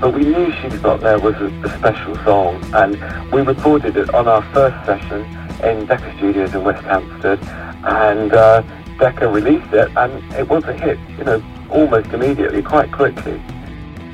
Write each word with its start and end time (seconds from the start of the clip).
but 0.00 0.14
we 0.14 0.24
knew 0.24 0.50
She's 0.62 0.80
Not 0.80 1.00
There 1.00 1.18
was 1.18 1.34
a, 1.36 1.46
a 1.64 1.78
special 1.78 2.14
song, 2.24 2.62
and 2.74 3.32
we 3.32 3.42
recorded 3.42 3.96
it 3.96 4.12
on 4.14 4.26
our 4.26 4.42
first 4.52 4.86
session 4.86 5.22
in 5.62 5.84
Decca 5.86 6.16
Studios 6.16 6.54
in 6.54 6.64
West 6.64 6.82
Hampstead, 6.84 7.38
and 7.84 8.32
uh, 8.32 8.62
Decca 8.98 9.28
released 9.28 9.72
it, 9.74 9.90
and 9.96 10.32
it 10.34 10.48
was 10.48 10.64
a 10.64 10.72
hit, 10.72 10.98
you 11.18 11.24
know, 11.24 11.42
almost 11.70 12.08
immediately, 12.10 12.62
quite 12.62 12.90
quickly. 12.92 13.42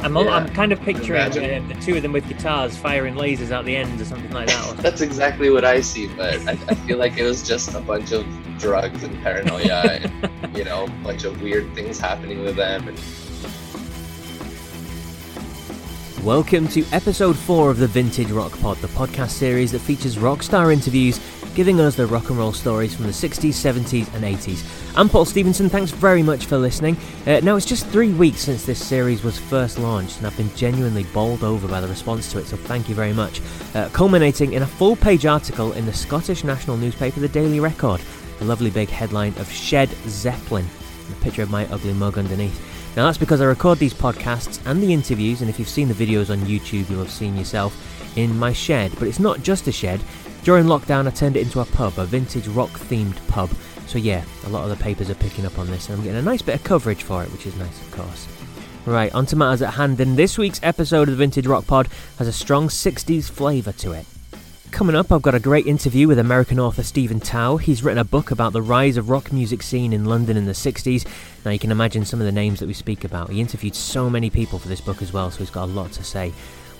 I'm, 0.00 0.14
yeah. 0.16 0.28
I'm 0.28 0.48
kind 0.50 0.72
of 0.72 0.80
picturing 0.80 1.20
uh, 1.20 1.68
the 1.68 1.78
two 1.80 1.96
of 1.96 2.02
them 2.02 2.12
with 2.12 2.28
guitars 2.28 2.76
firing 2.76 3.14
lasers 3.14 3.50
at 3.50 3.64
the 3.64 3.76
end 3.76 4.00
or 4.00 4.04
something 4.04 4.30
like 4.32 4.48
that. 4.48 4.76
That's 4.82 5.00
exactly 5.00 5.50
what 5.50 5.64
I 5.64 5.80
see, 5.80 6.08
but 6.08 6.36
I, 6.48 6.52
I, 6.52 6.74
feel 6.74 6.98
like 6.98 7.16
it 7.16 7.24
was 7.24 7.42
just 7.46 7.74
a 7.74 7.80
bunch 7.80 8.12
of 8.12 8.26
drugs 8.58 9.02
and 9.04 9.20
paranoia 9.22 10.00
and, 10.02 10.56
you 10.56 10.64
know, 10.64 10.84
a 10.84 10.88
bunch 11.02 11.24
of 11.24 11.40
weird 11.40 11.74
things 11.74 11.98
happening 11.98 12.42
with 12.42 12.56
them. 12.56 12.88
And... 12.88 12.98
Welcome 16.26 16.66
to 16.70 16.84
episode 16.90 17.36
4 17.36 17.70
of 17.70 17.78
the 17.78 17.86
Vintage 17.86 18.32
Rock 18.32 18.58
Pod, 18.58 18.78
the 18.78 18.88
podcast 18.88 19.30
series 19.30 19.70
that 19.70 19.78
features 19.78 20.18
rock 20.18 20.42
star 20.42 20.72
interviews 20.72 21.20
giving 21.54 21.78
us 21.78 21.94
the 21.94 22.08
rock 22.08 22.30
and 22.30 22.36
roll 22.36 22.52
stories 22.52 22.96
from 22.96 23.04
the 23.04 23.12
60s, 23.12 23.50
70s, 23.50 24.12
and 24.12 24.24
80s. 24.24 24.64
I'm 24.96 25.08
Paul 25.08 25.24
Stevenson, 25.24 25.68
thanks 25.68 25.92
very 25.92 26.24
much 26.24 26.46
for 26.46 26.58
listening. 26.58 26.96
Uh, 27.28 27.38
now, 27.44 27.54
it's 27.54 27.64
just 27.64 27.86
three 27.86 28.12
weeks 28.12 28.40
since 28.40 28.66
this 28.66 28.84
series 28.84 29.22
was 29.22 29.38
first 29.38 29.78
launched, 29.78 30.18
and 30.18 30.26
I've 30.26 30.36
been 30.36 30.52
genuinely 30.56 31.04
bowled 31.14 31.44
over 31.44 31.68
by 31.68 31.80
the 31.80 31.86
response 31.86 32.32
to 32.32 32.40
it, 32.40 32.46
so 32.46 32.56
thank 32.56 32.88
you 32.88 32.96
very 32.96 33.12
much. 33.12 33.40
Uh, 33.76 33.88
culminating 33.90 34.54
in 34.54 34.64
a 34.64 34.66
full 34.66 34.96
page 34.96 35.26
article 35.26 35.74
in 35.74 35.86
the 35.86 35.94
Scottish 35.94 36.42
national 36.42 36.76
newspaper, 36.76 37.20
The 37.20 37.28
Daily 37.28 37.60
Record, 37.60 38.00
a 38.40 38.44
lovely 38.44 38.70
big 38.70 38.88
headline 38.88 39.34
of 39.38 39.48
Shed 39.48 39.90
Zeppelin, 40.08 40.66
a 41.08 41.14
picture 41.22 41.42
of 41.42 41.50
my 41.50 41.66
ugly 41.68 41.92
mug 41.92 42.18
underneath. 42.18 42.75
Now, 42.96 43.04
that's 43.04 43.18
because 43.18 43.42
I 43.42 43.44
record 43.44 43.78
these 43.78 43.92
podcasts 43.92 44.58
and 44.64 44.82
the 44.82 44.90
interviews, 44.90 45.42
and 45.42 45.50
if 45.50 45.58
you've 45.58 45.68
seen 45.68 45.88
the 45.88 45.94
videos 45.94 46.30
on 46.30 46.38
YouTube, 46.46 46.88
you'll 46.88 47.00
have 47.00 47.10
seen 47.10 47.36
yourself 47.36 48.16
in 48.16 48.38
my 48.38 48.54
shed. 48.54 48.90
But 48.98 49.06
it's 49.06 49.18
not 49.20 49.42
just 49.42 49.68
a 49.68 49.72
shed, 49.72 50.00
during 50.44 50.64
lockdown, 50.64 51.06
I 51.06 51.10
turned 51.10 51.36
it 51.36 51.42
into 51.42 51.60
a 51.60 51.66
pub, 51.66 51.98
a 51.98 52.06
vintage 52.06 52.48
rock 52.48 52.70
themed 52.70 53.16
pub. 53.28 53.50
So, 53.86 53.98
yeah, 53.98 54.24
a 54.44 54.48
lot 54.48 54.62
of 54.62 54.70
the 54.70 54.82
papers 54.82 55.10
are 55.10 55.14
picking 55.16 55.44
up 55.44 55.58
on 55.58 55.66
this, 55.66 55.88
and 55.88 55.98
I'm 55.98 56.04
getting 56.04 56.20
a 56.20 56.22
nice 56.22 56.40
bit 56.40 56.54
of 56.54 56.64
coverage 56.64 57.02
for 57.02 57.22
it, 57.22 57.30
which 57.32 57.46
is 57.46 57.54
nice, 57.56 57.80
of 57.82 57.90
course. 57.90 58.28
Right, 58.86 59.12
on 59.14 59.26
to 59.26 59.36
matters 59.36 59.60
at 59.60 59.74
hand, 59.74 60.00
and 60.00 60.16
this 60.16 60.38
week's 60.38 60.60
episode 60.62 61.08
of 61.08 61.16
the 61.16 61.16
Vintage 61.16 61.46
Rock 61.46 61.66
Pod 61.66 61.88
has 62.18 62.28
a 62.28 62.32
strong 62.32 62.68
60s 62.68 63.28
flavour 63.28 63.72
to 63.72 63.92
it. 63.92 64.06
Coming 64.76 64.94
up, 64.94 65.10
I've 65.10 65.22
got 65.22 65.34
a 65.34 65.40
great 65.40 65.66
interview 65.66 66.06
with 66.06 66.18
American 66.18 66.60
author 66.60 66.82
Stephen 66.82 67.18
Tow. 67.18 67.56
He's 67.56 67.82
written 67.82 67.96
a 67.96 68.04
book 68.04 68.30
about 68.30 68.52
the 68.52 68.60
rise 68.60 68.98
of 68.98 69.08
rock 69.08 69.32
music 69.32 69.62
scene 69.62 69.94
in 69.94 70.04
London 70.04 70.36
in 70.36 70.44
the 70.44 70.52
60s. 70.52 71.06
Now, 71.46 71.50
you 71.52 71.58
can 71.58 71.70
imagine 71.70 72.04
some 72.04 72.20
of 72.20 72.26
the 72.26 72.32
names 72.32 72.60
that 72.60 72.66
we 72.66 72.74
speak 72.74 73.02
about. 73.02 73.30
He 73.30 73.40
interviewed 73.40 73.74
so 73.74 74.10
many 74.10 74.28
people 74.28 74.58
for 74.58 74.68
this 74.68 74.82
book 74.82 75.00
as 75.00 75.14
well, 75.14 75.30
so 75.30 75.38
he's 75.38 75.48
got 75.48 75.64
a 75.64 75.72
lot 75.72 75.92
to 75.92 76.04
say. 76.04 76.30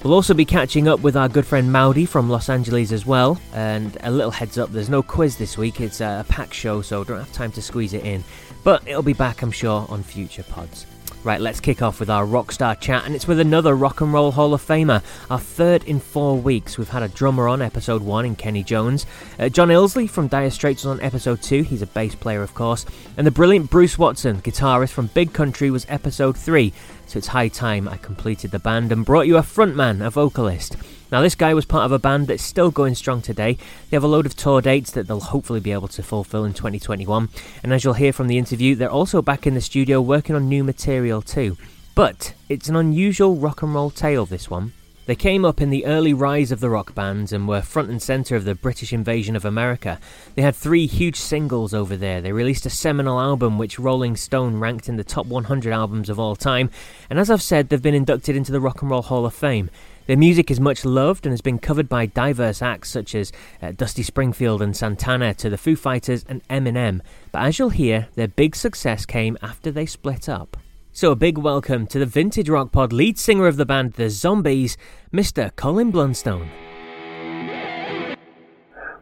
We'll 0.04 0.12
also 0.12 0.34
be 0.34 0.44
catching 0.44 0.88
up 0.88 1.00
with 1.00 1.16
our 1.16 1.26
good 1.26 1.46
friend 1.46 1.72
Maudie 1.72 2.04
from 2.04 2.28
Los 2.28 2.50
Angeles 2.50 2.92
as 2.92 3.06
well. 3.06 3.40
And 3.54 3.96
a 4.02 4.10
little 4.10 4.30
heads 4.30 4.58
up, 4.58 4.72
there's 4.72 4.90
no 4.90 5.02
quiz 5.02 5.38
this 5.38 5.56
week. 5.56 5.80
It's 5.80 6.02
a 6.02 6.26
packed 6.28 6.52
show, 6.52 6.82
so 6.82 7.02
don't 7.02 7.18
have 7.18 7.32
time 7.32 7.52
to 7.52 7.62
squeeze 7.62 7.94
it 7.94 8.04
in. 8.04 8.22
But 8.62 8.86
it'll 8.86 9.00
be 9.00 9.14
back, 9.14 9.40
I'm 9.40 9.50
sure, 9.50 9.86
on 9.88 10.02
future 10.02 10.42
pods. 10.42 10.84
Right, 11.26 11.40
let's 11.40 11.58
kick 11.58 11.82
off 11.82 11.98
with 11.98 12.08
our 12.08 12.24
rockstar 12.24 12.78
chat, 12.78 13.04
and 13.04 13.12
it's 13.12 13.26
with 13.26 13.40
another 13.40 13.74
Rock 13.74 14.00
and 14.00 14.12
Roll 14.12 14.30
Hall 14.30 14.54
of 14.54 14.64
Famer. 14.64 15.02
Our 15.28 15.40
third 15.40 15.82
in 15.82 15.98
four 15.98 16.38
weeks. 16.38 16.78
We've 16.78 16.88
had 16.88 17.02
a 17.02 17.08
drummer 17.08 17.48
on 17.48 17.60
episode 17.60 18.00
one 18.00 18.24
in 18.24 18.36
Kenny 18.36 18.62
Jones. 18.62 19.06
Uh, 19.36 19.48
John 19.48 19.66
Illsley 19.70 20.08
from 20.08 20.28
Dire 20.28 20.50
Straits 20.50 20.84
was 20.84 20.92
on 20.92 21.04
episode 21.04 21.42
two. 21.42 21.64
He's 21.64 21.82
a 21.82 21.88
bass 21.88 22.14
player, 22.14 22.44
of 22.44 22.54
course. 22.54 22.86
And 23.16 23.26
the 23.26 23.32
brilliant 23.32 23.70
Bruce 23.70 23.98
Watson, 23.98 24.40
guitarist 24.40 24.92
from 24.92 25.08
Big 25.08 25.32
Country, 25.32 25.68
was 25.68 25.84
episode 25.88 26.36
three. 26.36 26.72
So 27.08 27.18
it's 27.18 27.26
high 27.26 27.48
time 27.48 27.88
I 27.88 27.96
completed 27.96 28.52
the 28.52 28.60
band 28.60 28.92
and 28.92 29.04
brought 29.04 29.26
you 29.26 29.36
a 29.36 29.42
frontman, 29.42 30.06
a 30.06 30.10
vocalist. 30.10 30.76
Now, 31.12 31.20
this 31.22 31.34
guy 31.34 31.54
was 31.54 31.64
part 31.64 31.84
of 31.84 31.92
a 31.92 31.98
band 31.98 32.26
that's 32.26 32.42
still 32.42 32.70
going 32.70 32.96
strong 32.96 33.22
today. 33.22 33.58
They 33.88 33.96
have 33.96 34.02
a 34.02 34.08
load 34.08 34.26
of 34.26 34.34
tour 34.34 34.60
dates 34.60 34.90
that 34.92 35.06
they'll 35.06 35.20
hopefully 35.20 35.60
be 35.60 35.72
able 35.72 35.88
to 35.88 36.02
fulfill 36.02 36.44
in 36.44 36.52
2021. 36.52 37.28
And 37.62 37.72
as 37.72 37.84
you'll 37.84 37.94
hear 37.94 38.12
from 38.12 38.26
the 38.26 38.38
interview, 38.38 38.74
they're 38.74 38.90
also 38.90 39.22
back 39.22 39.46
in 39.46 39.54
the 39.54 39.60
studio 39.60 40.00
working 40.00 40.34
on 40.34 40.48
new 40.48 40.64
material 40.64 41.22
too. 41.22 41.56
But 41.94 42.34
it's 42.48 42.68
an 42.68 42.76
unusual 42.76 43.36
rock 43.36 43.62
and 43.62 43.72
roll 43.72 43.90
tale, 43.90 44.26
this 44.26 44.50
one. 44.50 44.72
They 45.06 45.14
came 45.14 45.44
up 45.44 45.60
in 45.60 45.70
the 45.70 45.86
early 45.86 46.12
rise 46.12 46.50
of 46.50 46.58
the 46.58 46.68
rock 46.68 46.92
bands 46.92 47.32
and 47.32 47.46
were 47.46 47.62
front 47.62 47.90
and 47.90 48.02
centre 48.02 48.34
of 48.34 48.44
the 48.44 48.56
British 48.56 48.92
invasion 48.92 49.36
of 49.36 49.44
America. 49.44 50.00
They 50.34 50.42
had 50.42 50.56
three 50.56 50.86
huge 50.86 51.14
singles 51.14 51.72
over 51.72 51.96
there. 51.96 52.20
They 52.20 52.32
released 52.32 52.66
a 52.66 52.70
seminal 52.70 53.20
album 53.20 53.56
which 53.56 53.78
Rolling 53.78 54.16
Stone 54.16 54.58
ranked 54.58 54.88
in 54.88 54.96
the 54.96 55.04
top 55.04 55.26
100 55.26 55.72
albums 55.72 56.10
of 56.10 56.18
all 56.18 56.34
time. 56.34 56.70
And 57.08 57.20
as 57.20 57.30
I've 57.30 57.40
said, 57.40 57.68
they've 57.68 57.80
been 57.80 57.94
inducted 57.94 58.34
into 58.34 58.50
the 58.50 58.60
Rock 58.60 58.82
and 58.82 58.90
Roll 58.90 59.02
Hall 59.02 59.24
of 59.24 59.32
Fame. 59.32 59.70
Their 60.06 60.16
music 60.16 60.52
is 60.52 60.60
much 60.60 60.84
loved 60.84 61.26
and 61.26 61.32
has 61.32 61.40
been 61.40 61.58
covered 61.58 61.88
by 61.88 62.06
diverse 62.06 62.62
acts 62.62 62.90
such 62.90 63.12
as 63.16 63.32
uh, 63.60 63.72
Dusty 63.72 64.04
Springfield 64.04 64.62
and 64.62 64.76
Santana 64.76 65.34
to 65.34 65.50
the 65.50 65.58
Foo 65.58 65.74
Fighters 65.74 66.24
and 66.28 66.46
Eminem. 66.46 67.00
But 67.32 67.42
as 67.42 67.58
you'll 67.58 67.70
hear, 67.70 68.06
their 68.14 68.28
big 68.28 68.54
success 68.54 69.04
came 69.04 69.36
after 69.42 69.72
they 69.72 69.84
split 69.84 70.28
up. 70.28 70.56
So 70.92 71.10
a 71.10 71.16
big 71.16 71.38
welcome 71.38 71.88
to 71.88 71.98
the 71.98 72.06
Vintage 72.06 72.48
Rock 72.48 72.70
Pod 72.70 72.92
lead 72.92 73.18
singer 73.18 73.48
of 73.48 73.56
the 73.56 73.66
band 73.66 73.94
The 73.94 74.08
Zombies, 74.08 74.76
Mr. 75.12 75.50
Colin 75.56 75.90
Blunstone. 75.90 76.50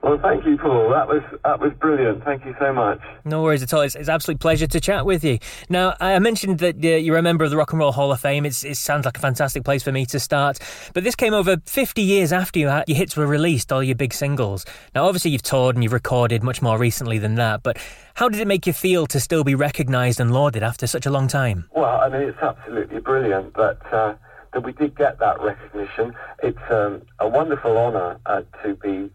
Well, 0.05 0.19
thank 0.19 0.45
you, 0.45 0.59
Paul. 0.59 0.91
That 0.91 1.09
was 1.09 1.23
that 1.45 1.61
was 1.61 1.73
brilliant. 1.81 2.25
Thank 2.25 2.45
you 2.45 2.55
so 2.59 2.75
much. 2.75 3.01
No 3.25 3.43
worries 3.43 3.63
at 3.63 3.73
all. 3.73 3.81
It's, 3.81 3.95
it's 3.95 4.11
absolute 4.11 4.39
pleasure 4.39 4.67
to 4.67 4.79
chat 4.79 5.07
with 5.07 5.25
you. 5.25 5.39
Now, 5.71 5.97
I 5.99 6.19
mentioned 6.19 6.59
that 6.59 6.77
uh, 6.77 6.89
you're 6.89 7.17
a 7.17 7.23
member 7.23 7.43
of 7.43 7.51
the 7.51 7.57
Rock 7.57 7.73
and 7.73 7.81
Roll 7.81 7.91
Hall 7.91 8.13
of 8.13 8.21
Fame. 8.21 8.45
It's, 8.45 8.65
it 8.65 8.77
sounds 8.77 9.07
like 9.07 9.17
a 9.17 9.21
fantastic 9.23 9.65
place 9.65 9.83
for 9.83 9.93
me 9.93 10.05
to 10.07 10.21
start. 10.21 10.59
But 10.93 11.05
this 11.05 11.15
came 11.15 11.33
over 11.33 11.57
50 11.65 12.03
years 12.03 12.35
after 12.35 12.59
you 12.59 12.67
your 12.87 12.99
hits 12.99 13.17
were 13.17 13.27
released, 13.27 13.73
all 13.73 13.83
your 13.83 13.95
big 13.95 14.13
singles. 14.13 14.67
Now, 14.95 15.07
obviously, 15.07 15.31
you've 15.31 15.41
toured 15.41 15.75
and 15.75 15.83
you've 15.83 15.95
recorded 15.95 16.43
much 16.43 16.61
more 16.61 16.77
recently 16.77 17.17
than 17.17 17.37
that. 17.37 17.63
But 17.63 17.79
how 18.13 18.29
did 18.29 18.43
it 18.43 18.47
make 18.47 18.67
you 18.67 18.75
feel 18.75 19.07
to 19.07 19.19
still 19.19 19.43
be 19.43 19.55
recognised 19.55 20.21
and 20.21 20.35
lauded 20.35 20.63
after 20.63 20.87
such 20.87 21.07
a 21.07 21.11
long 21.11 21.29
time? 21.29 21.71
Well, 21.75 22.03
I 22.03 22.11
mean, 22.11 22.29
it's 22.29 22.43
absolutely 22.43 23.01
brilliant. 23.01 23.55
But 23.55 23.81
uh, 23.91 24.17
that 24.53 24.63
we 24.65 24.73
did 24.73 24.97
get 24.97 25.19
that 25.19 25.41
recognition. 25.41 26.15
It's 26.43 26.59
um, 26.71 27.01
a 27.21 27.29
wonderful 27.29 27.77
honour 27.79 28.19
uh, 28.27 28.43
to 28.63 28.75
be 28.77 29.11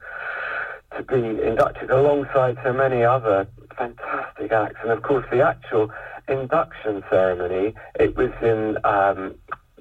to 0.97 1.03
be 1.03 1.41
inducted 1.41 1.89
alongside 1.89 2.57
so 2.63 2.73
many 2.73 3.03
other 3.03 3.47
fantastic 3.77 4.51
acts. 4.51 4.77
And 4.81 4.91
of 4.91 5.01
course, 5.03 5.25
the 5.31 5.41
actual 5.41 5.91
induction 6.27 7.03
ceremony, 7.09 7.73
it 7.99 8.15
was 8.15 8.31
in 8.41 8.77
um, 8.83 9.35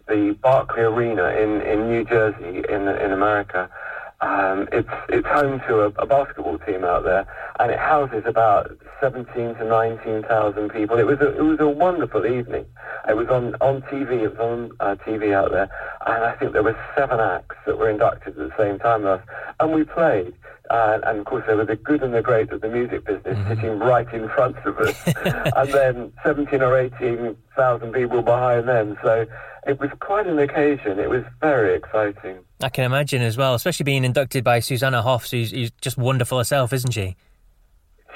the 0.08 0.36
Barclay 0.40 0.82
Arena 0.82 1.28
in, 1.30 1.60
in 1.62 1.88
New 1.88 2.04
Jersey 2.04 2.64
in, 2.68 2.88
in 2.88 3.12
America. 3.12 3.68
Um, 4.20 4.68
it's 4.72 4.88
it's 5.08 5.26
home 5.28 5.60
to 5.68 5.82
a, 5.82 5.86
a, 5.90 6.06
basketball 6.06 6.58
team 6.58 6.82
out 6.82 7.04
there, 7.04 7.24
and 7.60 7.70
it 7.70 7.78
houses 7.78 8.24
about 8.26 8.76
seventeen 9.00 9.54
to 9.56 9.64
nineteen 9.64 10.22
thousand 10.22 10.70
people. 10.70 10.98
It 10.98 11.06
was 11.06 11.18
a 11.20 11.36
it 11.36 11.42
was 11.42 11.60
a 11.60 11.68
wonderful 11.68 12.26
evening. 12.26 12.64
It 13.08 13.16
was 13.16 13.28
on 13.28 13.54
on 13.60 13.82
TV. 13.82 14.22
It 14.22 14.36
was 14.36 14.38
on 14.38 14.72
uh, 14.80 14.96
TV 14.96 15.32
out 15.32 15.50
there, 15.50 15.68
and 16.06 16.24
I 16.24 16.32
think 16.36 16.52
there 16.52 16.62
were 16.62 16.78
seven 16.96 17.20
acts 17.20 17.56
that 17.66 17.78
were 17.78 17.90
inducted 17.90 18.38
at 18.38 18.48
the 18.50 18.56
same 18.56 18.78
time 18.78 19.06
as 19.06 19.20
us, 19.20 19.26
and 19.60 19.72
we 19.72 19.84
played. 19.84 20.34
Uh, 20.70 20.98
and 21.04 21.20
of 21.20 21.24
course, 21.24 21.42
there 21.46 21.56
were 21.56 21.64
the 21.64 21.76
good 21.76 22.02
and 22.02 22.12
the 22.12 22.20
great 22.20 22.50
of 22.52 22.60
the 22.60 22.68
music 22.68 23.04
business 23.06 23.38
mm-hmm. 23.38 23.48
sitting 23.48 23.78
right 23.78 24.12
in 24.12 24.28
front 24.28 24.56
of 24.66 24.76
us, 24.78 24.94
and 25.56 25.72
then 25.72 26.12
17 26.22 26.60
or 26.60 26.76
18,000 26.76 27.92
people 27.92 28.20
behind 28.20 28.68
them. 28.68 28.98
So 29.02 29.24
it 29.66 29.80
was 29.80 29.90
quite 30.00 30.26
an 30.26 30.38
occasion. 30.38 30.98
It 30.98 31.08
was 31.08 31.24
very 31.40 31.74
exciting. 31.74 32.38
I 32.62 32.68
can 32.68 32.84
imagine 32.84 33.22
as 33.22 33.36
well, 33.36 33.54
especially 33.54 33.84
being 33.84 34.04
inducted 34.04 34.44
by 34.44 34.60
Susanna 34.60 35.00
Hoffs, 35.00 35.30
who's, 35.30 35.52
who's 35.52 35.70
just 35.80 35.96
wonderful 35.96 36.38
herself, 36.38 36.72
isn't 36.72 36.90
she? 36.90 37.16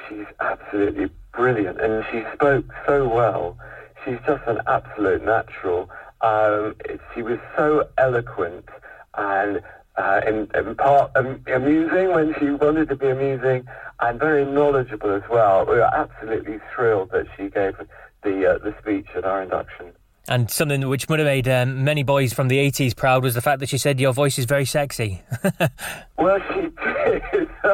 She's 0.08 0.26
absolutely 0.40 1.10
brilliant, 1.32 1.80
and 1.80 2.04
she 2.10 2.24
spoke 2.32 2.66
so 2.86 3.08
well. 3.08 3.56
She's 4.04 4.18
just 4.26 4.42
an 4.46 4.60
absolute 4.66 5.24
natural. 5.24 5.88
Um, 6.20 6.76
she 7.14 7.22
was 7.22 7.38
so 7.56 7.88
eloquent 7.98 8.68
and 9.16 9.62
uh, 9.96 10.20
in, 10.26 10.48
in 10.54 10.74
part 10.74 11.10
um, 11.16 11.42
amusing 11.46 12.12
when 12.12 12.34
she 12.38 12.50
wanted 12.50 12.88
to 12.88 12.96
be 12.96 13.08
amusing 13.08 13.66
and 14.00 14.18
very 14.18 14.44
knowledgeable 14.44 15.10
as 15.14 15.22
well. 15.30 15.66
We 15.66 15.76
were 15.76 15.94
absolutely 15.94 16.60
thrilled 16.74 17.10
that 17.10 17.26
she 17.36 17.48
gave 17.48 17.76
the 18.22 18.54
uh, 18.54 18.58
the 18.58 18.74
speech 18.80 19.08
at 19.14 19.24
our 19.24 19.42
induction. 19.42 19.92
And 20.28 20.50
something 20.50 20.88
which 20.88 21.08
would 21.08 21.18
have 21.18 21.26
made 21.26 21.48
um, 21.48 21.82
many 21.84 22.04
boys 22.04 22.32
from 22.32 22.48
the 22.48 22.58
80s 22.58 22.94
proud 22.94 23.24
was 23.24 23.34
the 23.34 23.40
fact 23.40 23.58
that 23.60 23.68
she 23.68 23.78
said 23.78 23.98
your 23.98 24.12
voice 24.12 24.38
is 24.38 24.44
very 24.44 24.64
sexy. 24.64 25.20
well, 26.18 26.38
she 26.48 26.60
did. 26.60 27.48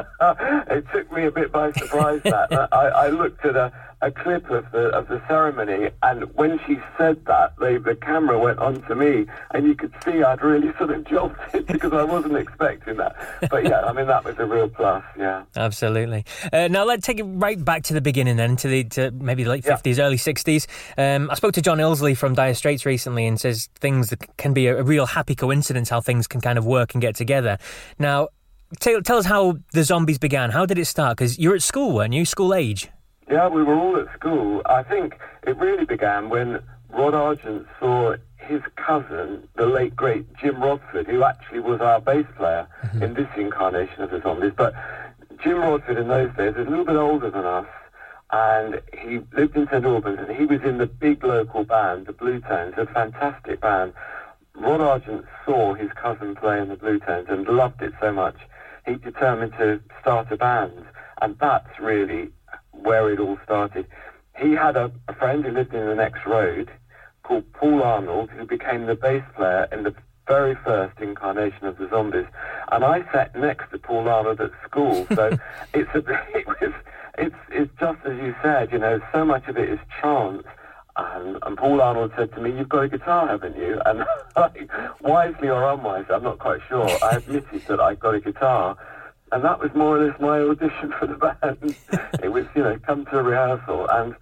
it 0.70 0.84
took 0.92 1.12
me 1.12 1.26
a 1.26 1.30
bit 1.30 1.52
by 1.52 1.72
surprise 1.72 2.20
that. 2.24 2.68
I, 2.72 2.88
I, 2.88 3.08
looked 3.08 3.44
at 3.44 3.54
her 3.54 3.72
a 4.00 4.10
clip 4.10 4.48
of 4.50 4.70
the 4.70 4.88
of 4.90 5.08
the 5.08 5.20
ceremony, 5.26 5.90
and 6.02 6.22
when 6.36 6.60
she 6.66 6.78
said 6.96 7.24
that, 7.26 7.54
they, 7.58 7.78
the 7.78 7.96
camera 7.96 8.38
went 8.38 8.58
on 8.58 8.80
to 8.82 8.94
me, 8.94 9.26
and 9.52 9.66
you 9.66 9.74
could 9.74 9.92
see 10.04 10.22
I'd 10.22 10.42
really 10.42 10.72
sort 10.78 10.90
of 10.90 11.04
jolted 11.04 11.66
because 11.66 11.92
I 11.92 12.04
wasn't 12.04 12.36
expecting 12.36 12.96
that. 12.98 13.16
But 13.50 13.64
yeah, 13.64 13.80
I 13.80 13.92
mean 13.92 14.06
that 14.06 14.24
was 14.24 14.38
a 14.38 14.46
real 14.46 14.68
plus. 14.68 15.02
Yeah, 15.18 15.44
absolutely. 15.56 16.24
Uh, 16.52 16.68
now 16.68 16.84
let's 16.84 17.06
take 17.06 17.18
it 17.18 17.24
right 17.24 17.62
back 17.62 17.82
to 17.84 17.94
the 17.94 18.00
beginning 18.00 18.36
then, 18.36 18.56
to 18.56 18.68
the 18.68 18.84
to 18.84 19.10
maybe 19.10 19.42
the 19.42 19.50
late 19.50 19.64
fifties, 19.64 19.98
yeah. 19.98 20.04
early 20.04 20.16
sixties. 20.16 20.68
Um, 20.96 21.28
I 21.30 21.34
spoke 21.34 21.54
to 21.54 21.62
John 21.62 21.78
Illsley 21.78 22.16
from 22.16 22.34
Dire 22.34 22.54
Straits 22.54 22.86
recently, 22.86 23.26
and 23.26 23.40
says 23.40 23.68
things 23.80 24.10
that 24.10 24.36
can 24.36 24.54
be 24.54 24.68
a, 24.68 24.78
a 24.78 24.82
real 24.82 25.06
happy 25.06 25.34
coincidence 25.34 25.88
how 25.88 26.00
things 26.00 26.28
can 26.28 26.40
kind 26.40 26.58
of 26.58 26.64
work 26.64 26.94
and 26.94 27.02
get 27.02 27.16
together. 27.16 27.58
Now. 27.98 28.28
Tell, 28.80 29.00
tell 29.00 29.16
us 29.16 29.24
how 29.24 29.56
the 29.72 29.82
zombies 29.82 30.18
began. 30.18 30.50
How 30.50 30.66
did 30.66 30.76
it 30.76 30.84
start? 30.84 31.16
Because 31.16 31.38
you're 31.38 31.54
at 31.54 31.62
school, 31.62 31.94
weren't 31.94 32.12
you? 32.12 32.26
School 32.26 32.52
age. 32.52 32.90
Yeah, 33.30 33.48
we 33.48 33.62
were 33.62 33.74
all 33.74 33.96
at 33.96 34.12
school. 34.14 34.62
I 34.66 34.82
think 34.82 35.18
it 35.46 35.56
really 35.58 35.84
began 35.84 36.30
when 36.30 36.62
Rod 36.88 37.14
Argent 37.14 37.66
saw 37.78 38.16
his 38.36 38.62
cousin, 38.76 39.46
the 39.56 39.66
late 39.66 39.94
great 39.94 40.26
Jim 40.36 40.62
Rodford, 40.62 41.06
who 41.06 41.22
actually 41.22 41.60
was 41.60 41.80
our 41.80 42.00
bass 42.00 42.26
player 42.36 42.66
mm-hmm. 42.82 43.02
in 43.02 43.14
this 43.14 43.28
incarnation 43.36 44.02
of 44.02 44.10
the 44.10 44.22
Zombies. 44.22 44.52
But 44.56 44.74
Jim 45.42 45.58
Rodford 45.58 45.98
in 45.98 46.08
those 46.08 46.34
days 46.36 46.54
was 46.54 46.66
a 46.66 46.70
little 46.70 46.86
bit 46.86 46.96
older 46.96 47.30
than 47.30 47.44
us, 47.44 47.66
and 48.30 48.80
he 48.96 49.20
lived 49.36 49.56
in 49.56 49.66
St 49.66 49.84
Albans, 49.84 50.18
and 50.20 50.34
he 50.34 50.46
was 50.46 50.62
in 50.62 50.78
the 50.78 50.86
big 50.86 51.22
local 51.22 51.64
band, 51.64 52.06
the 52.06 52.12
Blue 52.12 52.40
Tones, 52.40 52.74
a 52.78 52.86
fantastic 52.86 53.60
band. 53.60 53.92
Rod 54.54 54.80
Argent 54.80 55.26
saw 55.44 55.74
his 55.74 55.90
cousin 55.92 56.34
play 56.34 56.60
in 56.60 56.68
the 56.68 56.76
Blue 56.76 56.98
Tones 56.98 57.26
and 57.28 57.46
loved 57.46 57.82
it 57.82 57.92
so 58.00 58.10
much, 58.10 58.36
he 58.86 58.94
determined 58.94 59.52
to 59.52 59.80
start 60.00 60.32
a 60.32 60.36
band, 60.36 60.86
and 61.20 61.38
that's 61.38 61.78
really 61.78 62.30
where 62.82 63.10
it 63.12 63.18
all 63.18 63.38
started. 63.44 63.86
He 64.36 64.52
had 64.52 64.76
a, 64.76 64.90
a 65.08 65.14
friend 65.14 65.44
who 65.44 65.50
lived 65.50 65.74
in 65.74 65.86
the 65.86 65.94
next 65.94 66.24
road 66.26 66.70
called 67.22 67.52
Paul 67.52 67.82
Arnold, 67.82 68.30
who 68.30 68.46
became 68.46 68.86
the 68.86 68.94
bass 68.94 69.24
player 69.36 69.68
in 69.72 69.82
the 69.82 69.94
very 70.26 70.54
first 70.64 70.98
incarnation 71.00 71.66
of 71.66 71.78
the 71.78 71.88
Zombies. 71.88 72.26
And 72.70 72.84
I 72.84 73.02
sat 73.12 73.34
next 73.34 73.70
to 73.72 73.78
Paul 73.78 74.08
Arnold 74.08 74.40
at 74.40 74.52
school, 74.64 75.06
so 75.14 75.36
it's 75.74 75.90
a, 75.94 75.98
it 76.34 76.46
was 76.46 76.72
it's 77.16 77.34
it's 77.50 77.72
just 77.80 77.98
as 78.04 78.16
you 78.18 78.34
said, 78.42 78.70
you 78.70 78.78
know, 78.78 79.00
so 79.12 79.24
much 79.24 79.48
of 79.48 79.56
it 79.56 79.68
is 79.68 79.78
chance. 80.00 80.44
And, 80.96 81.38
and 81.42 81.56
Paul 81.56 81.80
Arnold 81.80 82.12
said 82.16 82.32
to 82.34 82.40
me, 82.40 82.50
"You've 82.50 82.68
got 82.68 82.84
a 82.84 82.88
guitar, 82.88 83.28
haven't 83.28 83.56
you?" 83.56 83.80
And 83.86 84.04
like, 84.36 84.70
wisely 85.00 85.48
or 85.48 85.68
unwisely, 85.70 86.14
I'm 86.14 86.24
not 86.24 86.38
quite 86.38 86.60
sure. 86.68 86.88
I 87.02 87.16
admitted 87.16 87.62
that 87.68 87.80
I 87.80 87.94
got 87.94 88.14
a 88.14 88.20
guitar, 88.20 88.76
and 89.32 89.44
that 89.44 89.60
was 89.60 89.70
more 89.74 89.98
or 89.98 90.06
less 90.06 90.20
my 90.20 90.40
audition 90.40 90.92
for 90.98 91.06
the 91.06 91.14
band. 91.14 91.76
it 92.22 92.28
was, 92.28 92.46
you 92.54 92.62
know, 92.62 92.78
come 92.86 93.04
to 93.06 93.18
a 93.18 93.22
rehearsal, 93.22 93.88
and 93.90 94.14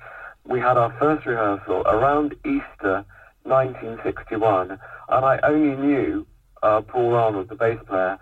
we 0.45 0.61
had 0.61 0.77
our 0.77 0.95
first 0.99 1.27
rehearsal 1.27 1.83
around 1.83 2.35
Easter 2.45 3.05
1961, 3.45 4.73
and 4.73 4.81
I 5.09 5.39
only 5.43 5.77
knew 5.77 6.27
uh, 6.63 6.81
Paul 6.81 7.15
Arnold, 7.15 7.49
the 7.49 7.55
bass 7.55 7.79
player, 7.87 8.19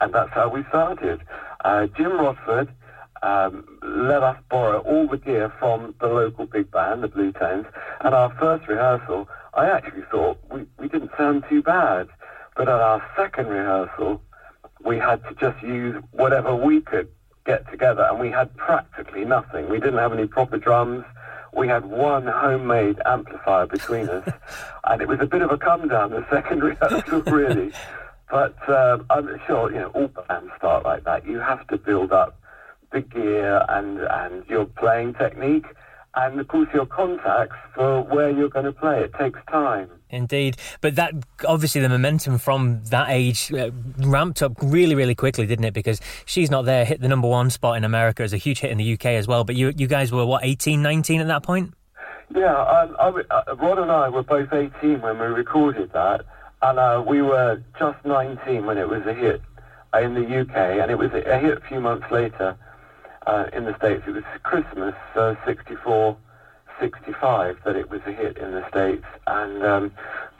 and 0.00 0.12
that's 0.12 0.32
how 0.32 0.48
we 0.48 0.64
started. 0.68 1.22
Uh, 1.64 1.86
Jim 1.96 2.12
Rodford 2.12 2.68
um, 3.22 3.78
let 3.82 4.22
us 4.22 4.38
borrow 4.50 4.80
all 4.80 5.08
the 5.08 5.16
gear 5.16 5.52
from 5.58 5.94
the 6.00 6.06
local 6.06 6.46
big 6.46 6.70
band, 6.70 7.02
the 7.02 7.08
Blue 7.08 7.32
Tones, 7.32 7.66
and 8.00 8.14
our 8.14 8.34
first 8.38 8.68
rehearsal, 8.68 9.28
I 9.54 9.66
actually 9.66 10.02
thought 10.10 10.38
we, 10.50 10.66
we 10.78 10.88
didn't 10.88 11.10
sound 11.16 11.44
too 11.48 11.62
bad. 11.62 12.08
But 12.56 12.68
at 12.68 12.80
our 12.80 13.04
second 13.16 13.48
rehearsal, 13.48 14.22
we 14.84 14.98
had 14.98 15.22
to 15.24 15.34
just 15.34 15.62
use 15.62 16.02
whatever 16.12 16.54
we 16.54 16.80
could 16.80 17.08
get 17.44 17.68
together, 17.70 18.06
and 18.10 18.18
we 18.18 18.30
had 18.30 18.54
practically 18.56 19.24
nothing. 19.24 19.68
We 19.68 19.78
didn't 19.78 19.98
have 19.98 20.12
any 20.12 20.26
proper 20.26 20.58
drums. 20.58 21.04
We 21.56 21.68
had 21.68 21.86
one 21.86 22.26
homemade 22.26 22.98
amplifier 23.06 23.66
between 23.66 24.08
us, 24.08 24.28
and 24.84 25.00
it 25.00 25.08
was 25.08 25.20
a 25.20 25.26
bit 25.26 25.42
of 25.42 25.50
a 25.50 25.56
come 25.56 25.88
down 25.88 26.10
the 26.10 26.26
second 26.30 26.62
rehearsal, 26.62 27.20
really. 27.26 27.72
But 28.28 28.56
um, 28.68 29.06
I'm 29.08 29.40
sure 29.46 29.70
you 29.70 29.78
know 29.78 29.90
all 29.94 30.08
bands 30.08 30.50
start 30.58 30.84
like 30.84 31.04
that. 31.04 31.24
You 31.24 31.38
have 31.38 31.64
to 31.68 31.78
build 31.78 32.10
up 32.10 32.36
the 32.90 33.00
gear 33.00 33.64
and 33.68 34.00
and 34.00 34.44
your 34.48 34.64
playing 34.64 35.14
technique, 35.14 35.66
and 36.16 36.40
of 36.40 36.48
course 36.48 36.68
your 36.72 36.86
contacts 36.86 37.56
for 37.74 38.02
where 38.02 38.30
you're 38.30 38.48
going 38.48 38.64
to 38.64 38.72
play. 38.72 39.00
It 39.00 39.12
takes 39.14 39.38
time. 39.50 39.90
Indeed, 40.08 40.56
but 40.80 40.94
that 40.96 41.12
obviously 41.46 41.80
the 41.80 41.88
momentum 41.88 42.38
from 42.38 42.82
that 42.84 43.10
age 43.10 43.52
uh, 43.52 43.70
ramped 43.98 44.40
up 44.42 44.52
really, 44.62 44.94
really 44.94 45.14
quickly, 45.14 45.46
didn't 45.46 45.64
it? 45.64 45.74
Because 45.74 46.00
she's 46.24 46.50
not 46.50 46.64
there 46.64 46.84
hit 46.84 47.00
the 47.00 47.08
number 47.08 47.28
one 47.28 47.50
spot 47.50 47.76
in 47.76 47.84
America 47.84 48.22
as 48.22 48.32
a 48.32 48.36
huge 48.36 48.60
hit 48.60 48.70
in 48.70 48.78
the 48.78 48.92
UK 48.94 49.06
as 49.06 49.28
well. 49.28 49.44
But 49.44 49.56
you, 49.56 49.72
you 49.76 49.86
guys 49.86 50.12
were 50.12 50.24
what 50.24 50.44
18, 50.44 50.80
19 50.80 51.20
at 51.20 51.26
that 51.26 51.42
point? 51.42 51.74
Yeah, 52.34 52.54
um, 52.54 52.96
I, 52.98 53.22
uh, 53.34 53.56
Rod 53.56 53.78
and 53.78 53.90
I 53.90 54.08
were 54.08 54.22
both 54.22 54.52
18 54.52 55.00
when 55.00 55.18
we 55.18 55.26
recorded 55.26 55.92
that, 55.92 56.24
and 56.62 56.78
uh, 56.78 57.04
we 57.06 57.22
were 57.22 57.62
just 57.78 58.04
19 58.04 58.64
when 58.64 58.78
it 58.78 58.88
was 58.88 59.02
a 59.06 59.14
hit 59.14 59.42
in 60.00 60.14
the 60.14 60.40
UK, 60.40 60.56
and 60.56 60.90
it 60.90 60.98
was 60.98 61.12
a 61.12 61.38
hit 61.38 61.58
a 61.58 61.60
few 61.68 61.80
months 61.80 62.06
later 62.10 62.56
uh, 63.26 63.46
in 63.52 63.64
the 63.64 63.76
States. 63.76 64.04
It 64.06 64.12
was 64.12 64.24
Christmas 64.42 64.94
'64. 65.14 66.12
Uh, 66.12 66.14
65 66.80 67.58
that 67.64 67.76
it 67.76 67.90
was 67.90 68.00
a 68.06 68.12
hit 68.12 68.36
in 68.38 68.52
the 68.52 68.68
States. 68.68 69.04
And 69.26 69.62
um, 69.64 69.92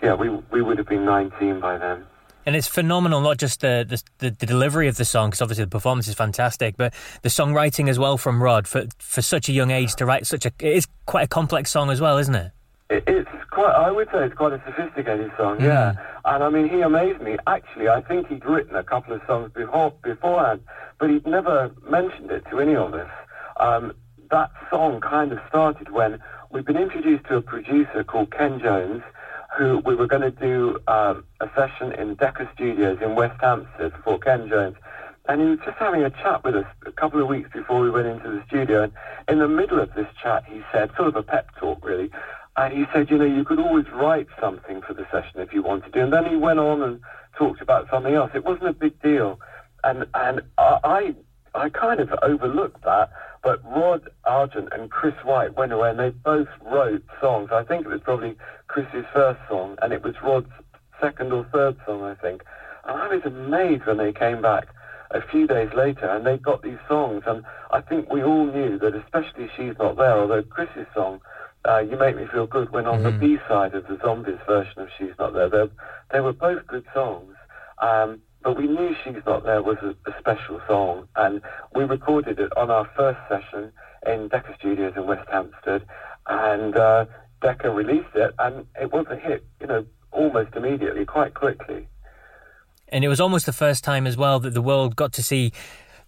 yeah, 0.02 0.14
we, 0.14 0.28
we 0.28 0.62
would 0.62 0.78
have 0.78 0.86
been 0.86 1.04
19 1.04 1.60
by 1.60 1.78
then. 1.78 2.04
And 2.44 2.54
it's 2.54 2.68
phenomenal, 2.68 3.20
not 3.20 3.38
just 3.38 3.60
the, 3.60 3.84
the, 4.18 4.30
the 4.30 4.46
delivery 4.46 4.86
of 4.86 4.96
the 4.96 5.04
song, 5.04 5.30
because 5.30 5.42
obviously 5.42 5.64
the 5.64 5.70
performance 5.70 6.06
is 6.06 6.14
fantastic, 6.14 6.76
but 6.76 6.94
the 7.22 7.28
songwriting 7.28 7.88
as 7.88 7.98
well 7.98 8.16
from 8.16 8.40
Rod 8.40 8.68
for 8.68 8.86
for 8.98 9.20
such 9.20 9.48
a 9.48 9.52
young 9.52 9.72
age 9.72 9.96
to 9.96 10.06
write 10.06 10.28
such 10.28 10.46
a 10.46 10.52
it 10.60 10.76
is 10.76 10.86
quite 11.06 11.24
a 11.24 11.26
complex 11.26 11.72
song 11.72 11.90
as 11.90 12.00
well, 12.00 12.18
isn't 12.18 12.36
it? 12.36 12.52
it 12.88 13.02
it's 13.08 13.30
quite. 13.56 13.74
I 13.74 13.90
would 13.90 14.08
say 14.12 14.24
it's 14.24 14.34
quite 14.34 14.52
a 14.52 14.62
sophisticated 14.66 15.32
song, 15.36 15.58
mm. 15.58 15.62
yeah. 15.62 15.94
And 16.24 16.44
I 16.44 16.50
mean, 16.50 16.68
he 16.68 16.82
amazed 16.82 17.20
me. 17.22 17.36
Actually, 17.46 17.88
I 17.88 18.02
think 18.02 18.28
he'd 18.28 18.44
written 18.44 18.76
a 18.76 18.84
couple 18.84 19.14
of 19.14 19.22
songs 19.26 19.50
before 19.54 19.92
beforehand, 20.02 20.60
but 21.00 21.10
he'd 21.10 21.26
never 21.26 21.72
mentioned 21.88 22.30
it 22.30 22.44
to 22.50 22.60
any 22.60 22.76
of 22.76 22.94
us. 22.94 23.10
Um, 23.58 23.94
that 24.30 24.50
song 24.70 25.00
kind 25.00 25.32
of 25.32 25.38
started 25.48 25.90
when 25.90 26.20
we'd 26.50 26.66
been 26.66 26.76
introduced 26.76 27.24
to 27.26 27.36
a 27.36 27.42
producer 27.42 28.04
called 28.04 28.30
Ken 28.30 28.60
Jones, 28.60 29.02
who 29.56 29.78
we 29.78 29.94
were 29.94 30.06
going 30.06 30.22
to 30.22 30.30
do 30.30 30.78
um, 30.86 31.24
a 31.40 31.48
session 31.56 31.92
in 31.92 32.14
Decca 32.16 32.50
Studios 32.54 32.98
in 33.00 33.14
West 33.14 33.40
Hampstead 33.40 33.92
for 34.04 34.18
Ken 34.18 34.48
Jones. 34.48 34.76
And 35.28 35.40
he 35.40 35.46
was 35.48 35.58
just 35.64 35.78
having 35.78 36.02
a 36.02 36.10
chat 36.10 36.44
with 36.44 36.54
us 36.54 36.66
a 36.84 36.92
couple 36.92 37.20
of 37.20 37.26
weeks 37.26 37.50
before 37.52 37.80
we 37.80 37.90
went 37.90 38.06
into 38.06 38.30
the 38.30 38.42
studio. 38.46 38.84
And 38.84 38.92
in 39.28 39.38
the 39.38 39.48
middle 39.48 39.80
of 39.80 39.94
this 39.94 40.06
chat, 40.22 40.44
he 40.46 40.62
said, 40.70 40.90
sort 40.96 41.08
of 41.08 41.16
a 41.16 41.22
pep 41.22 41.48
talk, 41.58 41.84
really. 41.84 42.10
And 42.56 42.72
he 42.72 42.86
said, 42.92 43.10
you 43.10 43.18
know, 43.18 43.24
you 43.24 43.44
could 43.44 43.58
always 43.58 43.86
write 43.92 44.28
something 44.40 44.80
for 44.80 44.94
the 44.94 45.06
session 45.10 45.40
if 45.40 45.52
you 45.52 45.62
wanted 45.62 45.92
to. 45.92 46.02
And 46.02 46.12
then 46.12 46.24
he 46.24 46.36
went 46.36 46.58
on 46.58 46.82
and 46.82 47.00
talked 47.36 47.60
about 47.60 47.88
something 47.90 48.14
else. 48.14 48.30
It 48.34 48.44
wasn't 48.44 48.68
a 48.68 48.72
big 48.72 49.00
deal. 49.02 49.38
And, 49.84 50.06
and 50.14 50.40
I, 50.56 51.14
I 51.54 51.68
kind 51.68 52.00
of 52.00 52.12
overlooked 52.22 52.82
that. 52.84 53.10
But 53.42 53.62
Rod 53.64 54.08
Argent 54.24 54.70
and 54.72 54.90
Chris 54.90 55.14
White 55.22 55.54
went 55.54 55.72
away 55.72 55.90
and 55.90 55.98
they 55.98 56.10
both 56.10 56.48
wrote 56.64 57.04
songs. 57.20 57.50
I 57.52 57.62
think 57.62 57.84
it 57.84 57.88
was 57.88 58.00
probably 58.00 58.36
Chris's 58.68 59.04
first 59.12 59.40
song 59.48 59.76
and 59.82 59.92
it 59.92 60.02
was 60.02 60.14
Rod's 60.22 60.50
second 61.00 61.32
or 61.32 61.44
third 61.52 61.76
song, 61.84 62.02
I 62.02 62.14
think. 62.14 62.42
And 62.84 63.00
I 63.00 63.08
was 63.08 63.22
amazed 63.24 63.86
when 63.86 63.98
they 63.98 64.12
came 64.12 64.40
back 64.40 64.68
a 65.10 65.20
few 65.20 65.46
days 65.46 65.70
later 65.74 66.06
and 66.06 66.26
they 66.26 66.38
got 66.38 66.62
these 66.62 66.78
songs. 66.88 67.24
And 67.26 67.44
I 67.70 67.82
think 67.82 68.10
we 68.10 68.22
all 68.22 68.46
knew 68.46 68.78
that, 68.78 68.94
especially 68.94 69.50
She's 69.56 69.74
Not 69.78 69.96
There, 69.96 70.18
although 70.18 70.42
Chris's 70.42 70.86
song, 70.94 71.20
uh, 71.66 71.78
You 71.78 71.96
Make 71.96 72.16
Me 72.16 72.26
Feel 72.32 72.46
Good, 72.46 72.70
went 72.70 72.86
on 72.86 73.00
mm-hmm. 73.00 73.18
the 73.20 73.36
B 73.36 73.38
side 73.48 73.74
of 73.74 73.86
the 73.86 73.98
Zombies 74.02 74.38
version 74.46 74.80
of 74.80 74.88
She's 74.98 75.12
Not 75.18 75.32
There. 75.34 75.48
They, 75.48 75.64
they 76.12 76.20
were 76.20 76.32
both 76.32 76.66
good 76.66 76.84
songs. 76.94 77.34
Um, 77.78 78.20
but 78.42 78.56
we 78.56 78.66
knew 78.66 78.94
She's 79.02 79.22
Not 79.26 79.44
There 79.44 79.62
was 79.62 79.76
a, 79.82 79.90
a, 80.08 80.14
special 80.18 80.60
song, 80.68 81.08
and 81.16 81.42
we 81.74 81.84
recorded 81.84 82.38
it 82.38 82.56
on 82.56 82.70
our 82.70 82.88
first 82.96 83.18
session 83.28 83.72
in 84.06 84.28
Decca 84.28 84.54
Studios 84.58 84.94
in 84.96 85.06
West 85.06 85.28
Hampstead, 85.28 85.82
and 86.28 86.76
uh, 86.76 87.06
Decca 87.42 87.70
released 87.70 88.14
it, 88.14 88.34
and 88.38 88.66
it 88.80 88.92
was 88.92 89.06
a 89.10 89.16
hit, 89.16 89.44
you 89.60 89.66
know, 89.66 89.84
almost 90.12 90.54
immediately, 90.54 91.04
quite 91.04 91.34
quickly. 91.34 91.88
And 92.88 93.04
it 93.04 93.08
was 93.08 93.20
almost 93.20 93.46
the 93.46 93.52
first 93.52 93.82
time 93.82 94.06
as 94.06 94.16
well 94.16 94.38
that 94.40 94.54
the 94.54 94.62
world 94.62 94.94
got 94.94 95.12
to 95.14 95.22
see 95.22 95.52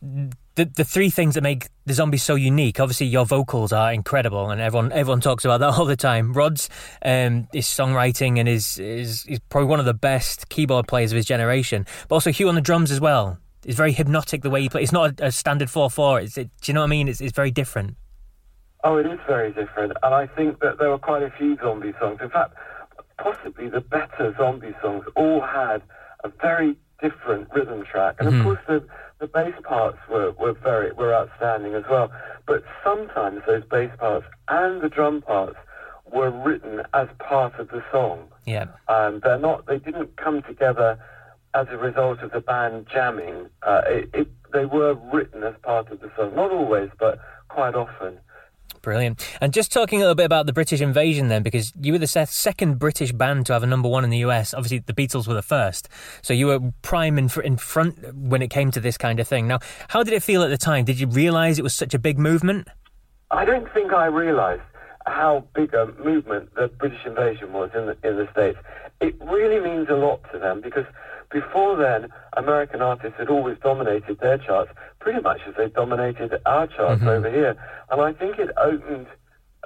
the 0.01 0.65
the 0.65 0.85
three 0.85 1.11
things 1.11 1.35
that 1.35 1.43
make 1.43 1.69
the 1.87 1.95
zombies 1.95 2.23
so 2.23 2.35
unique. 2.35 2.81
Obviously, 2.81 3.07
your 3.07 3.27
vocals 3.27 3.73
are 3.73 3.93
incredible, 3.93 4.51
and 4.51 4.61
everyone 4.61 4.93
everyone 4.93 5.21
talks 5.21 5.45
about 5.45 5.61
that 5.61 5.75
all 5.79 5.85
the 5.85 5.97
time. 5.97 6.33
Rod's 6.33 6.69
um, 7.05 7.49
his 7.53 7.67
songwriting 7.67 8.39
and 8.39 8.49
is 8.49 8.79
is 8.79 9.25
is 9.27 9.39
probably 9.49 9.69
one 9.69 9.81
of 9.81 9.87
the 9.87 9.95
best 9.95 10.49
keyboard 10.49 10.87
players 10.87 11.13
of 11.13 11.17
his 11.17 11.27
generation. 11.27 11.87
But 12.09 12.17
also 12.17 12.31
Hugh 12.31 12.49
on 12.49 12.55
the 12.55 12.61
drums 12.61 12.91
as 12.91 13.01
well. 13.01 13.39
It's 13.65 13.77
very 13.77 13.93
hypnotic 13.93 14.43
the 14.43 14.51
way 14.51 14.63
he 14.63 14.69
plays. 14.69 14.85
It's 14.85 14.93
not 14.93 15.21
a, 15.21 15.27
a 15.27 15.33
standard 15.33 15.71
four 15.71 15.91
four. 15.91 16.21
It's 16.21 16.39
it, 16.39 16.51
do 16.61 16.71
you 16.71 16.75
know 16.75 16.81
what 16.81 16.87
I 16.87 16.91
mean? 16.91 17.09
It's 17.09 17.21
it's 17.21 17.35
very 17.35 17.51
different. 17.51 17.97
Oh, 18.85 18.97
it 18.97 19.07
is 19.07 19.19
very 19.27 19.53
different, 19.53 19.95
and 20.05 20.15
I 20.15 20.29
think 20.29 20.61
that 20.61 20.79
there 20.79 20.91
were 20.91 20.99
quite 20.99 21.25
a 21.25 21.31
few 21.37 21.57
zombie 21.57 21.93
songs. 21.99 22.21
In 22.23 22.31
fact, 22.31 22.55
possibly 23.19 23.69
the 23.69 23.81
better 23.81 24.33
zombie 24.39 24.75
songs 24.81 25.05
all 25.17 25.41
had 25.41 25.83
a 26.23 26.29
very 26.41 26.77
different 27.03 27.49
rhythm 27.53 27.85
track, 27.85 28.17
and 28.21 28.29
mm-hmm. 28.29 28.39
of 28.39 28.45
course 28.45 28.61
the 28.69 28.85
the 29.19 29.27
bass 29.27 29.55
parts 29.63 29.99
were, 30.09 30.33
were 30.33 30.53
very 30.53 30.93
were 30.93 31.15
outstanding 31.15 31.75
as 31.75 31.85
well. 31.91 32.11
But 32.47 32.65
sometimes 32.85 33.43
those 33.47 33.65
bass 33.65 33.91
parts 33.99 34.27
and 34.49 34.81
the 34.81 34.89
drum 34.89 35.23
parts 35.23 35.57
were 36.11 36.31
written 36.31 36.83
as 36.95 37.09
part 37.19 37.59
of 37.59 37.69
the 37.69 37.83
song. 37.91 38.29
Yeah. 38.47 38.67
Um, 38.89 39.21
they're 39.23 39.39
not. 39.39 39.67
They 39.67 39.79
didn't 39.79 40.17
come 40.17 40.43
together 40.43 40.99
as 41.55 41.67
a 41.71 41.77
result 41.77 42.21
of 42.21 42.33
the 42.33 42.41
band 42.41 42.87
jamming. 42.93 43.49
Uh, 43.63 43.83
it, 43.87 44.11
it, 44.15 44.29
they 44.53 44.65
were 44.65 44.95
written 45.13 45.43
as 45.43 45.55
part 45.63 45.91
of 45.91 46.01
the 46.01 46.11
song. 46.17 46.35
Not 46.35 46.51
always, 46.51 46.91
but 46.99 47.21
quite 47.49 47.75
often. 47.75 48.19
Brilliant. 48.89 49.23
And 49.43 49.53
just 49.53 49.71
talking 49.71 49.99
a 49.99 50.01
little 50.01 50.15
bit 50.15 50.25
about 50.25 50.47
the 50.47 50.53
British 50.55 50.81
invasion 50.81 51.29
then, 51.29 51.43
because 51.43 51.75
you 51.79 51.93
were 51.93 51.99
the 51.99 52.07
second 52.07 52.79
British 52.79 53.13
band 53.13 53.45
to 53.45 53.53
have 53.53 53.63
a 53.63 53.67
number 53.67 53.87
one 53.87 54.03
in 54.03 54.09
the 54.09 54.25
US. 54.25 54.55
Obviously, 54.55 54.79
the 54.79 54.95
Beatles 54.95 55.29
were 55.29 55.35
the 55.35 55.43
first. 55.43 55.91
So 56.23 56.33
you 56.33 56.47
were 56.47 56.61
prime 56.81 57.19
in, 57.19 57.29
in 57.45 57.59
front 57.59 58.15
when 58.15 58.41
it 58.41 58.49
came 58.49 58.71
to 58.71 58.81
this 58.81 58.97
kind 58.97 59.21
of 59.21 59.29
thing. 59.29 59.47
Now, 59.47 59.59
how 59.89 60.03
did 60.03 60.15
it 60.15 60.23
feel 60.23 60.43
at 60.43 60.49
the 60.49 60.57
time? 60.57 60.87
Did 60.87 60.99
you 60.99 61.07
realise 61.07 61.59
it 61.59 61.63
was 61.63 61.75
such 61.75 61.93
a 61.93 61.99
big 61.99 62.19
movement? 62.19 62.67
I 63.31 63.45
don't 63.45 63.71
think 63.75 63.93
I 63.93 64.07
realised 64.07 64.63
how 65.05 65.45
big 65.55 65.75
a 65.75 65.93
movement 66.03 66.55
the 66.55 66.69
British 66.69 67.05
invasion 67.05 67.53
was 67.53 67.69
in 67.75 67.85
the, 67.85 68.09
in 68.09 68.17
the 68.17 68.27
States. 68.33 68.57
It 69.03 69.21
really 69.21 69.61
means 69.61 69.89
a 69.91 69.97
lot 69.97 70.23
to 70.33 70.39
them 70.39 70.63
because 70.63 70.87
before 71.31 71.77
then, 71.77 72.09
American 72.37 72.81
artists 72.81 73.19
had 73.19 73.29
always 73.29 73.59
dominated 73.63 74.19
their 74.21 74.39
charts 74.39 74.73
pretty 74.99 75.21
much 75.21 75.41
as 75.47 75.55
they 75.57 75.69
dominated 75.69 76.41
our 76.47 76.67
charts 76.67 77.01
mm-hmm. 77.01 77.09
over 77.09 77.31
here. 77.31 77.57
And 77.91 78.01
I 78.01 78.13
think 78.13 78.39
it 78.39 78.51
opened 78.57 79.07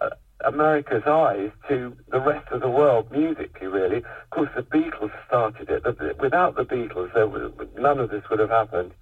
uh, 0.00 0.10
America's 0.44 1.04
eyes 1.06 1.50
to 1.68 1.96
the 2.08 2.20
rest 2.20 2.50
of 2.50 2.60
the 2.60 2.68
world 2.68 3.12
musically, 3.12 3.68
really. 3.68 3.98
Of 3.98 4.30
course, 4.30 4.50
the 4.56 4.62
Beatles 4.62 5.12
started 5.26 5.70
it. 5.70 5.84
Without 6.20 6.56
the 6.56 6.64
Beatles, 6.64 7.14
was, 7.14 7.52
none 7.78 8.00
of 8.00 8.10
this 8.10 8.24
would 8.28 8.40
have 8.40 8.50
happened. 8.50 8.92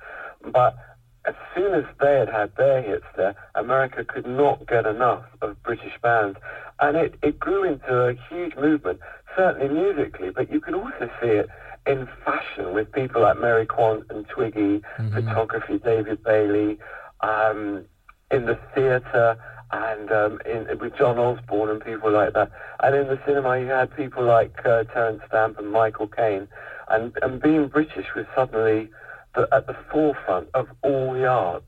But 0.52 0.76
as 1.24 1.34
soon 1.54 1.74
as 1.74 1.84
they 1.98 2.18
had 2.18 2.28
had 2.28 2.56
their 2.56 2.82
hits 2.82 3.06
there, 3.16 3.34
America 3.54 4.04
could 4.04 4.26
not 4.26 4.66
get 4.66 4.86
enough 4.86 5.24
of 5.40 5.62
British 5.62 5.98
bands. 6.02 6.38
And 6.78 6.96
it, 6.96 7.14
it 7.22 7.38
grew 7.38 7.64
into 7.64 8.08
a 8.08 8.14
huge 8.28 8.54
movement, 8.56 9.00
certainly 9.36 9.68
musically, 9.68 10.30
but 10.30 10.50
you 10.50 10.60
could 10.60 10.74
also 10.74 11.10
see 11.20 11.28
it 11.28 11.48
in 11.86 12.08
fashion 12.24 12.74
with 12.74 12.92
people 12.92 13.22
like 13.22 13.38
Mary 13.38 13.66
Quant 13.66 14.04
and 14.10 14.26
Twiggy, 14.28 14.82
mm-hmm. 14.98 15.14
photography, 15.14 15.78
David 15.78 16.22
Bailey, 16.22 16.78
um, 17.20 17.84
in 18.30 18.46
the 18.46 18.58
theatre 18.74 19.36
and 19.72 20.10
um, 20.10 20.40
in, 20.44 20.66
with 20.78 20.96
John 20.96 21.18
Osborne 21.18 21.70
and 21.70 21.84
people 21.84 22.10
like 22.10 22.32
that. 22.34 22.50
And 22.82 22.94
in 22.94 23.06
the 23.06 23.20
cinema, 23.24 23.58
you 23.60 23.66
had 23.66 23.94
people 23.96 24.24
like 24.24 24.54
uh, 24.64 24.84
Terence 24.84 25.22
Stamp 25.28 25.58
and 25.58 25.70
Michael 25.70 26.08
Caine. 26.08 26.48
And, 26.88 27.12
and 27.22 27.40
being 27.40 27.68
British 27.68 28.06
was 28.16 28.26
suddenly 28.34 28.90
the, 29.34 29.48
at 29.52 29.66
the 29.66 29.76
forefront 29.92 30.48
of 30.54 30.68
all 30.82 31.14
the 31.14 31.26
arts. 31.26 31.66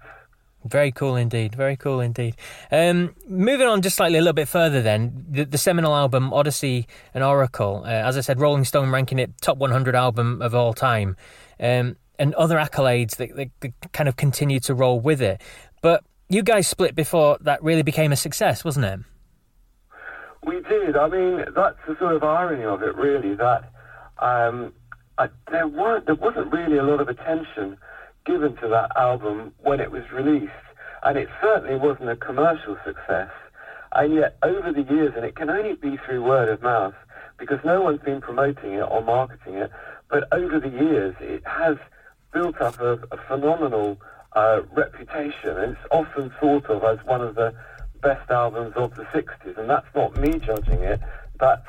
Very 0.64 0.92
cool 0.92 1.16
indeed. 1.16 1.54
Very 1.54 1.76
cool 1.76 2.00
indeed. 2.00 2.36
Um, 2.70 3.14
moving 3.26 3.66
on 3.66 3.82
just 3.82 3.96
slightly 3.96 4.18
a 4.18 4.22
little 4.22 4.32
bit 4.32 4.48
further, 4.48 4.80
then 4.80 5.26
the, 5.28 5.44
the 5.44 5.58
seminal 5.58 5.94
album 5.94 6.32
Odyssey 6.32 6.86
and 7.14 7.24
Oracle. 7.24 7.82
Uh, 7.84 7.88
as 7.88 8.16
I 8.16 8.20
said, 8.20 8.40
Rolling 8.40 8.64
Stone 8.64 8.90
ranking 8.90 9.18
it 9.18 9.32
top 9.40 9.58
100 9.58 9.94
album 9.94 10.40
of 10.40 10.54
all 10.54 10.72
time, 10.72 11.16
um, 11.58 11.96
and 12.18 12.34
other 12.34 12.56
accolades 12.56 13.16
that, 13.16 13.34
that, 13.36 13.50
that, 13.60 13.92
kind 13.92 14.08
of 14.08 14.16
continue 14.16 14.60
to 14.60 14.74
roll 14.74 15.00
with 15.00 15.20
it. 15.20 15.42
But 15.80 16.04
you 16.28 16.42
guys 16.42 16.68
split 16.68 16.94
before 16.94 17.38
that 17.40 17.62
really 17.62 17.82
became 17.82 18.12
a 18.12 18.16
success, 18.16 18.64
wasn't 18.64 18.86
it? 18.86 19.00
We 20.44 20.60
did. 20.62 20.96
I 20.96 21.08
mean, 21.08 21.44
that's 21.54 21.78
the 21.86 21.96
sort 21.98 22.14
of 22.14 22.22
irony 22.22 22.64
of 22.64 22.82
it, 22.82 22.94
really. 22.96 23.34
That 23.34 23.72
um, 24.18 24.72
I, 25.18 25.28
there 25.50 25.66
weren't, 25.66 26.06
there 26.06 26.14
wasn't 26.14 26.52
really 26.52 26.78
a 26.78 26.82
lot 26.82 27.00
of 27.00 27.08
attention 27.08 27.76
given 28.24 28.56
to 28.56 28.68
that 28.68 28.90
album 28.96 29.52
when 29.62 29.80
it 29.80 29.90
was 29.90 30.02
released, 30.12 30.52
and 31.02 31.18
it 31.18 31.28
certainly 31.40 31.76
wasn't 31.76 32.08
a 32.08 32.16
commercial 32.16 32.76
success. 32.84 33.30
And 33.94 34.14
yet, 34.14 34.36
over 34.42 34.72
the 34.72 34.82
years, 34.82 35.12
and 35.16 35.24
it 35.24 35.36
can 35.36 35.50
only 35.50 35.74
be 35.74 35.98
through 35.98 36.24
word 36.24 36.48
of 36.48 36.62
mouth, 36.62 36.94
because 37.38 37.58
no 37.64 37.80
one's 37.80 38.00
been 38.00 38.20
promoting 38.20 38.74
it 38.74 38.82
or 38.82 39.02
marketing 39.02 39.54
it, 39.54 39.70
but 40.08 40.28
over 40.32 40.60
the 40.60 40.68
years, 40.68 41.14
it 41.20 41.42
has 41.46 41.76
built 42.32 42.60
up 42.60 42.80
a, 42.80 42.94
a 43.10 43.16
phenomenal 43.28 43.98
uh, 44.34 44.60
reputation. 44.72 45.50
And 45.56 45.72
it's 45.72 45.86
often 45.90 46.32
thought 46.40 46.66
of 46.66 46.84
as 46.84 47.04
one 47.04 47.20
of 47.20 47.34
the 47.34 47.54
best 48.02 48.30
albums 48.30 48.74
of 48.76 48.94
the 48.94 49.04
60s, 49.04 49.58
and 49.58 49.68
that's 49.68 49.86
not 49.94 50.16
me 50.18 50.38
judging 50.38 50.82
it. 50.82 51.00
That's, 51.40 51.66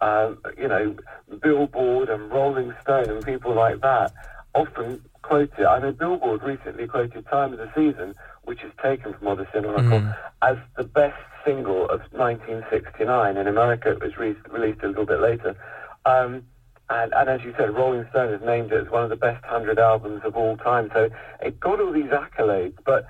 um, 0.00 0.38
you 0.56 0.68
know, 0.68 0.96
Billboard 1.42 2.08
and 2.08 2.30
Rolling 2.30 2.72
Stone 2.82 3.10
and 3.10 3.24
people 3.24 3.54
like 3.54 3.80
that 3.80 4.12
often 4.56 5.02
quoted, 5.22 5.66
I 5.66 5.78
know 5.78 5.92
Billboard 5.92 6.42
recently 6.42 6.86
quoted 6.86 7.26
Time 7.26 7.52
of 7.52 7.58
the 7.58 7.70
Season, 7.74 8.14
which 8.44 8.62
is 8.62 8.72
taken 8.82 9.12
from 9.14 9.28
Odyssey 9.28 9.50
and 9.54 9.66
Oracle, 9.66 10.00
mm. 10.00 10.16
as 10.42 10.56
the 10.76 10.84
best 10.84 11.18
single 11.44 11.84
of 11.88 12.00
1969. 12.12 13.36
In 13.36 13.46
America, 13.46 13.90
it 13.90 14.00
was 14.00 14.16
re- 14.16 14.36
released 14.50 14.82
a 14.82 14.88
little 14.88 15.06
bit 15.06 15.20
later. 15.20 15.56
Um, 16.04 16.44
and, 16.88 17.12
and, 17.14 17.28
as 17.28 17.42
you 17.42 17.52
said, 17.58 17.74
Rolling 17.74 18.06
Stone 18.10 18.32
has 18.32 18.40
named 18.46 18.72
it 18.72 18.86
as 18.86 18.90
one 18.90 19.02
of 19.02 19.10
the 19.10 19.16
best 19.16 19.42
100 19.42 19.78
albums 19.78 20.22
of 20.24 20.36
all 20.36 20.56
time. 20.56 20.90
So 20.94 21.10
it 21.40 21.58
got 21.58 21.80
all 21.80 21.92
these 21.92 22.10
accolades, 22.10 22.76
but 22.84 23.06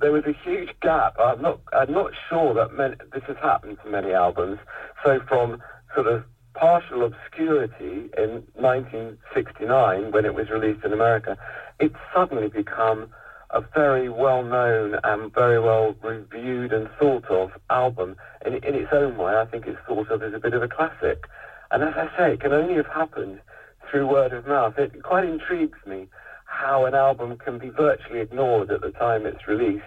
there 0.00 0.12
was 0.12 0.24
a 0.26 0.34
huge 0.44 0.70
gap. 0.80 1.16
I'm 1.18 1.42
not, 1.42 1.60
I'm 1.72 1.92
not 1.92 2.12
sure 2.28 2.54
that 2.54 2.72
many, 2.74 2.94
this 3.12 3.24
has 3.26 3.36
happened 3.38 3.78
to 3.82 3.90
many 3.90 4.12
albums. 4.12 4.58
So 5.04 5.20
from 5.28 5.60
sort 5.94 6.06
of 6.06 6.24
partial 6.56 7.04
obscurity 7.04 8.10
in 8.16 8.42
1969 8.54 10.10
when 10.10 10.24
it 10.24 10.34
was 10.34 10.48
released 10.50 10.84
in 10.84 10.92
America, 10.92 11.36
it's 11.78 11.96
suddenly 12.14 12.48
become 12.48 13.08
a 13.50 13.60
very 13.60 14.08
well 14.08 14.42
known 14.42 14.98
and 15.04 15.32
very 15.32 15.60
well 15.60 15.94
reviewed 16.02 16.72
and 16.72 16.88
thought 16.98 17.24
of 17.26 17.52
album 17.70 18.16
in, 18.44 18.54
in 18.54 18.74
its 18.74 18.92
own 18.92 19.16
way. 19.16 19.36
I 19.36 19.44
think 19.44 19.66
it's 19.66 19.78
thought 19.86 20.10
of 20.10 20.22
as 20.22 20.34
a 20.34 20.40
bit 20.40 20.54
of 20.54 20.62
a 20.62 20.68
classic. 20.68 21.26
And 21.70 21.82
as 21.82 21.94
I 21.94 22.08
say, 22.16 22.32
it 22.32 22.40
can 22.40 22.52
only 22.52 22.74
have 22.74 22.86
happened 22.86 23.40
through 23.88 24.06
word 24.08 24.32
of 24.32 24.46
mouth. 24.46 24.78
It 24.78 25.02
quite 25.02 25.24
intrigues 25.24 25.78
me 25.86 26.08
how 26.46 26.86
an 26.86 26.94
album 26.94 27.36
can 27.36 27.58
be 27.58 27.68
virtually 27.68 28.20
ignored 28.20 28.70
at 28.70 28.80
the 28.80 28.90
time 28.90 29.26
it's 29.26 29.46
released 29.46 29.84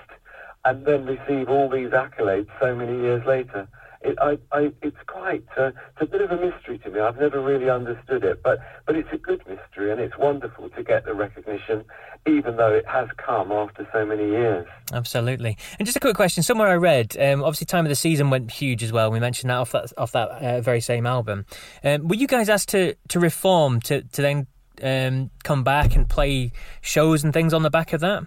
and 0.65 0.85
then 0.85 1.05
receive 1.05 1.49
all 1.49 1.69
these 1.69 1.89
accolades 1.89 2.47
so 2.59 2.75
many 2.75 3.01
years 3.01 3.25
later 3.25 3.67
it, 4.01 4.18
I, 4.22 4.38
I, 4.51 4.72
it's 4.82 4.98
quite 5.08 5.44
uh, 5.58 5.68
it's 5.68 6.01
a 6.01 6.06
bit 6.06 6.22
of 6.22 6.32
a 6.32 6.38
mystery 6.38 6.77
to 6.79 6.89
me. 6.89 7.00
I've 7.00 7.20
never 7.20 7.41
really 7.41 7.70
understood 7.70 8.24
it, 8.24 8.41
but 8.41 8.60
but 8.86 8.96
it's 8.96 9.10
a 9.12 9.18
good 9.18 9.41
mystery, 9.48 9.91
and 9.91 10.00
it's 10.00 10.18
wonderful 10.18 10.70
to 10.70 10.84
get 10.84 11.06
the 11.06 11.13
recognition, 11.13 11.84
even 12.25 12.56
though 12.56 12.72
it 12.72 12.88
has 12.88 13.10
come 13.18 13.51
after 13.51 13.88
so 13.91 14.06
many 14.06 14.29
years. 14.29 14.65
Absolutely. 14.94 15.58
And 15.77 15.86
just 15.86 15.98
a 15.98 16.00
quick 16.00 16.15
question: 16.15 16.44
somewhere 16.44 16.70
I 16.70 16.75
read, 16.75 17.18
um, 17.20 17.44
obviously, 17.44 17.65
time 17.65 17.86
of 17.86 17.89
the 17.89 17.96
season 17.96 18.29
went 18.29 18.51
huge 18.51 18.84
as 18.84 18.94
well. 18.94 19.12
We 19.12 19.20
mentioned 19.20 19.50
that 19.50 19.58
off 19.58 19.72
that 19.74 19.91
off 19.98 20.13
that 20.13 20.29
uh, 20.29 20.62
very 20.62 20.82
same 20.82 21.06
album. 21.06 21.46
Um, 21.84 22.08
were 22.08 22.15
you 22.15 22.27
guys 22.27 22.48
asked 22.48 22.70
to 22.70 22.96
to 23.10 23.20
reform 23.20 23.82
to 23.82 24.01
to 24.01 24.22
then 24.22 24.48
um, 24.82 25.29
come 25.44 25.65
back 25.65 25.96
and 25.98 26.08
play 26.08 26.53
shows 26.79 27.25
and 27.25 27.34
things 27.34 27.53
on 27.53 27.63
the 27.63 27.70
back 27.70 27.91
of 27.91 28.00
that? 28.00 28.24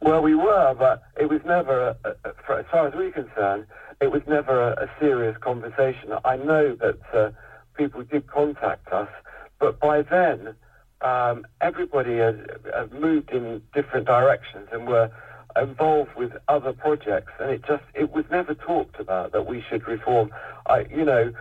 Well, 0.00 0.22
we 0.22 0.34
were, 0.34 0.74
but 0.78 1.02
it 1.20 1.28
was 1.28 1.40
never, 1.44 1.96
a, 2.04 2.10
a, 2.24 2.32
for, 2.46 2.58
as 2.58 2.66
far 2.70 2.86
as 2.86 2.94
we're 2.94 3.10
concerned, 3.10 3.66
it 4.00 4.10
was 4.10 4.22
never 4.26 4.72
a, 4.72 4.84
a 4.84 4.90
serious 5.00 5.36
conversation. 5.38 6.12
I 6.24 6.36
know 6.36 6.74
that 6.76 6.98
uh, 7.12 7.30
people 7.74 8.02
did 8.02 8.26
contact 8.26 8.88
us, 8.92 9.08
but 9.58 9.80
by 9.80 10.02
then 10.02 10.54
um, 11.00 11.46
everybody 11.60 12.18
had, 12.18 12.58
had, 12.74 12.92
moved 12.92 13.30
in 13.30 13.62
different 13.72 14.06
directions 14.06 14.68
and 14.72 14.86
were 14.86 15.10
involved 15.56 16.14
with 16.16 16.32
other 16.48 16.72
projects, 16.72 17.32
and 17.40 17.50
it 17.50 17.64
just 17.66 17.84
it 17.94 18.12
was 18.12 18.24
never 18.30 18.54
talked 18.54 18.98
about 19.00 19.32
that 19.32 19.46
we 19.46 19.64
should 19.68 19.86
reform. 19.86 20.30
I, 20.66 20.86
you 20.90 21.04
know, 21.04 21.32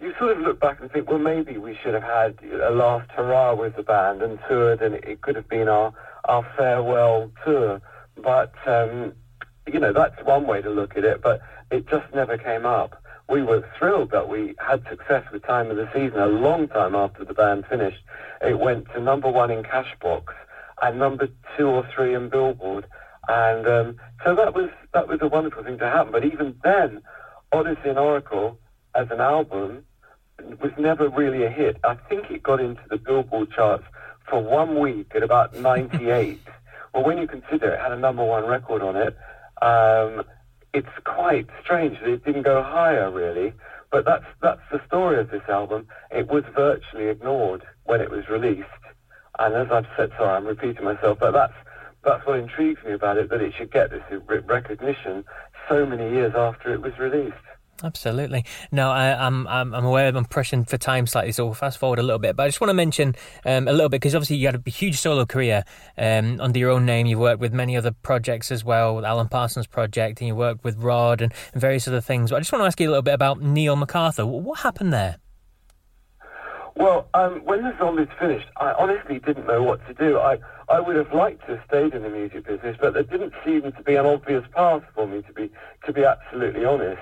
you 0.00 0.14
sort 0.18 0.36
of 0.36 0.38
look 0.38 0.60
back 0.60 0.80
and 0.80 0.90
think, 0.90 1.08
well, 1.08 1.18
maybe 1.18 1.58
we 1.58 1.78
should 1.82 1.94
have 1.94 2.02
had 2.02 2.38
a 2.60 2.70
last 2.70 3.10
hurrah 3.12 3.54
with 3.54 3.76
the 3.76 3.82
band 3.82 4.22
and 4.22 4.38
toured, 4.48 4.82
and 4.82 4.94
it 4.94 5.20
could 5.22 5.36
have 5.36 5.48
been 5.48 5.68
our 5.68 5.92
our 6.24 6.46
farewell 6.56 7.30
tour. 7.44 7.80
But 8.16 8.52
um, 8.66 9.12
you 9.72 9.78
know, 9.78 9.92
that's 9.92 10.20
one 10.24 10.46
way 10.46 10.60
to 10.60 10.70
look 10.70 10.96
at 10.96 11.04
it. 11.04 11.22
But 11.22 11.40
it 11.70 11.88
just 11.88 12.12
never 12.14 12.38
came 12.38 12.66
up. 12.66 13.02
We 13.28 13.42
were 13.42 13.66
thrilled 13.78 14.10
that 14.10 14.28
we 14.28 14.54
had 14.58 14.84
success 14.88 15.24
with 15.32 15.44
Time 15.44 15.70
of 15.70 15.76
the 15.76 15.88
Season 15.94 16.18
a 16.18 16.26
long 16.26 16.68
time 16.68 16.94
after 16.94 17.24
the 17.24 17.34
band 17.34 17.64
finished. 17.66 18.02
It 18.42 18.58
went 18.58 18.86
to 18.92 19.00
number 19.00 19.30
one 19.30 19.50
in 19.50 19.62
Cashbox 19.62 20.34
and 20.82 20.98
number 20.98 21.28
two 21.56 21.68
or 21.68 21.88
three 21.94 22.14
in 22.14 22.28
Billboard. 22.28 22.86
And 23.28 23.66
um, 23.66 23.96
so 24.24 24.34
that 24.34 24.54
was 24.54 24.68
that 24.92 25.08
was 25.08 25.20
a 25.22 25.28
wonderful 25.28 25.64
thing 25.64 25.78
to 25.78 25.86
happen. 25.88 26.12
But 26.12 26.26
even 26.26 26.54
then, 26.62 27.00
Odyssey 27.52 27.88
and 27.88 27.98
Oracle 27.98 28.58
as 28.94 29.10
an 29.10 29.20
album 29.20 29.84
was 30.60 30.72
never 30.78 31.08
really 31.08 31.44
a 31.44 31.50
hit. 31.50 31.78
I 31.84 31.94
think 31.94 32.30
it 32.30 32.42
got 32.42 32.60
into 32.60 32.82
the 32.90 32.98
Billboard 32.98 33.50
charts 33.52 33.84
for 34.28 34.42
one 34.42 34.78
week 34.78 35.12
at 35.14 35.22
about 35.22 35.54
98. 35.58 36.40
well, 36.92 37.04
when 37.04 37.18
you 37.18 37.26
consider 37.26 37.70
it 37.72 37.80
had 37.80 37.92
a 37.92 37.98
number 37.98 38.24
one 38.24 38.44
record 38.44 38.82
on 38.82 38.96
it, 38.96 39.16
um, 39.62 40.24
it's 40.74 40.88
quite 41.04 41.46
strange 41.62 41.98
that 42.00 42.10
it 42.10 42.24
didn't 42.24 42.42
go 42.42 42.62
higher, 42.62 43.10
really. 43.10 43.52
But 43.90 44.04
that's 44.04 44.24
that's 44.42 44.60
the 44.72 44.80
story 44.86 45.20
of 45.20 45.30
this 45.30 45.48
album. 45.48 45.86
It 46.10 46.28
was 46.28 46.42
virtually 46.54 47.06
ignored 47.06 47.62
when 47.84 48.00
it 48.00 48.10
was 48.10 48.28
released, 48.28 48.68
And 49.38 49.54
as 49.54 49.68
I've 49.70 49.86
said, 49.96 50.10
sorry, 50.18 50.36
I'm 50.36 50.46
repeating 50.46 50.84
myself, 50.84 51.18
but 51.20 51.30
that's 51.30 51.54
that's 52.04 52.26
what 52.26 52.38
intrigues 52.38 52.84
me 52.84 52.92
about 52.92 53.16
it, 53.16 53.30
that 53.30 53.40
it 53.40 53.54
should 53.56 53.72
get 53.72 53.90
this 53.90 54.02
recognition 54.46 55.24
so 55.68 55.86
many 55.86 56.10
years 56.10 56.34
after 56.36 56.74
it 56.74 56.82
was 56.82 56.98
released. 56.98 57.36
Absolutely. 57.82 58.44
No, 58.70 58.90
I, 58.90 59.26
am 59.26 59.46
I'm, 59.48 59.74
I'm 59.74 59.84
aware 59.84 60.06
I'm 60.06 60.24
pushing 60.24 60.64
for 60.64 60.78
time 60.78 61.06
slightly, 61.06 61.32
so 61.32 61.44
we'll 61.44 61.54
fast 61.54 61.78
forward 61.78 61.98
a 61.98 62.02
little 62.02 62.18
bit. 62.18 62.36
But 62.36 62.44
I 62.44 62.48
just 62.48 62.60
want 62.60 62.70
to 62.70 62.74
mention 62.74 63.16
um, 63.44 63.66
a 63.66 63.72
little 63.72 63.88
bit 63.88 64.00
because 64.00 64.14
obviously 64.14 64.36
you 64.36 64.46
had 64.46 64.62
a 64.64 64.70
huge 64.70 64.96
solo 64.96 65.26
career 65.26 65.64
um, 65.98 66.40
under 66.40 66.58
your 66.58 66.70
own 66.70 66.86
name. 66.86 67.06
You've 67.06 67.18
worked 67.18 67.40
with 67.40 67.52
many 67.52 67.76
other 67.76 67.90
projects 67.90 68.52
as 68.52 68.64
well, 68.64 68.96
with 68.96 69.04
Alan 69.04 69.28
Parsons 69.28 69.66
Project, 69.66 70.20
and 70.20 70.28
you 70.28 70.36
worked 70.36 70.62
with 70.62 70.76
Rod 70.76 71.20
and, 71.20 71.32
and 71.52 71.60
various 71.60 71.88
other 71.88 72.00
things. 72.00 72.30
But 72.30 72.36
I 72.36 72.40
just 72.40 72.52
want 72.52 72.62
to 72.62 72.66
ask 72.66 72.78
you 72.78 72.88
a 72.88 72.90
little 72.90 73.02
bit 73.02 73.14
about 73.14 73.42
Neil 73.42 73.76
MacArthur. 73.76 74.24
What 74.24 74.60
happened 74.60 74.92
there? 74.92 75.18
Well, 76.76 77.08
um, 77.14 77.40
when 77.44 77.62
the 77.62 77.74
zombies 77.78 78.08
finished, 78.18 78.48
I 78.56 78.72
honestly 78.72 79.20
didn't 79.20 79.46
know 79.46 79.62
what 79.62 79.86
to 79.86 79.94
do. 79.94 80.18
I, 80.18 80.38
I 80.68 80.80
would 80.80 80.96
have 80.96 81.12
liked 81.12 81.46
to 81.46 81.56
have 81.56 81.64
stayed 81.68 81.94
in 81.94 82.02
the 82.02 82.10
music 82.10 82.46
business, 82.46 82.76
but 82.80 82.94
there 82.94 83.04
didn't 83.04 83.32
seem 83.44 83.62
to 83.62 83.82
be 83.84 83.94
an 83.94 84.06
obvious 84.06 84.44
path 84.52 84.82
for 84.94 85.06
me 85.06 85.22
to 85.22 85.32
be 85.32 85.50
to 85.86 85.92
be 85.92 86.04
absolutely 86.04 86.64
honest. 86.64 87.00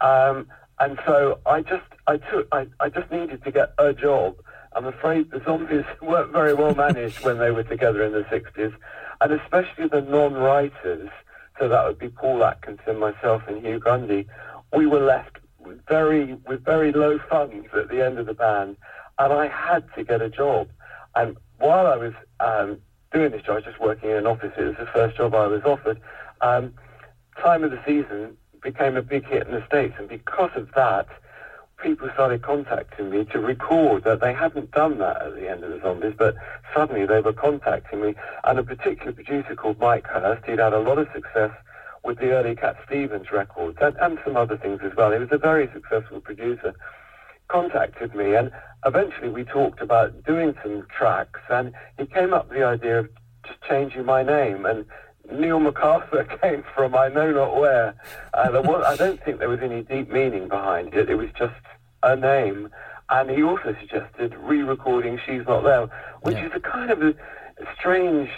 Um, 0.00 0.46
and 0.78 0.98
so 1.06 1.40
I 1.46 1.62
just 1.62 1.86
I 2.06 2.18
took 2.18 2.48
I, 2.52 2.66
I 2.80 2.88
just 2.88 3.10
needed 3.10 3.42
to 3.44 3.50
get 3.50 3.72
a 3.78 3.92
job. 3.92 4.36
I'm 4.74 4.86
afraid 4.86 5.30
the 5.30 5.42
zombies 5.44 5.84
weren't 6.02 6.32
very 6.32 6.54
well 6.54 6.74
managed 6.74 7.24
when 7.24 7.38
they 7.38 7.50
were 7.50 7.64
together 7.64 8.02
in 8.02 8.12
the 8.12 8.24
60s, 8.24 8.74
and 9.20 9.32
especially 9.32 9.88
the 9.88 10.02
non-writers. 10.02 11.08
So 11.58 11.68
that 11.68 11.86
would 11.86 11.98
be 11.98 12.08
Paul 12.10 12.44
Atkinson, 12.44 12.98
myself, 12.98 13.42
and 13.48 13.64
Hugh 13.64 13.78
Grundy. 13.78 14.26
We 14.76 14.86
were 14.86 15.00
left 15.00 15.38
very 15.88 16.34
with 16.46 16.64
very 16.64 16.92
low 16.92 17.18
funds 17.30 17.68
at 17.74 17.88
the 17.88 18.04
end 18.04 18.18
of 18.18 18.26
the 18.26 18.34
band 18.34 18.76
and 19.18 19.32
I 19.32 19.48
had 19.48 19.84
to 19.94 20.04
get 20.04 20.22
a 20.22 20.28
job. 20.28 20.68
And 21.14 21.36
while 21.58 21.86
I 21.86 21.96
was 21.96 22.12
um, 22.40 22.78
doing 23.12 23.32
this 23.32 23.42
job, 23.42 23.52
I 23.52 23.54
was 23.56 23.64
just 23.64 23.80
working 23.80 24.10
in 24.10 24.16
an 24.16 24.26
office. 24.26 24.52
It 24.56 24.64
was 24.64 24.76
the 24.78 24.86
first 24.86 25.16
job 25.16 25.34
I 25.34 25.46
was 25.46 25.62
offered. 25.64 26.00
Um, 26.40 26.74
time 27.40 27.64
of 27.64 27.70
the 27.70 27.80
season 27.86 28.36
became 28.66 28.96
a 28.96 29.02
big 29.02 29.24
hit 29.24 29.46
in 29.46 29.54
the 29.54 29.64
States, 29.64 29.94
and 29.96 30.08
because 30.08 30.50
of 30.56 30.72
that, 30.74 31.06
people 31.80 32.10
started 32.14 32.42
contacting 32.42 33.10
me 33.10 33.24
to 33.26 33.38
record 33.38 34.02
that 34.02 34.20
they 34.20 34.32
hadn't 34.32 34.72
done 34.72 34.98
that 34.98 35.22
at 35.22 35.36
the 35.36 35.48
end 35.48 35.62
of 35.62 35.70
the 35.70 35.80
Zombies, 35.80 36.14
but 36.18 36.34
suddenly 36.74 37.06
they 37.06 37.20
were 37.20 37.32
contacting 37.32 38.00
me. 38.00 38.14
And 38.42 38.58
a 38.58 38.64
particular 38.64 39.12
producer 39.12 39.54
called 39.54 39.78
Mike 39.78 40.08
Hurst, 40.08 40.44
he'd 40.46 40.58
had 40.58 40.72
a 40.72 40.80
lot 40.80 40.98
of 40.98 41.06
success 41.14 41.52
with 42.02 42.18
the 42.18 42.32
early 42.32 42.56
Cat 42.56 42.76
Stevens 42.86 43.30
records 43.30 43.78
and, 43.80 43.94
and 44.00 44.18
some 44.24 44.36
other 44.36 44.56
things 44.56 44.80
as 44.82 44.96
well. 44.96 45.12
He 45.12 45.18
was 45.18 45.28
a 45.30 45.38
very 45.38 45.70
successful 45.72 46.20
producer 46.20 46.74
contacted 47.48 48.12
me 48.16 48.34
and 48.34 48.50
eventually 48.84 49.28
we 49.28 49.44
talked 49.44 49.80
about 49.80 50.24
doing 50.24 50.56
some 50.64 50.84
tracks 50.88 51.38
and 51.48 51.72
he 51.96 52.06
came 52.06 52.34
up 52.34 52.48
with 52.48 52.58
the 52.58 52.64
idea 52.64 52.98
of 52.98 53.08
just 53.46 53.60
changing 53.62 54.04
my 54.04 54.24
name 54.24 54.66
and 54.66 54.84
Neil 55.32 55.60
MacArthur 55.60 56.24
came 56.42 56.64
from 56.74 56.94
I 56.94 57.08
know 57.08 57.32
not 57.32 57.56
where. 57.56 57.94
Uh, 58.34 58.62
was, 58.64 58.84
I 58.86 58.96
don't 58.96 59.22
think 59.24 59.38
there 59.38 59.48
was 59.48 59.60
any 59.60 59.82
deep 59.82 60.10
meaning 60.10 60.48
behind 60.48 60.94
it. 60.94 61.10
It 61.10 61.16
was 61.16 61.30
just 61.36 61.54
a 62.02 62.16
name. 62.16 62.70
And 63.08 63.30
he 63.30 63.42
also 63.42 63.76
suggested 63.80 64.34
re-recording 64.34 65.20
She's 65.24 65.46
Not 65.46 65.62
There, 65.62 65.88
which 66.22 66.36
yeah. 66.36 66.46
is 66.46 66.52
a 66.54 66.60
kind 66.60 66.90
of 66.90 67.02
a 67.02 67.14
strange 67.78 68.28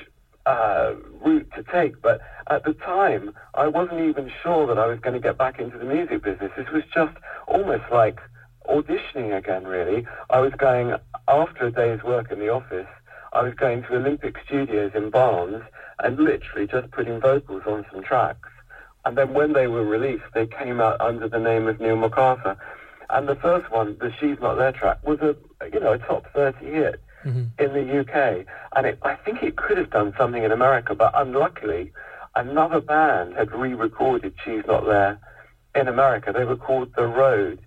uh, 0.44 0.94
route 1.20 1.50
to 1.56 1.62
take. 1.62 2.00
But 2.02 2.20
at 2.48 2.64
the 2.64 2.74
time, 2.74 3.34
I 3.54 3.66
wasn't 3.66 4.00
even 4.00 4.30
sure 4.42 4.66
that 4.66 4.78
I 4.78 4.86
was 4.86 5.00
going 5.00 5.14
to 5.14 5.20
get 5.20 5.38
back 5.38 5.58
into 5.58 5.78
the 5.78 5.84
music 5.84 6.22
business. 6.22 6.52
This 6.56 6.68
was 6.70 6.82
just 6.94 7.16
almost 7.46 7.84
like 7.90 8.20
auditioning 8.68 9.36
again, 9.36 9.66
really. 9.66 10.06
I 10.30 10.40
was 10.40 10.52
going, 10.58 10.94
after 11.26 11.66
a 11.66 11.70
day's 11.70 12.02
work 12.02 12.30
in 12.30 12.38
the 12.38 12.50
office, 12.50 12.88
I 13.32 13.42
was 13.42 13.54
going 13.54 13.82
to 13.82 13.96
Olympic 13.96 14.36
Studios 14.46 14.92
in 14.94 15.10
Barnes 15.10 15.62
and 15.98 16.18
literally 16.18 16.66
just 16.66 16.90
putting 16.90 17.20
vocals 17.20 17.62
on 17.66 17.84
some 17.92 18.02
tracks. 18.02 18.48
And 19.04 19.16
then 19.16 19.34
when 19.34 19.52
they 19.52 19.66
were 19.66 19.84
released, 19.84 20.24
they 20.34 20.46
came 20.46 20.80
out 20.80 21.00
under 21.00 21.28
the 21.28 21.38
name 21.38 21.66
of 21.66 21.80
Neil 21.80 21.96
MacArthur. 21.96 22.56
And 23.10 23.28
the 23.28 23.36
first 23.36 23.70
one, 23.70 23.96
the 23.98 24.12
She's 24.18 24.38
Not 24.40 24.56
There 24.56 24.72
track, 24.72 25.06
was 25.06 25.18
a, 25.20 25.36
you 25.72 25.80
know, 25.80 25.92
a 25.92 25.98
top 25.98 26.26
30 26.34 26.66
hit 26.66 27.02
mm-hmm. 27.24 27.44
in 27.62 27.72
the 27.72 28.00
UK. 28.00 28.46
And 28.76 28.86
it, 28.86 28.98
I 29.02 29.14
think 29.14 29.42
it 29.42 29.56
could 29.56 29.78
have 29.78 29.90
done 29.90 30.14
something 30.18 30.42
in 30.42 30.52
America, 30.52 30.94
but 30.94 31.12
unluckily, 31.14 31.92
another 32.36 32.80
band 32.80 33.34
had 33.34 33.52
re-recorded 33.52 34.34
She's 34.44 34.64
Not 34.66 34.84
There 34.84 35.18
in 35.74 35.88
America. 35.88 36.32
They 36.32 36.44
were 36.44 36.56
called 36.56 36.94
The 36.96 37.06
Road. 37.06 37.60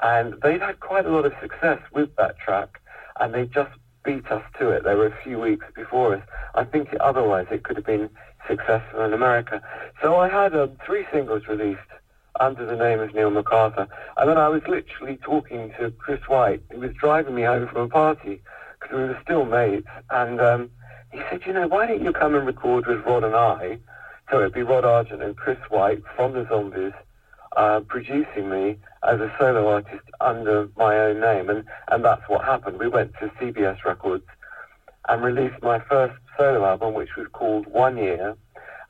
And 0.00 0.34
they'd 0.42 0.60
had 0.60 0.80
quite 0.80 1.06
a 1.06 1.10
lot 1.10 1.26
of 1.26 1.32
success 1.40 1.80
with 1.92 2.14
that 2.16 2.38
track, 2.38 2.80
and 3.18 3.34
they 3.34 3.46
just 3.46 3.70
beat 4.04 4.30
us 4.30 4.42
to 4.58 4.70
it. 4.70 4.84
They 4.84 4.94
were 4.94 5.06
a 5.06 5.22
few 5.22 5.38
weeks 5.38 5.66
before 5.74 6.14
us. 6.16 6.22
I 6.54 6.64
think 6.64 6.94
otherwise 7.00 7.46
it 7.50 7.64
could 7.64 7.76
have 7.76 7.86
been 7.86 8.10
successful 8.46 9.02
in 9.02 9.12
America. 9.12 9.62
So 10.02 10.16
I 10.16 10.28
had 10.28 10.54
um, 10.54 10.72
three 10.84 11.06
singles 11.12 11.46
released 11.48 11.80
under 12.40 12.64
the 12.64 12.76
name 12.76 13.00
of 13.00 13.14
Neil 13.14 13.30
MacArthur. 13.30 13.88
And 14.16 14.30
then 14.30 14.38
I 14.38 14.48
was 14.48 14.62
literally 14.68 15.16
talking 15.16 15.72
to 15.78 15.90
Chris 15.90 16.20
White, 16.28 16.62
who 16.70 16.80
was 16.80 16.92
driving 16.94 17.34
me 17.34 17.42
home 17.42 17.68
from 17.68 17.82
a 17.82 17.88
party, 17.88 18.40
because 18.80 18.96
we 18.96 19.02
were 19.04 19.18
still 19.22 19.44
mates. 19.44 19.88
And 20.10 20.40
um, 20.40 20.70
he 21.12 21.20
said, 21.30 21.42
you 21.46 21.52
know, 21.52 21.66
why 21.66 21.86
don't 21.86 22.02
you 22.02 22.12
come 22.12 22.34
and 22.34 22.46
record 22.46 22.86
with 22.86 23.04
Rod 23.04 23.24
and 23.24 23.34
I? 23.34 23.78
So 24.30 24.40
it'd 24.40 24.52
be 24.52 24.62
Rod 24.62 24.84
Argent 24.84 25.22
and 25.22 25.36
Chris 25.36 25.58
White 25.68 26.02
from 26.14 26.32
the 26.32 26.46
Zombies 26.48 26.92
uh, 27.58 27.80
producing 27.80 28.48
me 28.48 28.76
as 29.02 29.20
a 29.20 29.34
solo 29.36 29.68
artist 29.68 30.04
under 30.20 30.68
my 30.76 30.96
own 30.96 31.20
name. 31.20 31.50
And, 31.50 31.64
and 31.88 32.04
that's 32.04 32.22
what 32.28 32.44
happened. 32.44 32.78
We 32.78 32.88
went 32.88 33.12
to 33.14 33.26
CBS 33.40 33.84
Records 33.84 34.24
and 35.08 35.22
released 35.22 35.60
my 35.60 35.80
first 35.80 36.14
solo 36.38 36.64
album, 36.64 36.94
which 36.94 37.16
was 37.16 37.26
called 37.32 37.66
One 37.66 37.96
Year. 37.96 38.36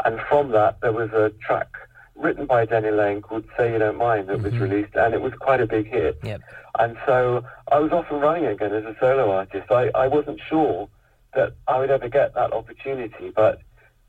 And 0.05 0.21
from 0.29 0.51
that, 0.53 0.83
there 0.83 0.93
was 0.93 1.11
a 1.13 1.31
track 1.41 1.69
written 2.15 2.45
by 2.45 2.67
Denny 2.67 2.91
Laine 2.91 3.23
called 3.23 3.45
Say 3.57 3.73
You 3.73 3.79
Don't 3.79 3.97
Mind 3.97 4.29
that 4.29 4.35
mm-hmm. 4.35 4.45
was 4.45 4.59
released, 4.59 4.95
and 4.95 5.15
it 5.15 5.23
was 5.23 5.33
quite 5.41 5.63
a 5.63 5.67
big 5.67 5.87
hit. 5.87 6.19
Yep. 6.23 6.43
And 6.79 6.99
so 7.07 7.45
I 7.73 7.79
was 7.79 7.91
off 7.93 8.07
and 8.11 8.21
running 8.21 8.47
again 8.47 8.75
as 8.75 8.85
a 8.85 8.95
solo 9.01 9.31
artist. 9.31 9.71
I, 9.71 9.91
I 9.95 10.09
wasn't 10.09 10.41
sure 10.47 10.91
that 11.35 11.55
I 11.67 11.79
would 11.79 11.91
ever 11.91 12.09
get 12.09 12.35
that 12.35 12.53
opportunity, 12.53 13.33
but 13.35 13.63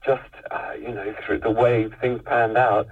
just, 0.06 0.30
uh, 0.52 0.74
you 0.74 0.90
know, 0.90 1.16
through 1.26 1.40
the 1.40 1.52
way 1.52 1.90
things 2.02 2.22
panned 2.26 2.58
out, 2.58 2.88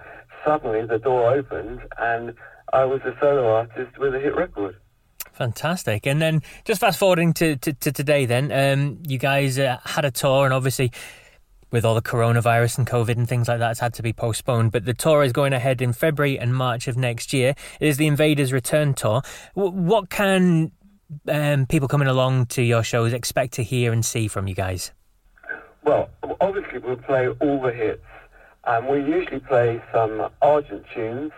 suddenly 0.47 0.85
the 0.85 0.97
door 0.97 1.33
opened 1.33 1.81
and 1.97 2.33
I 2.71 2.85
was 2.85 3.01
a 3.01 3.13
solo 3.19 3.53
artist 3.53 3.97
with 3.97 4.15
a 4.15 4.19
hit 4.19 4.35
record. 4.35 4.77
Fantastic. 5.33 6.07
And 6.07 6.21
then 6.21 6.41
just 6.65 6.81
fast 6.81 6.97
forwarding 6.97 7.33
to, 7.33 7.57
to, 7.57 7.73
to 7.73 7.91
today, 7.91 8.25
then, 8.25 8.51
um, 8.51 8.99
you 9.07 9.17
guys 9.17 9.59
uh, 9.59 9.77
had 9.83 10.03
a 10.03 10.11
tour, 10.11 10.45
and 10.45 10.53
obviously, 10.53 10.91
with 11.69 11.85
all 11.85 11.93
the 11.93 12.01
coronavirus 12.01 12.79
and 12.79 12.87
COVID 12.87 13.17
and 13.17 13.29
things 13.29 13.47
like 13.47 13.59
that, 13.59 13.71
it's 13.71 13.79
had 13.79 13.93
to 13.95 14.03
be 14.03 14.13
postponed. 14.13 14.71
But 14.71 14.85
the 14.85 14.95
tour 14.95 15.23
is 15.23 15.31
going 15.31 15.53
ahead 15.53 15.81
in 15.81 15.93
February 15.93 16.39
and 16.39 16.55
March 16.55 16.87
of 16.87 16.97
next 16.97 17.33
year. 17.33 17.53
It 17.79 17.87
is 17.87 17.97
the 17.97 18.07
Invaders 18.07 18.51
Return 18.51 18.95
Tour. 18.95 19.21
W- 19.55 19.75
what 19.75 20.09
can 20.09 20.71
um, 21.27 21.67
people 21.67 21.87
coming 21.87 22.07
along 22.07 22.47
to 22.47 22.63
your 22.63 22.83
shows 22.83 23.13
expect 23.13 23.53
to 23.53 23.63
hear 23.63 23.93
and 23.93 24.03
see 24.03 24.27
from 24.27 24.47
you 24.47 24.55
guys? 24.55 24.91
Well, 25.83 26.09
obviously, 26.41 26.79
we'll 26.79 26.97
play 26.97 27.27
all 27.27 27.61
the 27.61 27.71
hits 27.71 28.03
and 28.67 28.87
we 28.87 28.99
usually 28.99 29.39
play 29.39 29.81
some 29.91 30.29
Argent 30.41 30.85
tunes. 30.93 31.31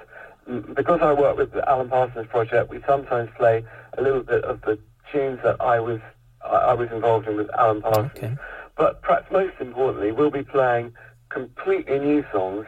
Because 0.74 1.00
I 1.02 1.14
work 1.14 1.38
with 1.38 1.54
the 1.54 1.68
Alan 1.70 1.90
Parsons 1.90 2.26
Project, 2.28 2.72
we 2.72 2.82
sometimes 2.88 3.30
play 3.38 3.64
a 3.98 4.02
little 4.02 4.24
bit 4.24 4.44
of 4.44 4.62
the 4.62 4.80
tunes 5.12 5.40
that 5.44 5.62
I 5.62 5.80
was 5.80 6.00
I 6.44 6.74
was 6.74 6.90
involved 6.92 7.28
in 7.28 7.36
with 7.36 7.50
Alan 7.58 7.82
Parsons. 7.82 8.12
Okay. 8.16 8.36
But 8.76 9.02
perhaps 9.04 9.32
most 9.32 9.54
importantly, 9.60 10.12
we'll 10.12 10.32
be 10.32 10.44
playing 10.44 10.94
completely 11.30 12.00
new 12.00 12.26
songs 12.32 12.66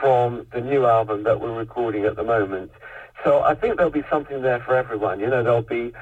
from 0.00 0.46
the 0.52 0.60
new 0.60 0.86
album 0.86 1.22
that 1.24 1.40
we're 1.40 1.56
recording 1.56 2.04
at 2.04 2.16
the 2.16 2.24
moment. 2.24 2.72
So 3.22 3.42
I 3.42 3.54
think 3.54 3.76
there'll 3.76 3.92
be 3.92 4.04
something 4.10 4.42
there 4.42 4.60
for 4.60 4.74
everyone. 4.74 5.20
You 5.20 5.26
know, 5.26 5.42
there'll 5.42 5.62
be 5.62 5.92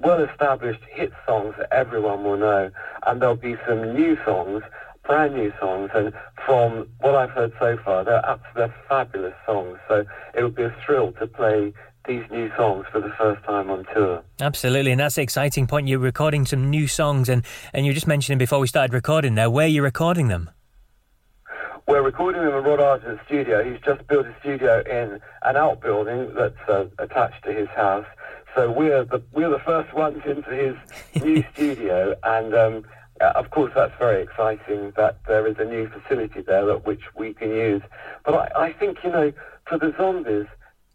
well-established 0.00 0.82
hit 0.90 1.12
songs 1.26 1.54
that 1.58 1.72
everyone 1.72 2.24
will 2.24 2.36
know, 2.36 2.70
and 3.06 3.22
there'll 3.22 3.36
be 3.36 3.56
some 3.66 3.94
new 3.94 4.18
songs 4.24 4.62
brand 5.04 5.34
new 5.34 5.52
songs, 5.60 5.90
and 5.94 6.12
from 6.46 6.88
what 7.00 7.14
I've 7.14 7.30
heard 7.30 7.52
so 7.58 7.78
far, 7.84 8.04
they're 8.04 8.24
absolutely 8.24 8.74
fabulous 8.88 9.34
songs. 9.46 9.78
So 9.88 10.04
it 10.34 10.42
would 10.42 10.54
be 10.54 10.64
a 10.64 10.76
thrill 10.84 11.12
to 11.12 11.26
play 11.26 11.72
these 12.06 12.24
new 12.30 12.50
songs 12.56 12.84
for 12.92 13.00
the 13.00 13.10
first 13.16 13.42
time 13.44 13.70
on 13.70 13.86
tour. 13.94 14.22
Absolutely, 14.40 14.90
and 14.90 15.00
that's 15.00 15.14
the 15.14 15.22
exciting 15.22 15.66
point. 15.66 15.88
You're 15.88 15.98
recording 15.98 16.44
some 16.46 16.70
new 16.70 16.86
songs, 16.86 17.28
and, 17.28 17.44
and 17.72 17.86
you 17.86 17.90
were 17.90 17.94
just 17.94 18.06
mentioning 18.06 18.38
before 18.38 18.58
we 18.58 18.66
started 18.66 18.92
recording 18.92 19.34
there, 19.34 19.48
where 19.48 19.66
you're 19.66 19.84
recording 19.84 20.28
them. 20.28 20.50
We're 21.86 22.02
recording 22.02 22.42
them 22.42 22.54
in 22.54 22.64
Rod 22.64 22.80
Argent's 22.80 23.22
studio. 23.26 23.62
He's 23.62 23.80
just 23.84 24.06
built 24.06 24.26
a 24.26 24.34
studio 24.40 24.82
in 24.86 25.20
an 25.42 25.56
outbuilding 25.56 26.34
that's 26.34 26.68
uh, 26.68 26.86
attached 26.98 27.44
to 27.44 27.52
his 27.52 27.68
house. 27.68 28.06
So 28.54 28.70
we're 28.70 29.04
the 29.04 29.22
we're 29.32 29.50
the 29.50 29.58
first 29.58 29.92
ones 29.92 30.22
into 30.24 30.50
his 30.50 30.76
new 31.22 31.44
studio, 31.52 32.14
and 32.22 32.54
um, 32.54 32.84
uh, 33.24 33.32
of 33.34 33.50
course, 33.50 33.72
that's 33.74 33.94
very 33.98 34.22
exciting 34.22 34.92
that 34.96 35.18
there 35.26 35.46
is 35.46 35.56
a 35.58 35.64
new 35.64 35.88
facility 35.88 36.42
there 36.42 36.70
at 36.70 36.86
which 36.86 37.02
we 37.16 37.32
can 37.32 37.50
use. 37.50 37.82
But 38.24 38.34
I, 38.34 38.66
I 38.66 38.72
think, 38.72 38.98
you 39.02 39.10
know, 39.10 39.32
for 39.66 39.78
the 39.78 39.94
zombies, 39.96 40.46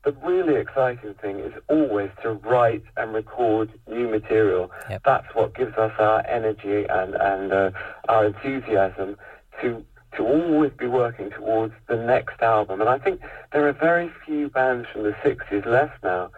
the 0.04 0.12
really 0.24 0.56
exciting 0.56 1.13
thing 1.15 1.39
is 1.39 1.54
always 1.68 2.10
to 2.22 2.32
write 2.32 2.84
and 2.98 3.13
record 3.13 3.72
new 3.88 4.08
material. 4.08 4.72
Yep. 4.89 5.02
That's 5.04 5.36
what 5.36 5.56
gives 5.56 5.76
us 5.78 5.92
our 6.00 6.26
energy 6.26 6.86
and, 6.88 7.15
and 7.15 7.52
uh, 7.52 7.72
our 8.08 8.26
enthusiasm 8.26 9.18
to 9.62 9.84
to 10.18 10.26
always 10.26 10.72
be 10.72 10.88
working 10.88 11.30
towards 11.30 11.72
the 11.88 11.96
next 11.96 12.42
album. 12.42 12.82
And 12.82 12.89
I 12.89 12.98
think 12.98 13.22
there 13.54 13.68
are 13.68 13.74
very 13.74 14.12
few 14.26 14.50
bands 14.50 14.88
from 14.92 15.04
the 15.04 15.12
60s 15.24 15.68
left 15.68 16.04
now 16.04 16.32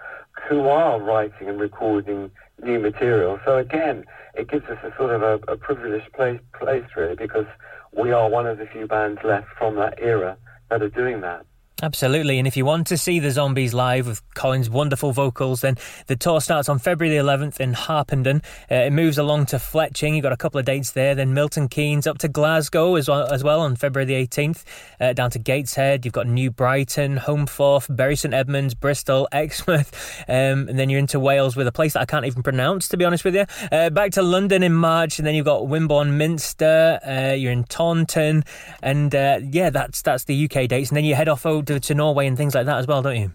who 0.50 0.68
are 0.68 1.00
writing 1.00 1.48
and 1.48 1.58
recording 1.58 2.32
new 2.62 2.80
material. 2.80 3.40
So 3.46 3.58
again, 3.58 4.06
it 4.34 4.50
gives 4.50 4.66
us 4.66 4.78
a 4.84 4.96
sort 4.98 5.12
of 5.12 5.22
a, 5.22 5.52
a 5.52 5.58
privileged 5.58 6.12
place, 6.14 6.40
place 6.58 6.86
really 6.96 7.16
because 7.16 7.46
we 7.92 8.12
are 8.12 8.30
one 8.30 8.48
of 8.48 8.58
the 8.58 8.66
few 8.66 8.88
bands 8.88 9.20
left 9.24 9.48
from 9.58 9.76
that 9.76 9.96
era 9.98 10.38
that 10.70 10.82
are 10.82 10.90
doing 10.90 11.22
that. 11.22 11.46
Absolutely. 11.82 12.38
And 12.38 12.48
if 12.48 12.56
you 12.56 12.64
want 12.64 12.86
to 12.88 12.98
see 12.98 13.20
the 13.20 13.32
Zombies 13.32 13.74
live 13.74 14.06
with 14.06 14.22
Colin's 14.36 14.70
wonderful 14.70 15.14
vocals, 15.14 15.62
then 15.62 15.78
the 16.06 16.16
tour 16.16 16.40
starts 16.40 16.70
on 16.70 16.78
February 16.78 17.18
the 17.18 17.24
11th 17.24 17.60
in 17.60 17.74
Harpenden. 17.74 18.44
Uh, 18.70 18.76
it 18.76 18.94
moves 18.94 19.18
along 19.18 19.48
to 19.48 19.56
Fletching. 19.56 20.14
You've 20.14 20.22
got 20.22 20.32
a 20.32 20.38
couple 20.38 20.60
of 20.60 20.66
dates 20.66 20.92
there. 20.92 21.16
Then 21.16 21.34
Milton 21.34 21.68
Keynes 21.68 22.06
up 22.06 22.20
to 22.20 22.28
Glasgow 22.28 22.96
as 22.96 23.10
well, 23.10 23.26
as 23.34 23.44
well 23.44 23.62
on 23.62 23.76
February 23.76 24.06
the 24.06 24.28
18th. 24.28 24.64
Uh, 25.00 25.14
down 25.14 25.32
to 25.32 25.40
Gateshead. 25.40 26.06
You've 26.06 26.14
got 26.14 26.28
New 26.28 26.52
Brighton, 26.52 27.18
Holmfirth, 27.18 27.94
Bury 27.96 28.16
St 28.16 28.34
Edmunds, 28.34 28.76
Bristol, 28.76 29.28
Exmouth. 29.32 30.24
Um, 30.28 30.70
and 30.70 30.78
then 30.78 30.92
you're 30.92 31.00
into 31.00 31.20
Wales 31.20 31.56
with 31.56 31.66
a 31.66 31.72
place 31.72 31.94
that 31.94 32.02
I 32.02 32.06
can't 32.06 32.26
even 32.26 32.44
pronounce, 32.44 32.90
to 32.90 32.98
be 32.98 33.06
honest 33.06 33.26
with 33.26 33.34
you. 33.34 33.46
Uh, 33.72 33.90
back 33.90 34.12
to 34.12 34.22
London 34.22 34.62
in 34.62 34.74
March. 34.74 35.18
And 35.18 35.26
then 35.26 35.34
you've 35.34 35.46
got 35.46 35.64
Wimborne 35.64 36.12
Minster. 36.12 37.00
Uh, 37.04 37.34
you're 37.34 37.52
in 37.52 37.64
Taunton. 37.64 38.44
And 38.84 39.16
uh, 39.16 39.40
yeah, 39.42 39.72
that's, 39.72 40.04
that's 40.04 40.26
the 40.26 40.46
UK 40.46 40.68
dates. 40.68 40.92
And 40.92 40.98
then 40.98 41.06
you 41.06 41.16
head 41.16 41.28
off 41.28 41.44
over 41.48 41.71
to, 41.74 41.80
to 41.80 41.96
Norway 41.96 42.28
and 42.28 42.38
things 42.38 42.56
like 42.56 42.66
that 42.66 42.78
as 42.78 42.88
well, 42.88 43.02
don't 43.02 43.20
you? 43.20 43.32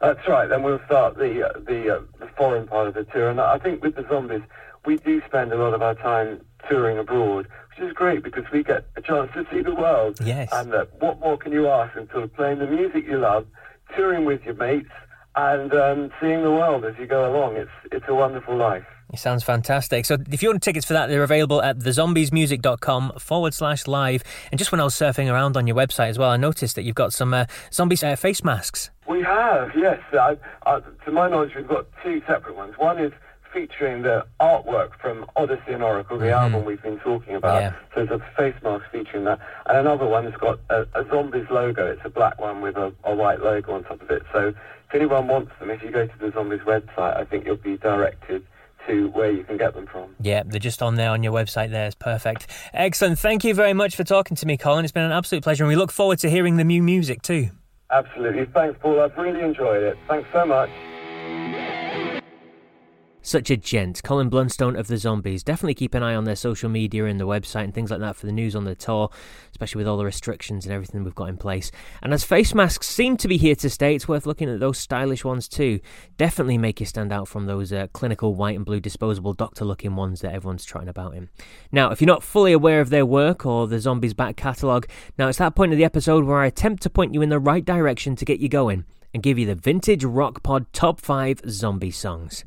That's 0.00 0.26
right. 0.28 0.48
Then 0.48 0.62
we'll 0.62 0.80
start 0.86 1.16
the 1.16 1.48
uh, 1.48 1.58
the, 1.60 1.96
uh, 1.96 2.00
the 2.18 2.28
foreign 2.36 2.66
part 2.66 2.88
of 2.88 2.94
the 2.94 3.04
tour, 3.04 3.30
and 3.30 3.40
I 3.40 3.58
think 3.58 3.82
with 3.82 3.96
the 3.96 4.06
zombies, 4.08 4.42
we 4.84 4.98
do 4.98 5.22
spend 5.26 5.52
a 5.52 5.56
lot 5.56 5.74
of 5.74 5.82
our 5.82 5.94
time 5.94 6.44
touring 6.68 6.98
abroad, 6.98 7.48
which 7.70 7.88
is 7.88 7.92
great 7.94 8.22
because 8.22 8.44
we 8.52 8.62
get 8.62 8.86
a 8.96 9.02
chance 9.02 9.30
to 9.34 9.46
see 9.50 9.62
the 9.62 9.74
world. 9.74 10.18
Yes. 10.22 10.50
And 10.52 10.74
uh, 10.74 10.86
what 10.98 11.20
more 11.20 11.38
can 11.38 11.52
you 11.52 11.68
ask 11.68 11.94
than 11.94 12.08
sort 12.10 12.24
of 12.24 12.34
playing 12.34 12.58
the 12.58 12.66
music 12.66 13.06
you 13.06 13.18
love, 13.18 13.46
touring 13.96 14.24
with 14.24 14.42
your 14.44 14.54
mates, 14.54 14.90
and 15.34 15.72
um, 15.72 16.10
seeing 16.20 16.42
the 16.42 16.50
world 16.50 16.84
as 16.84 16.94
you 16.98 17.06
go 17.06 17.30
along? 17.30 17.56
It's 17.56 17.70
it's 17.90 18.06
a 18.08 18.14
wonderful 18.14 18.56
life. 18.56 18.86
It 19.12 19.18
sounds 19.20 19.44
fantastic. 19.44 20.04
So 20.04 20.16
if 20.30 20.42
you 20.42 20.48
want 20.48 20.62
tickets 20.62 20.84
for 20.84 20.94
that, 20.94 21.06
they're 21.08 21.22
available 21.22 21.62
at 21.62 21.78
thezombiesmusic.com 21.78 23.12
forward 23.18 23.54
slash 23.54 23.86
live. 23.86 24.22
And 24.50 24.58
just 24.58 24.72
when 24.72 24.80
I 24.80 24.84
was 24.84 24.94
surfing 24.94 25.32
around 25.32 25.56
on 25.56 25.66
your 25.66 25.76
website 25.76 26.08
as 26.08 26.18
well, 26.18 26.30
I 26.30 26.36
noticed 26.36 26.74
that 26.74 26.82
you've 26.82 26.96
got 26.96 27.12
some 27.12 27.32
uh, 27.32 27.46
zombie 27.72 27.96
uh, 28.02 28.16
face 28.16 28.42
masks. 28.42 28.90
We 29.08 29.22
have, 29.22 29.70
yes. 29.76 30.00
I, 30.12 30.36
I, 30.66 30.80
to 31.04 31.12
my 31.12 31.28
knowledge, 31.28 31.54
we've 31.54 31.68
got 31.68 31.86
two 32.02 32.20
separate 32.26 32.56
ones. 32.56 32.74
One 32.78 32.98
is 32.98 33.12
featuring 33.52 34.02
the 34.02 34.26
artwork 34.40 34.98
from 35.00 35.24
Odyssey 35.36 35.72
and 35.72 35.82
Oracle, 35.82 36.18
the 36.18 36.26
mm-hmm. 36.26 36.54
album 36.54 36.64
we've 36.66 36.82
been 36.82 36.98
talking 36.98 37.36
about. 37.36 37.62
Yeah. 37.62 37.72
So 37.94 38.02
it's 38.02 38.12
a 38.12 38.18
face 38.36 38.56
mask 38.62 38.84
featuring 38.90 39.24
that. 39.24 39.38
And 39.66 39.78
another 39.78 40.06
one 40.06 40.24
has 40.24 40.34
got 40.34 40.58
a, 40.68 40.82
a 40.94 41.06
Zombies 41.08 41.46
logo. 41.48 41.86
It's 41.86 42.02
a 42.04 42.10
black 42.10 42.40
one 42.40 42.60
with 42.60 42.76
a, 42.76 42.92
a 43.04 43.14
white 43.14 43.40
logo 43.40 43.74
on 43.74 43.84
top 43.84 44.02
of 44.02 44.10
it. 44.10 44.24
So 44.32 44.48
if 44.48 44.94
anyone 44.94 45.28
wants 45.28 45.52
them, 45.60 45.70
if 45.70 45.82
you 45.82 45.90
go 45.90 46.06
to 46.06 46.18
the 46.18 46.32
Zombies 46.32 46.60
website, 46.60 47.16
I 47.16 47.24
think 47.24 47.46
you'll 47.46 47.56
be 47.56 47.76
directed 47.78 48.44
to 48.86 49.08
where 49.08 49.30
you 49.30 49.44
can 49.44 49.56
get 49.56 49.74
them 49.74 49.86
from. 49.86 50.14
Yeah, 50.20 50.42
they're 50.44 50.60
just 50.60 50.82
on 50.82 50.94
there 50.94 51.10
on 51.10 51.22
your 51.22 51.32
website 51.32 51.70
there. 51.70 51.86
It's 51.86 51.94
perfect. 51.94 52.46
Excellent. 52.72 53.18
Thank 53.18 53.44
you 53.44 53.54
very 53.54 53.72
much 53.74 53.96
for 53.96 54.04
talking 54.04 54.36
to 54.36 54.46
me, 54.46 54.56
Colin. 54.56 54.84
It's 54.84 54.92
been 54.92 55.04
an 55.04 55.12
absolute 55.12 55.42
pleasure, 55.42 55.64
and 55.64 55.68
we 55.68 55.76
look 55.76 55.92
forward 55.92 56.18
to 56.20 56.30
hearing 56.30 56.56
the 56.56 56.64
new 56.64 56.82
music 56.82 57.22
too. 57.22 57.48
Absolutely. 57.90 58.46
Thanks, 58.46 58.78
Paul. 58.80 59.00
I've 59.00 59.16
really 59.16 59.40
enjoyed 59.42 59.82
it. 59.82 59.96
Thanks 60.08 60.28
so 60.32 60.44
much. 60.44 60.70
Such 63.26 63.50
a 63.50 63.56
gent. 63.56 64.04
Colin 64.04 64.30
Blunstone 64.30 64.78
of 64.78 64.86
the 64.86 64.96
Zombies. 64.98 65.42
Definitely 65.42 65.74
keep 65.74 65.94
an 65.94 66.02
eye 66.04 66.14
on 66.14 66.22
their 66.22 66.36
social 66.36 66.68
media 66.68 67.06
and 67.06 67.18
the 67.18 67.26
website 67.26 67.64
and 67.64 67.74
things 67.74 67.90
like 67.90 67.98
that 67.98 68.14
for 68.14 68.24
the 68.24 68.30
news 68.30 68.54
on 68.54 68.62
the 68.62 68.76
tour, 68.76 69.10
especially 69.50 69.80
with 69.80 69.88
all 69.88 69.96
the 69.96 70.04
restrictions 70.04 70.64
and 70.64 70.72
everything 70.72 71.02
we've 71.02 71.12
got 71.12 71.28
in 71.28 71.36
place. 71.36 71.72
And 72.00 72.14
as 72.14 72.22
face 72.22 72.54
masks 72.54 72.88
seem 72.88 73.16
to 73.16 73.26
be 73.26 73.36
here 73.36 73.56
to 73.56 73.68
stay, 73.68 73.96
it's 73.96 74.06
worth 74.06 74.26
looking 74.26 74.48
at 74.48 74.60
those 74.60 74.78
stylish 74.78 75.24
ones 75.24 75.48
too. 75.48 75.80
Definitely 76.16 76.56
make 76.56 76.78
you 76.78 76.86
stand 76.86 77.12
out 77.12 77.26
from 77.26 77.46
those 77.46 77.72
uh, 77.72 77.88
clinical 77.92 78.36
white 78.36 78.54
and 78.54 78.64
blue 78.64 78.78
disposable 78.78 79.32
doctor 79.32 79.64
looking 79.64 79.96
ones 79.96 80.20
that 80.20 80.32
everyone's 80.32 80.64
trotting 80.64 80.88
about 80.88 81.16
in. 81.16 81.28
Now, 81.72 81.90
if 81.90 82.00
you're 82.00 82.06
not 82.06 82.22
fully 82.22 82.52
aware 82.52 82.80
of 82.80 82.90
their 82.90 83.04
work 83.04 83.44
or 83.44 83.66
the 83.66 83.80
Zombies 83.80 84.14
back 84.14 84.36
catalogue, 84.36 84.86
now 85.18 85.26
it's 85.26 85.38
that 85.38 85.56
point 85.56 85.72
of 85.72 85.78
the 85.78 85.84
episode 85.84 86.24
where 86.24 86.38
I 86.38 86.46
attempt 86.46 86.84
to 86.84 86.90
point 86.90 87.12
you 87.12 87.22
in 87.22 87.30
the 87.30 87.40
right 87.40 87.64
direction 87.64 88.14
to 88.14 88.24
get 88.24 88.38
you 88.38 88.48
going 88.48 88.84
and 89.12 89.20
give 89.20 89.36
you 89.36 89.46
the 89.46 89.56
vintage 89.56 90.04
rock 90.04 90.44
pod 90.44 90.72
top 90.72 91.00
5 91.00 91.40
zombie 91.48 91.90
songs. 91.90 92.44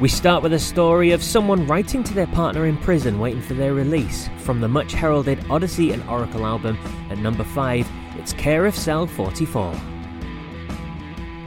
We 0.00 0.08
start 0.08 0.44
with 0.44 0.52
a 0.52 0.60
story 0.60 1.10
of 1.10 1.24
someone 1.24 1.66
writing 1.66 2.04
to 2.04 2.14
their 2.14 2.28
partner 2.28 2.66
in 2.66 2.76
prison 2.76 3.18
waiting 3.18 3.42
for 3.42 3.54
their 3.54 3.74
release. 3.74 4.30
From 4.38 4.60
the 4.60 4.68
much 4.68 4.92
heralded 4.92 5.44
Odyssey 5.50 5.90
and 5.90 6.08
Oracle 6.08 6.46
album, 6.46 6.78
at 7.10 7.18
number 7.18 7.42
5, 7.42 7.88
it's 8.16 8.32
Care 8.32 8.66
of 8.66 8.76
Cell 8.76 9.08
44. 9.08 9.74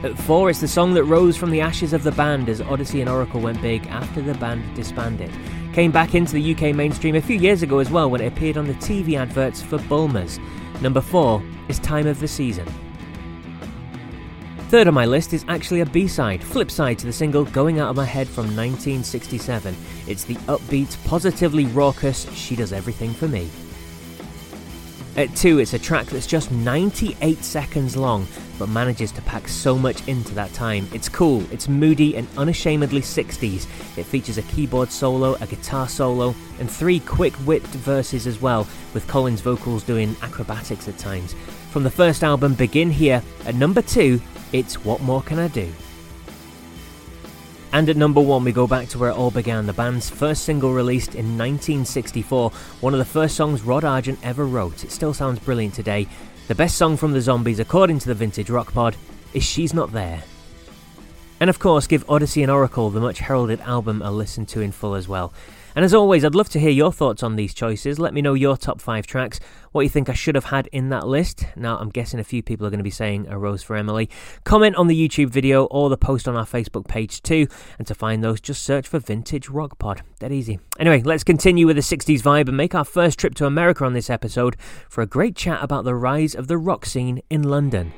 At 0.02 0.18
4, 0.18 0.50
it's 0.50 0.60
the 0.60 0.68
song 0.68 0.92
that 0.92 1.04
rose 1.04 1.34
from 1.34 1.50
the 1.50 1.62
ashes 1.62 1.94
of 1.94 2.02
the 2.02 2.12
band 2.12 2.50
as 2.50 2.60
Odyssey 2.60 3.00
and 3.00 3.08
Oracle 3.08 3.40
went 3.40 3.62
big 3.62 3.86
after 3.86 4.20
the 4.20 4.34
band 4.34 4.62
disbanded. 4.76 5.30
Came 5.72 5.90
back 5.90 6.14
into 6.14 6.34
the 6.34 6.54
UK 6.54 6.76
mainstream 6.76 7.14
a 7.14 7.22
few 7.22 7.38
years 7.38 7.62
ago 7.62 7.78
as 7.78 7.90
well 7.90 8.10
when 8.10 8.20
it 8.20 8.30
appeared 8.30 8.58
on 8.58 8.66
the 8.66 8.74
TV 8.74 9.18
adverts 9.18 9.62
for 9.62 9.78
Bulmers. 9.78 10.38
Number 10.82 11.00
4 11.00 11.42
is 11.68 11.78
Time 11.78 12.06
of 12.06 12.20
the 12.20 12.28
Season. 12.28 12.66
Third 14.72 14.88
on 14.88 14.94
my 14.94 15.04
list 15.04 15.34
is 15.34 15.44
actually 15.48 15.82
a 15.82 15.84
B-side, 15.84 16.42
flip 16.42 16.70
side 16.70 16.98
to 17.00 17.04
the 17.04 17.12
single 17.12 17.44
Going 17.44 17.78
Out 17.78 17.90
of 17.90 17.96
My 17.96 18.06
Head 18.06 18.26
from 18.26 18.46
1967. 18.56 19.76
It's 20.06 20.24
the 20.24 20.36
upbeat, 20.46 20.96
positively 21.04 21.66
raucous 21.66 22.26
She 22.32 22.56
Does 22.56 22.72
Everything 22.72 23.12
for 23.12 23.28
Me. 23.28 23.50
At 25.14 25.36
2, 25.36 25.58
it's 25.58 25.74
a 25.74 25.78
track 25.78 26.06
that's 26.06 26.26
just 26.26 26.50
98 26.50 27.44
seconds 27.44 27.98
long, 27.98 28.26
but 28.58 28.70
manages 28.70 29.12
to 29.12 29.20
pack 29.20 29.46
so 29.46 29.76
much 29.76 30.08
into 30.08 30.34
that 30.36 30.54
time. 30.54 30.88
It's 30.94 31.06
cool, 31.06 31.44
it's 31.52 31.68
moody 31.68 32.16
and 32.16 32.26
unashamedly 32.38 33.02
60s. 33.02 33.66
It 33.98 34.04
features 34.04 34.38
a 34.38 34.42
keyboard 34.42 34.90
solo, 34.90 35.34
a 35.42 35.46
guitar 35.46 35.86
solo, 35.86 36.34
and 36.58 36.70
three 36.70 37.00
quick 37.00 37.34
whipped 37.44 37.66
verses 37.66 38.26
as 38.26 38.40
well, 38.40 38.66
with 38.94 39.06
Colin's 39.06 39.42
vocals 39.42 39.84
doing 39.84 40.16
acrobatics 40.22 40.88
at 40.88 40.96
times. 40.96 41.34
From 41.72 41.82
the 41.82 41.90
first 41.90 42.24
album, 42.24 42.54
Begin 42.54 42.90
Here, 42.90 43.22
at 43.44 43.54
number 43.54 43.82
2, 43.82 44.18
it's 44.52 44.84
What 44.84 45.00
More 45.00 45.22
Can 45.22 45.38
I 45.38 45.48
Do? 45.48 45.72
And 47.72 47.88
at 47.88 47.96
number 47.96 48.20
one, 48.20 48.44
we 48.44 48.52
go 48.52 48.66
back 48.66 48.88
to 48.88 48.98
where 48.98 49.10
it 49.10 49.16
all 49.16 49.30
began 49.30 49.64
the 49.66 49.72
band's 49.72 50.10
first 50.10 50.44
single 50.44 50.74
released 50.74 51.14
in 51.14 51.38
1964, 51.38 52.50
one 52.80 52.92
of 52.92 52.98
the 52.98 53.04
first 53.04 53.34
songs 53.34 53.62
Rod 53.62 53.82
Argent 53.82 54.18
ever 54.22 54.44
wrote. 54.44 54.84
It 54.84 54.92
still 54.92 55.14
sounds 55.14 55.38
brilliant 55.38 55.74
today. 55.74 56.06
The 56.48 56.54
best 56.54 56.76
song 56.76 56.98
from 56.98 57.12
the 57.12 57.20
Zombies, 57.22 57.60
according 57.60 57.98
to 58.00 58.08
the 58.08 58.14
Vintage 58.14 58.50
Rock 58.50 58.74
Pod, 58.74 58.94
is 59.32 59.42
She's 59.42 59.72
Not 59.72 59.92
There. 59.92 60.22
And 61.40 61.48
of 61.48 61.58
course, 61.58 61.86
give 61.86 62.08
Odyssey 62.10 62.42
and 62.42 62.52
Oracle, 62.52 62.90
the 62.90 63.00
much 63.00 63.20
heralded 63.20 63.60
album, 63.62 64.02
a 64.02 64.10
listen 64.10 64.44
to 64.46 64.60
in 64.60 64.70
full 64.70 64.94
as 64.94 65.08
well. 65.08 65.32
And 65.74 65.84
as 65.84 65.94
always, 65.94 66.24
I'd 66.24 66.34
love 66.34 66.48
to 66.50 66.60
hear 66.60 66.70
your 66.70 66.92
thoughts 66.92 67.22
on 67.22 67.36
these 67.36 67.54
choices. 67.54 67.98
Let 67.98 68.14
me 68.14 68.22
know 68.22 68.34
your 68.34 68.56
top 68.56 68.80
five 68.80 69.06
tracks, 69.06 69.40
what 69.72 69.82
you 69.82 69.88
think 69.88 70.08
I 70.08 70.14
should 70.14 70.34
have 70.34 70.46
had 70.46 70.66
in 70.68 70.90
that 70.90 71.06
list. 71.06 71.46
Now, 71.56 71.78
I'm 71.78 71.88
guessing 71.88 72.20
a 72.20 72.24
few 72.24 72.42
people 72.42 72.66
are 72.66 72.70
going 72.70 72.78
to 72.78 72.84
be 72.84 72.90
saying 72.90 73.26
A 73.28 73.38
Rose 73.38 73.62
for 73.62 73.76
Emily. 73.76 74.10
Comment 74.44 74.76
on 74.76 74.86
the 74.86 75.08
YouTube 75.08 75.30
video 75.30 75.64
or 75.66 75.88
the 75.88 75.96
post 75.96 76.28
on 76.28 76.36
our 76.36 76.46
Facebook 76.46 76.86
page 76.86 77.22
too. 77.22 77.46
And 77.78 77.86
to 77.86 77.94
find 77.94 78.22
those, 78.22 78.40
just 78.40 78.62
search 78.62 78.86
for 78.86 78.98
Vintage 78.98 79.48
Rock 79.48 79.78
Pod. 79.78 80.02
Dead 80.18 80.32
easy. 80.32 80.60
Anyway, 80.78 81.02
let's 81.02 81.24
continue 81.24 81.66
with 81.66 81.76
the 81.76 81.82
60s 81.82 82.20
vibe 82.20 82.48
and 82.48 82.56
make 82.56 82.74
our 82.74 82.84
first 82.84 83.18
trip 83.18 83.34
to 83.36 83.46
America 83.46 83.84
on 83.84 83.92
this 83.92 84.10
episode 84.10 84.56
for 84.88 85.02
a 85.02 85.06
great 85.06 85.36
chat 85.36 85.62
about 85.62 85.84
the 85.84 85.94
rise 85.94 86.34
of 86.34 86.48
the 86.48 86.58
rock 86.58 86.84
scene 86.84 87.22
in 87.30 87.42
London. 87.42 87.92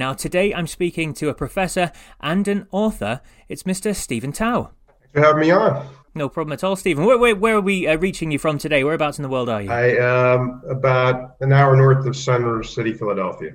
Now, 0.00 0.14
today 0.14 0.54
I'm 0.54 0.66
speaking 0.66 1.12
to 1.12 1.28
a 1.28 1.34
professor 1.34 1.92
and 2.22 2.48
an 2.48 2.66
author. 2.70 3.20
It's 3.50 3.64
Mr. 3.64 3.94
Stephen 3.94 4.32
Tow. 4.32 4.70
Thanks 4.88 5.12
for 5.12 5.20
having 5.20 5.42
me 5.42 5.50
on. 5.50 5.86
No 6.14 6.30
problem 6.30 6.54
at 6.54 6.64
all, 6.64 6.74
Stephen. 6.74 7.04
Where, 7.04 7.18
where, 7.18 7.36
where 7.36 7.56
are 7.56 7.60
we 7.60 7.86
uh, 7.86 7.98
reaching 7.98 8.30
you 8.30 8.38
from 8.38 8.56
today? 8.56 8.82
Whereabouts 8.82 9.18
in 9.18 9.24
the 9.24 9.28
world 9.28 9.50
are 9.50 9.60
you? 9.60 9.70
I 9.70 9.96
am 9.98 10.62
about 10.66 11.36
an 11.40 11.52
hour 11.52 11.76
north 11.76 12.06
of 12.06 12.16
Center 12.16 12.62
City, 12.62 12.94
Philadelphia. 12.94 13.52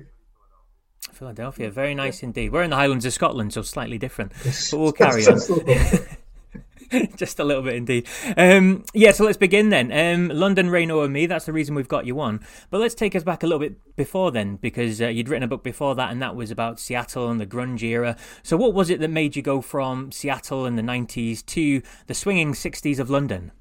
Philadelphia, 1.12 1.68
very 1.68 1.96
nice 1.96 2.22
indeed. 2.22 2.52
We're 2.52 2.62
in 2.62 2.70
the 2.70 2.76
Highlands 2.76 3.04
of 3.04 3.12
Scotland, 3.12 3.52
so 3.52 3.62
slightly 3.62 3.98
different. 3.98 4.30
But 4.70 4.78
we'll 4.78 4.92
carry 4.92 5.26
on. 5.26 5.40
Just 7.16 7.38
a 7.38 7.44
little 7.44 7.62
bit 7.62 7.74
indeed. 7.74 8.06
Um, 8.36 8.84
yeah, 8.94 9.12
so 9.12 9.24
let's 9.24 9.36
begin 9.36 9.70
then. 9.70 9.92
Um, 9.92 10.28
London 10.28 10.70
Reign 10.70 10.90
Over 10.90 11.08
Me, 11.08 11.26
that's 11.26 11.46
the 11.46 11.52
reason 11.52 11.74
we've 11.74 11.88
got 11.88 12.06
you 12.06 12.20
on. 12.20 12.40
But 12.70 12.80
let's 12.80 12.94
take 12.94 13.14
us 13.16 13.22
back 13.22 13.42
a 13.42 13.46
little 13.46 13.60
bit 13.60 13.96
before 13.96 14.30
then, 14.30 14.56
because 14.56 15.00
uh, 15.00 15.08
you'd 15.08 15.28
written 15.28 15.42
a 15.42 15.48
book 15.48 15.62
before 15.62 15.94
that, 15.94 16.10
and 16.10 16.20
that 16.22 16.36
was 16.36 16.50
about 16.50 16.78
Seattle 16.78 17.30
and 17.30 17.40
the 17.40 17.46
grunge 17.46 17.82
era. 17.82 18.16
So, 18.42 18.56
what 18.56 18.74
was 18.74 18.90
it 18.90 19.00
that 19.00 19.08
made 19.08 19.36
you 19.36 19.42
go 19.42 19.60
from 19.60 20.12
Seattle 20.12 20.66
in 20.66 20.76
the 20.76 20.82
90s 20.82 21.44
to 21.46 21.82
the 22.06 22.14
swinging 22.14 22.52
60s 22.52 22.98
of 22.98 23.10
London? 23.10 23.52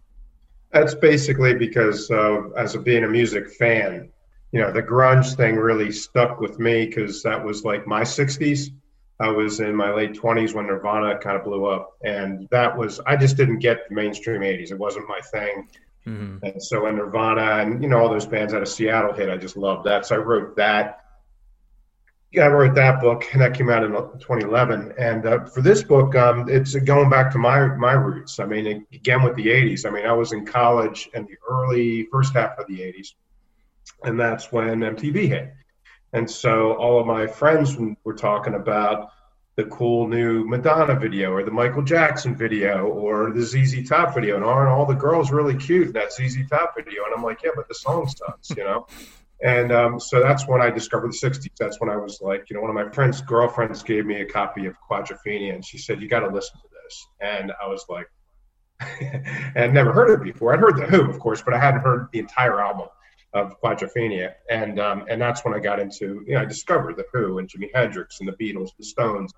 That's 0.72 0.96
basically 0.96 1.56
because, 1.56 2.12
uh, 2.12 2.50
as 2.58 2.76
a, 2.76 2.80
being 2.80 3.04
a 3.04 3.10
music 3.10 3.50
fan, 3.50 4.10
you 4.52 4.62
know, 4.62 4.72
the 4.72 4.84
grunge 4.84 5.36
thing 5.36 5.56
really 5.56 5.92
stuck 5.92 6.40
with 6.40 6.60
me 6.60 6.86
because 6.86 7.24
that 7.24 7.44
was 7.44 7.64
like 7.64 7.88
my 7.88 8.02
60s. 8.02 8.72
I 9.20 9.30
was 9.30 9.60
in 9.62 9.76
my 9.76 9.94
late 9.94 10.14
20s 10.14 10.54
when 10.54 10.68
Nirvana 10.68 11.18
kind 11.20 11.38
of 11.38 11.44
blew 11.44 11.66
up. 11.66 11.98
And 12.04 12.48
that 12.52 12.78
was, 12.78 13.00
I 13.06 13.16
just 13.16 13.38
didn't 13.38 13.60
get 13.60 13.88
the 13.88 13.96
mainstream 13.96 14.42
80s. 14.42 14.72
It 14.72 14.78
wasn't 14.78 15.08
my 15.08 15.20
thing. 15.32 15.68
Mm-hmm. 16.06 16.46
And 16.46 16.62
so 16.62 16.84
when 16.84 16.98
Nirvana 16.98 17.62
and, 17.62 17.82
you 17.82 17.90
know, 17.90 18.00
all 18.00 18.10
those 18.10 18.26
bands 18.26 18.54
out 18.54 18.62
of 18.62 18.68
Seattle 18.68 19.14
hit, 19.14 19.30
I 19.30 19.38
just 19.38 19.58
loved 19.58 19.86
that. 19.86 20.06
So 20.06 20.16
I 20.16 20.20
wrote 20.20 20.58
that. 20.58 21.02
Yeah, 22.32 22.44
I 22.44 22.48
wrote 22.48 22.76
that 22.76 23.00
book, 23.00 23.24
and 23.32 23.42
that 23.42 23.54
came 23.54 23.70
out 23.70 23.84
in 23.84 23.92
2011. 23.92 24.96
And 24.98 25.26
uh, 25.26 25.46
for 25.46 25.62
this 25.62 25.84
book, 25.84 26.16
um, 26.16 26.50
it's 26.50 26.76
going 26.76 27.10
back 27.10 27.32
to 27.32 27.38
my 27.38 27.68
my 27.68 27.94
roots. 27.94 28.42
I 28.42 28.46
mean, 28.46 28.86
again 28.92 29.24
with 29.24 29.36
the 29.38 29.48
80s. 29.48 29.86
I 29.86 29.90
mean, 29.90 30.06
I 30.06 30.12
was 30.12 30.34
in 30.34 30.46
college 30.46 31.10
in 31.14 31.24
the 31.28 31.38
early 31.50 32.08
first 32.12 32.34
half 32.34 32.60
of 32.60 32.68
the 32.68 32.80
80s, 32.80 33.14
and 34.04 34.20
that's 34.20 34.52
when 34.52 34.82
MTV 34.82 35.30
hit. 35.30 35.54
And 36.16 36.32
so 36.32 36.76
all 36.76 36.98
of 36.98 37.06
my 37.06 37.28
friends 37.28 37.76
were 38.06 38.14
talking 38.14 38.54
about 38.54 39.12
the 39.58 39.66
cool 39.66 40.08
new 40.08 40.46
Madonna 40.46 40.98
video 40.98 41.34
or 41.34 41.44
the 41.44 41.52
Michael 41.52 41.82
Jackson 41.82 42.34
video 42.34 42.88
or 42.88 43.32
the 43.32 43.42
ZZ 43.42 43.88
Top 43.90 44.16
video. 44.16 44.38
And 44.38 44.46
aren't 44.46 44.70
all 44.70 44.86
the 44.86 44.94
girls 44.94 45.30
really 45.30 45.58
cute 45.58 45.88
in 45.88 45.94
that 45.94 46.14
ZZ 46.14 46.48
Top 46.50 46.74
video? 46.74 47.04
And 47.04 47.14
I'm 47.18 47.22
like, 47.22 47.44
yeah, 47.44 47.52
but 47.54 47.68
the 47.68 47.76
song 47.76 48.08
sucks, 48.08 48.50
you 48.52 48.64
know? 48.64 48.88
and 49.44 49.74
um, 49.74 50.00
so 50.00 50.22
that's 50.22 50.48
when 50.48 50.62
I 50.62 50.70
discovered 50.70 51.12
the 51.12 51.18
60s. 51.18 51.52
That's 51.60 51.82
when 51.82 51.90
I 51.90 51.98
was 51.98 52.22
like, 52.22 52.50
you 52.50 52.56
know, 52.56 52.62
one 52.62 52.70
of 52.70 52.76
my 52.76 52.90
friends' 52.94 53.20
girlfriends 53.20 53.84
gave 53.84 54.06
me 54.06 54.22
a 54.22 54.26
copy 54.26 54.68
of 54.68 54.78
Quadrophenia 54.90 55.54
and 55.54 55.66
she 55.66 55.78
said, 55.78 56.02
you 56.02 56.08
got 56.08 56.22
to 56.22 56.34
listen 56.34 56.58
to 56.62 56.68
this. 56.82 57.08
And 57.20 57.52
I 57.62 57.68
was 57.68 57.84
like, 57.90 58.10
and 59.56 59.74
never 59.74 59.92
heard 59.92 60.12
it 60.12 60.24
before. 60.24 60.54
I'd 60.54 60.62
heard 60.62 60.78
The 60.78 60.86
Who, 60.86 61.10
of 61.10 61.20
course, 61.20 61.42
but 61.42 61.54
I 61.54 61.60
hadn't 61.60 61.82
heard 61.82 62.08
the 62.14 62.20
entire 62.20 62.62
album 62.62 62.88
of 63.36 63.62
Quadrophenia, 63.62 64.34
and 64.50 64.80
um, 64.80 65.06
and 65.10 65.22
that's 65.22 65.44
when 65.44 65.54
I 65.54 65.60
got 65.60 65.80
into 65.80 66.24
you 66.26 66.34
know 66.34 66.42
I 66.42 66.46
discovered 66.46 66.96
the 66.96 67.06
Who 67.14 67.38
and 67.38 67.48
Jimi 67.48 67.70
Hendrix 67.76 68.22
and 68.22 68.28
the 68.28 68.34
Beatles, 68.34 68.70
the 68.80 68.86
Stones, 68.86 69.34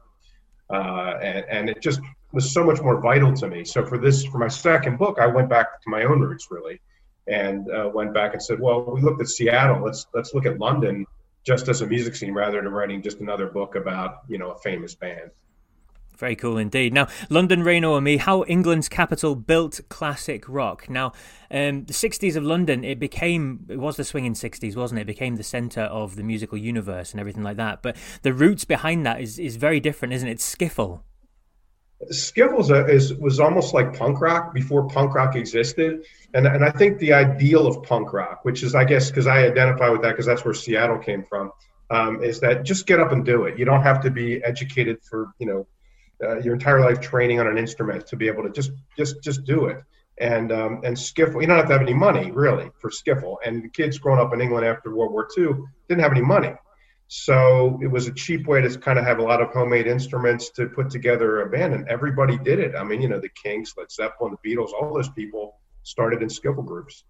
uh, 0.69 1.17
and 1.21 1.45
and 1.49 1.69
it 1.69 1.81
just 1.81 1.99
was 2.31 2.53
so 2.53 2.63
much 2.63 2.79
more 2.79 3.01
vital 3.01 3.33
to 3.33 3.47
me. 3.47 3.65
So 3.65 3.85
for 3.85 3.97
this 3.97 4.23
for 4.25 4.37
my 4.37 4.47
second 4.47 4.97
book, 4.97 5.17
I 5.19 5.25
went 5.25 5.49
back 5.49 5.81
to 5.81 5.89
my 5.89 6.03
own 6.03 6.21
roots 6.21 6.47
really, 6.51 6.79
and 7.27 7.69
uh, 7.71 7.89
went 7.91 8.13
back 8.13 8.33
and 8.33 8.41
said, 8.41 8.59
well, 8.59 8.83
we 8.83 9.01
looked 9.01 9.19
at 9.19 9.27
Seattle, 9.27 9.83
let's 9.83 10.05
let's 10.13 10.33
look 10.33 10.45
at 10.45 10.59
London 10.59 11.05
just 11.43 11.67
as 11.67 11.81
a 11.81 11.87
music 11.87 12.15
scene 12.15 12.33
rather 12.33 12.61
than 12.61 12.71
writing 12.71 13.01
just 13.01 13.19
another 13.19 13.47
book 13.47 13.75
about 13.75 14.19
you 14.29 14.37
know 14.37 14.51
a 14.51 14.57
famous 14.59 14.93
band. 14.93 15.31
Very 16.17 16.35
cool 16.35 16.57
indeed. 16.57 16.93
Now, 16.93 17.07
London, 17.29 17.61
Reign 17.61 17.85
O'er 17.85 18.01
Me, 18.01 18.17
how 18.17 18.43
England's 18.45 18.89
capital 18.89 19.35
built 19.35 19.79
classic 19.89 20.49
rock. 20.49 20.89
Now, 20.89 21.13
um, 21.51 21.85
the 21.85 21.93
60s 21.93 22.35
of 22.35 22.43
London, 22.43 22.83
it 22.83 22.99
became, 22.99 23.65
it 23.69 23.77
was 23.77 23.97
the 23.97 24.03
swinging 24.03 24.33
60s, 24.33 24.75
wasn't 24.75 24.99
it? 24.99 25.03
It 25.03 25.07
became 25.07 25.35
the 25.35 25.43
centre 25.43 25.81
of 25.81 26.15
the 26.15 26.23
musical 26.23 26.57
universe 26.57 27.11
and 27.11 27.19
everything 27.19 27.43
like 27.43 27.57
that. 27.57 27.83
But 27.83 27.97
the 28.23 28.33
roots 28.33 28.65
behind 28.65 29.05
that 29.05 29.21
is, 29.21 29.37
is 29.37 29.57
very 29.57 29.79
different, 29.79 30.13
isn't 30.15 30.27
it? 30.27 30.39
Skiffle. 30.39 31.01
Skiffle 32.11 32.89
is, 32.89 33.13
was 33.13 33.39
almost 33.39 33.75
like 33.75 33.97
punk 33.97 34.19
rock 34.19 34.53
before 34.55 34.87
punk 34.87 35.13
rock 35.13 35.35
existed. 35.35 36.03
And, 36.33 36.47
and 36.47 36.65
I 36.65 36.71
think 36.71 36.97
the 36.97 37.13
ideal 37.13 37.67
of 37.67 37.83
punk 37.83 38.11
rock, 38.11 38.39
which 38.43 38.63
is, 38.63 38.73
I 38.73 38.85
guess, 38.85 39.11
because 39.11 39.27
I 39.27 39.45
identify 39.45 39.89
with 39.89 40.01
that 40.01 40.11
because 40.11 40.25
that's 40.25 40.43
where 40.43 40.53
Seattle 40.55 40.97
came 40.97 41.23
from, 41.23 41.51
um, 41.91 42.23
is 42.23 42.39
that 42.41 42.63
just 42.63 42.87
get 42.87 42.99
up 42.99 43.11
and 43.11 43.23
do 43.23 43.43
it. 43.43 43.57
You 43.57 43.65
don't 43.65 43.83
have 43.83 44.01
to 44.01 44.11
be 44.11 44.43
educated 44.43 44.97
for, 45.03 45.29
you 45.39 45.45
know, 45.45 45.67
uh, 46.23 46.39
your 46.39 46.53
entire 46.53 46.81
life 46.81 46.99
training 46.99 47.39
on 47.39 47.47
an 47.47 47.57
instrument 47.57 48.07
to 48.07 48.15
be 48.15 48.27
able 48.27 48.43
to 48.43 48.49
just 48.49 48.71
just 48.97 49.21
just 49.23 49.43
do 49.43 49.65
it. 49.65 49.83
And 50.19 50.51
um, 50.51 50.81
and 50.83 50.97
skiffle, 50.97 51.41
you 51.41 51.47
don't 51.47 51.57
have 51.57 51.67
to 51.67 51.73
have 51.73 51.81
any 51.81 51.93
money 51.93 52.31
really 52.31 52.71
for 52.79 52.89
skiffle. 52.89 53.37
And 53.45 53.71
kids 53.73 53.99
growing 53.99 54.19
up 54.19 54.33
in 54.33 54.41
England 54.41 54.65
after 54.65 54.95
World 54.95 55.11
War 55.11 55.27
II 55.37 55.49
didn't 55.87 56.01
have 56.01 56.11
any 56.11 56.21
money, 56.21 56.53
so 57.07 57.79
it 57.81 57.87
was 57.87 58.07
a 58.07 58.13
cheap 58.13 58.47
way 58.47 58.61
to 58.61 58.77
kind 58.79 58.99
of 58.99 59.05
have 59.05 59.19
a 59.19 59.23
lot 59.23 59.41
of 59.41 59.49
homemade 59.49 59.87
instruments 59.87 60.49
to 60.51 60.67
put 60.67 60.89
together 60.89 61.41
a 61.41 61.49
band. 61.49 61.73
And 61.73 61.87
everybody 61.87 62.37
did 62.37 62.59
it. 62.59 62.75
I 62.75 62.83
mean, 62.83 63.01
you 63.01 63.07
know, 63.07 63.19
the 63.19 63.29
Kinks, 63.29 63.73
Led 63.77 63.91
Zeppelin, 63.91 64.35
the 64.41 64.49
Beatles, 64.49 64.71
all 64.73 64.93
those 64.93 65.09
people 65.09 65.59
started 65.83 66.21
in 66.21 66.27
skiffle 66.27 66.65
groups. 66.65 67.03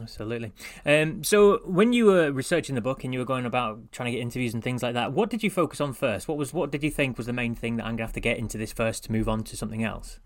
Absolutely. 0.00 0.52
Um, 0.86 1.22
so, 1.22 1.58
when 1.64 1.92
you 1.92 2.06
were 2.06 2.32
researching 2.32 2.74
the 2.74 2.80
book 2.80 3.04
and 3.04 3.12
you 3.12 3.18
were 3.18 3.26
going 3.26 3.44
about 3.44 3.92
trying 3.92 4.06
to 4.06 4.12
get 4.12 4.22
interviews 4.22 4.54
and 4.54 4.62
things 4.62 4.82
like 4.82 4.94
that, 4.94 5.12
what 5.12 5.28
did 5.28 5.42
you 5.42 5.50
focus 5.50 5.80
on 5.80 5.92
first? 5.92 6.28
What 6.28 6.38
was 6.38 6.54
what 6.54 6.70
did 6.70 6.82
you 6.82 6.90
think 6.90 7.18
was 7.18 7.26
the 7.26 7.32
main 7.32 7.54
thing 7.54 7.76
that 7.76 7.84
I'm 7.84 7.96
gonna 7.96 8.06
have 8.06 8.14
to 8.14 8.20
get 8.20 8.38
into 8.38 8.56
this 8.56 8.72
first 8.72 9.04
to 9.04 9.12
move 9.12 9.28
on 9.28 9.44
to 9.44 9.56
something 9.56 9.84
else? 9.84 10.18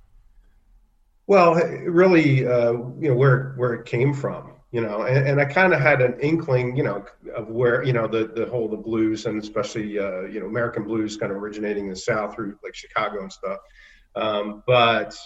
Well, 1.27 1.55
really, 1.55 2.47
uh, 2.47 2.73
you 2.73 3.09
know, 3.09 3.15
where 3.15 3.55
where 3.57 3.75
it 3.75 3.87
came 3.87 4.15
from, 4.15 4.53
you 4.71 4.81
know, 4.81 5.03
and, 5.03 5.27
and 5.27 5.41
I 5.41 5.45
kind 5.47 5.75
of 5.75 5.81
had 5.81 6.01
an 6.01 6.21
inkling, 6.21 6.77
you 6.77 6.85
know, 6.85 7.05
of 7.35 7.49
where 7.49 7.83
you 7.83 7.93
know 7.93 8.07
the 8.07 8.29
the 8.29 8.47
whole 8.47 8.69
the 8.69 8.77
blues 8.77 9.27
and 9.27 9.43
especially 9.43 9.99
uh, 9.99 10.23
you 10.23 10.39
know 10.39 10.47
American 10.47 10.85
blues 10.85 11.17
kind 11.17 11.33
of 11.33 11.39
originating 11.39 11.85
in 11.85 11.91
the 11.91 11.97
South 11.97 12.37
through 12.37 12.57
like 12.63 12.77
Chicago 12.77 13.21
and 13.21 13.33
stuff. 13.33 13.59
Um, 14.15 14.63
but 14.65 15.17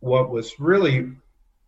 what 0.00 0.30
was 0.30 0.58
really 0.58 1.12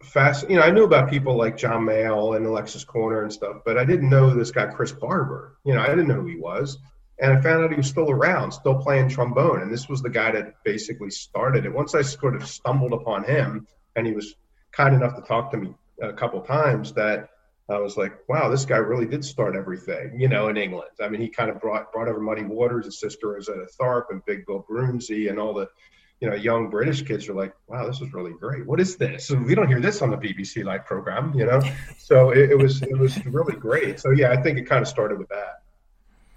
fast. 0.02 0.48
You 0.48 0.56
know, 0.56 0.62
I 0.62 0.70
knew 0.70 0.84
about 0.84 1.10
people 1.10 1.36
like 1.36 1.56
John 1.56 1.84
Mayall 1.84 2.36
and 2.36 2.46
Alexis 2.46 2.84
Korner 2.84 3.22
and 3.22 3.32
stuff, 3.32 3.58
but 3.64 3.78
I 3.78 3.84
didn't 3.84 4.10
know 4.10 4.34
this 4.34 4.50
guy 4.50 4.66
Chris 4.66 4.92
Barber. 4.92 5.58
You 5.64 5.74
know, 5.74 5.80
I 5.80 5.88
didn't 5.88 6.08
know 6.08 6.20
who 6.20 6.26
he 6.26 6.36
was, 6.36 6.78
and 7.20 7.32
I 7.32 7.40
found 7.40 7.64
out 7.64 7.70
he 7.70 7.76
was 7.76 7.88
still 7.88 8.10
around, 8.10 8.52
still 8.52 8.76
playing 8.76 9.08
trombone. 9.08 9.62
And 9.62 9.72
this 9.72 9.88
was 9.88 10.02
the 10.02 10.10
guy 10.10 10.30
that 10.32 10.62
basically 10.64 11.10
started 11.10 11.66
it. 11.66 11.74
Once 11.74 11.94
I 11.94 12.02
sort 12.02 12.36
of 12.36 12.46
stumbled 12.46 12.92
upon 12.92 13.24
him, 13.24 13.66
and 13.96 14.06
he 14.06 14.12
was 14.12 14.34
kind 14.72 14.94
enough 14.94 15.16
to 15.16 15.22
talk 15.22 15.50
to 15.50 15.56
me 15.56 15.74
a 16.00 16.12
couple 16.12 16.40
times, 16.42 16.92
that 16.92 17.30
I 17.70 17.78
was 17.78 17.98
like, 17.98 18.12
wow, 18.28 18.48
this 18.48 18.64
guy 18.64 18.78
really 18.78 19.04
did 19.04 19.24
start 19.24 19.54
everything, 19.54 20.18
you 20.18 20.28
know, 20.28 20.48
in 20.48 20.56
England. 20.56 20.90
I 21.02 21.08
mean, 21.08 21.20
he 21.20 21.28
kind 21.28 21.50
of 21.50 21.60
brought 21.60 21.92
brought 21.92 22.08
over 22.08 22.20
Muddy 22.20 22.44
Waters, 22.44 22.86
his 22.86 22.98
sister 22.98 23.28
Rosetta 23.28 23.66
Tharpe, 23.78 24.06
and 24.10 24.24
Big 24.24 24.46
Bill 24.46 24.64
Broonzy, 24.68 25.28
and 25.28 25.38
all 25.38 25.52
the 25.52 25.68
you 26.20 26.28
know, 26.28 26.34
young 26.34 26.68
British 26.68 27.02
kids 27.02 27.28
are 27.28 27.34
like, 27.34 27.54
wow, 27.68 27.86
this 27.86 28.00
is 28.00 28.12
really 28.12 28.32
great. 28.32 28.66
What 28.66 28.80
is 28.80 28.96
this? 28.96 29.30
And 29.30 29.46
we 29.46 29.54
don't 29.54 29.68
hear 29.68 29.80
this 29.80 30.02
on 30.02 30.10
the 30.10 30.16
BBC 30.16 30.64
Light 30.64 30.84
program, 30.84 31.32
you 31.34 31.46
know? 31.46 31.60
So 31.98 32.30
it, 32.30 32.52
it 32.52 32.58
was 32.58 32.80
it 32.80 32.98
was 32.98 33.22
really 33.26 33.54
great. 33.54 34.00
So 34.00 34.12
yeah, 34.12 34.30
I 34.32 34.40
think 34.40 34.56
it 34.56 34.62
kind 34.62 34.80
of 34.80 34.88
started 34.88 35.18
with 35.18 35.28
that. 35.28 35.62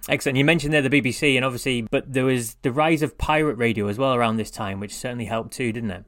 Excellent. 0.09 0.37
You 0.37 0.43
mentioned 0.43 0.73
there 0.73 0.81
the 0.81 0.89
BBC, 0.89 1.37
and 1.37 1.45
obviously, 1.45 1.83
but 1.83 2.11
there 2.11 2.25
was 2.25 2.55
the 2.55 2.73
rise 2.73 3.01
of 3.01 3.17
pirate 3.17 3.55
radio 3.55 3.87
as 3.87 3.97
well 3.97 4.13
around 4.13 4.35
this 4.35 4.51
time, 4.51 4.81
which 4.81 4.93
certainly 4.93 5.23
helped 5.23 5.53
too, 5.53 5.71
didn't 5.71 5.91
it? 5.91 6.03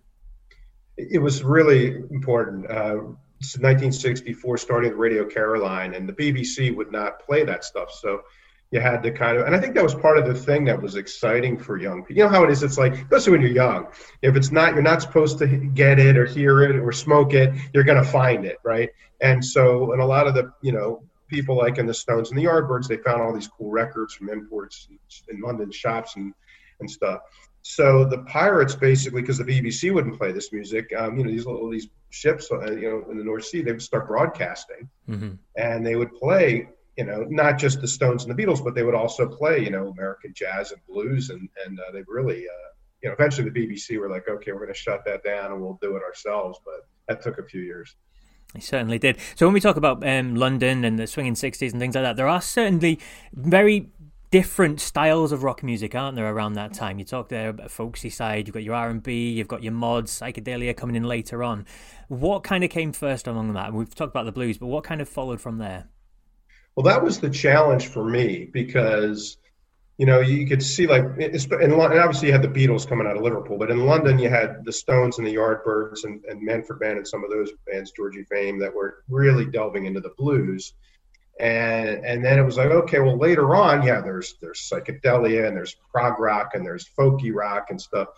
It 0.97 1.19
was 1.19 1.43
really 1.43 1.95
important. 2.12 2.69
Uh, 2.69 2.97
1964, 3.43 4.57
starting 4.57 4.91
with 4.91 4.99
Radio 4.99 5.25
Caroline, 5.25 5.93
and 5.93 6.09
the 6.09 6.13
BBC 6.13 6.75
would 6.75 6.91
not 6.91 7.19
play 7.19 7.43
that 7.43 7.63
stuff. 7.63 7.91
So 7.91 8.21
you 8.73 8.79
had 8.79 9.03
to 9.03 9.12
kind 9.12 9.38
of, 9.38 9.45
and 9.45 9.55
I 9.55 9.59
think 9.59 9.75
that 9.75 9.83
was 9.83 9.93
part 9.93 10.17
of 10.17 10.25
the 10.25 10.33
thing 10.33 10.65
that 10.65 10.81
was 10.81 10.95
exciting 10.95 11.59
for 11.59 11.77
young 11.77 12.01
people. 12.01 12.17
You 12.17 12.23
know 12.23 12.29
how 12.29 12.43
it 12.43 12.49
is? 12.49 12.63
It's 12.63 12.77
like, 12.79 12.93
especially 12.93 13.33
when 13.33 13.41
you're 13.41 13.51
young, 13.51 13.86
if 14.23 14.36
it's 14.36 14.51
not, 14.51 14.73
you're 14.73 14.81
not 14.81 15.03
supposed 15.03 15.38
to 15.39 15.47
get 15.47 15.99
it 15.99 16.17
or 16.17 16.25
hear 16.25 16.63
it 16.63 16.75
or 16.75 16.91
smoke 16.91 17.36
it, 17.36 17.53
you're 17.71 17.83
going 17.83 18.03
to 18.03 18.09
find 18.09 18.45
it, 18.45 18.57
right? 18.63 18.89
And 19.21 19.45
so, 19.45 19.93
and 19.93 20.01
a 20.01 20.05
lot 20.05 20.25
of 20.25 20.33
the, 20.33 20.51
you 20.62 20.71
know, 20.71 21.03
people 21.27 21.55
like 21.55 21.77
in 21.77 21.86
the 21.86 21.93
Stones 21.93 22.31
and 22.31 22.39
the 22.39 22.45
Yardbirds, 22.45 22.88
they 22.88 22.97
found 22.97 23.21
all 23.21 23.31
these 23.31 23.47
cool 23.47 23.69
records 23.69 24.15
from 24.15 24.29
imports 24.29 24.88
in 25.29 25.39
London 25.39 25.71
shops 25.71 26.15
and, 26.15 26.33
and 26.79 26.89
stuff. 26.89 27.19
So 27.62 28.05
the 28.05 28.23
pirates 28.23 28.73
basically, 28.73 29.21
because 29.21 29.38
the 29.38 29.43
BBC 29.43 29.93
wouldn't 29.93 30.17
play 30.17 30.31
this 30.31 30.51
music, 30.51 30.91
um, 30.97 31.15
you 31.15 31.25
know, 31.25 31.29
these 31.29 31.45
little 31.45 31.69
these 31.69 31.89
ships, 32.09 32.51
uh, 32.51 32.71
you 32.71 32.89
know, 32.89 33.12
in 33.12 33.19
the 33.19 33.23
North 33.23 33.45
Sea, 33.45 33.62
they 33.62 33.71
would 33.71 33.83
start 33.83 34.07
broadcasting, 34.07 34.89
mm-hmm. 35.07 35.33
and 35.55 35.86
they 35.86 35.95
would 35.95 36.13
play 36.15 36.69
you 36.97 37.06
know, 37.06 37.25
not 37.29 37.58
just 37.58 37.82
the 37.82 37.88
Stones 37.88 38.23
and 38.23 38.38
the 38.38 38.41
Beatles, 38.41 38.63
but 38.63 38.75
they 38.75 38.84
would 38.84 38.95
also 38.95 39.27
play, 39.27 39.63
you 39.63 39.71
know, 39.71 39.88
American 39.88 40.34
jazz 40.34 40.71
and 40.71 40.82
blues, 40.88 41.29
and 41.29 41.49
and 41.65 41.79
uh, 41.79 41.91
they 41.91 42.03
really, 42.08 42.45
uh, 42.47 42.69
you 43.01 43.10
know, 43.10 43.13
eventually 43.13 43.49
the 43.49 43.67
BBC 43.67 43.99
were 43.99 44.10
like, 44.10 44.27
okay, 44.29 44.51
we're 44.51 44.60
going 44.60 44.73
to 44.73 44.79
shut 44.79 45.03
that 45.06 45.23
down 45.23 45.51
and 45.51 45.62
we'll 45.62 45.79
do 45.82 45.95
it 45.95 46.03
ourselves, 46.03 46.60
but 46.63 46.88
that 47.08 47.21
took 47.21 47.39
a 47.39 47.43
few 47.43 47.62
years. 47.62 47.95
They 48.53 48.60
certainly 48.60 48.99
did. 48.99 49.17
So 49.36 49.47
when 49.47 49.53
we 49.53 49.60
talk 49.60 49.77
about 49.77 50.08
um, 50.08 50.36
London 50.36 50.86
and 50.86 50.99
the 50.99 51.08
swinging 51.08 51.34
'60s 51.34 51.71
and 51.71 51.79
things 51.79 51.95
like 51.95 52.03
that, 52.03 52.15
there 52.15 52.27
are 52.27 52.41
certainly 52.41 52.99
very 53.34 53.89
different 54.29 54.79
styles 54.79 55.32
of 55.32 55.43
rock 55.43 55.62
music, 55.63 55.93
aren't 55.93 56.15
there? 56.15 56.32
Around 56.32 56.53
that 56.53 56.73
time, 56.73 56.99
you 56.99 57.06
talk 57.06 57.29
there 57.29 57.49
about 57.49 57.71
folksy 57.71 58.10
side. 58.10 58.47
You've 58.47 58.53
got 58.53 58.63
your 58.63 58.75
R 58.75 58.89
and 58.89 59.01
B, 59.01 59.32
you've 59.32 59.47
got 59.47 59.63
your 59.63 59.73
mods, 59.73 60.12
psychedelia 60.12 60.75
coming 60.75 60.95
in 60.95 61.03
later 61.03 61.43
on. 61.43 61.65
What 62.08 62.43
kind 62.43 62.63
of 62.63 62.69
came 62.69 62.93
first 62.93 63.27
among 63.27 63.53
that? 63.53 63.73
We've 63.73 63.93
talked 63.93 64.12
about 64.12 64.25
the 64.25 64.32
blues, 64.32 64.58
but 64.58 64.67
what 64.67 64.84
kind 64.84 65.01
of 65.01 65.10
followed 65.10 65.41
from 65.41 65.58
there? 65.58 65.88
Well, 66.75 66.86
that 66.86 67.03
was 67.03 67.19
the 67.19 67.29
challenge 67.29 67.88
for 67.88 68.03
me 68.03 68.45
because, 68.51 69.38
you 69.97 70.05
know, 70.05 70.21
you 70.21 70.47
could 70.47 70.63
see 70.63 70.88
like, 70.88 71.03
and 71.03 71.73
obviously 71.73 72.27
you 72.27 72.33
had 72.33 72.41
the 72.41 72.47
Beatles 72.47 72.88
coming 72.88 73.05
out 73.05 73.15
of 73.15 73.21
Liverpool, 73.21 73.57
but 73.57 73.69
in 73.69 73.86
London 73.86 74.17
you 74.17 74.29
had 74.29 74.65
the 74.65 74.73
Stones 74.73 75.19
and 75.19 75.27
the 75.27 75.36
Yardbirds 75.36 76.03
and, 76.03 76.23
and 76.25 76.41
Manfred 76.41 76.79
Mann 76.79 76.97
and 76.97 77.07
some 77.07 77.23
of 77.23 77.29
those 77.29 77.51
bands, 77.67 77.91
Georgie 77.91 78.23
Fame, 78.23 78.57
that 78.59 78.73
were 78.73 79.03
really 79.07 79.45
delving 79.45 79.86
into 79.86 79.99
the 79.99 80.13
blues. 80.17 80.73
And 81.39 82.05
and 82.05 82.23
then 82.23 82.38
it 82.38 82.43
was 82.43 82.57
like, 82.57 82.69
okay, 82.69 82.99
well 82.99 83.17
later 83.17 83.55
on, 83.55 83.81
yeah, 83.83 84.01
there's 84.01 84.36
there's 84.39 84.69
psychedelia 84.71 85.47
and 85.47 85.57
there's 85.57 85.75
prog 85.91 86.19
rock 86.19 86.51
and 86.53 86.65
there's 86.65 86.88
folky 86.97 87.33
rock 87.33 87.67
and 87.71 87.81
stuff. 87.81 88.09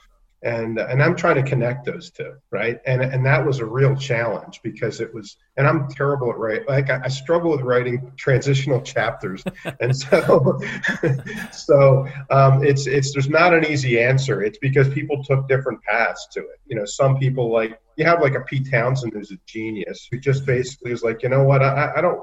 And 0.46 0.78
and 0.78 1.02
I'm 1.02 1.16
trying 1.16 1.36
to 1.36 1.44
connect 1.44 1.86
those 1.86 2.12
two, 2.12 2.36
right? 2.52 2.80
And 2.86 3.02
and 3.02 3.26
that 3.26 3.44
was 3.44 3.60
a 3.60 3.66
real 3.66 3.96
challenge 3.96 4.62
because 4.64 5.02
it 5.02 5.12
was, 5.12 5.38
and 5.58 5.68
I'm 5.68 5.90
terrible 5.90 6.30
at 6.30 6.38
writing. 6.38 6.66
Like 6.68 6.92
I, 6.92 7.02
I 7.06 7.08
struggle 7.08 7.50
with 7.50 7.62
writing 7.62 8.12
transitional 8.16 8.80
chapters, 8.82 9.44
and 9.82 9.98
so 9.98 10.60
so 11.52 12.08
um, 12.30 12.64
it's 12.64 12.86
it's 12.86 13.12
there's 13.12 13.28
not 13.28 13.56
an 13.56 13.66
easy 13.66 14.00
answer. 14.00 14.44
It's 14.44 14.60
because 14.60 14.88
people 14.90 15.24
took 15.24 15.48
different 15.48 15.82
paths 15.82 16.28
to 16.34 16.42
it. 16.42 16.60
You 16.68 16.76
know, 16.76 16.86
some 16.86 17.18
people 17.18 17.52
like 17.52 17.80
you 17.96 18.06
have 18.06 18.22
like 18.22 18.36
a 18.36 18.42
Pete 18.42 18.70
Townshend 18.70 19.14
who's 19.14 19.32
a 19.32 19.40
genius 19.48 20.08
who 20.12 20.20
just 20.20 20.46
basically 20.46 20.92
is 20.92 21.02
like, 21.02 21.24
you 21.24 21.30
know 21.30 21.44
what, 21.44 21.64
I, 21.64 21.94
I 21.96 22.02
don't. 22.02 22.22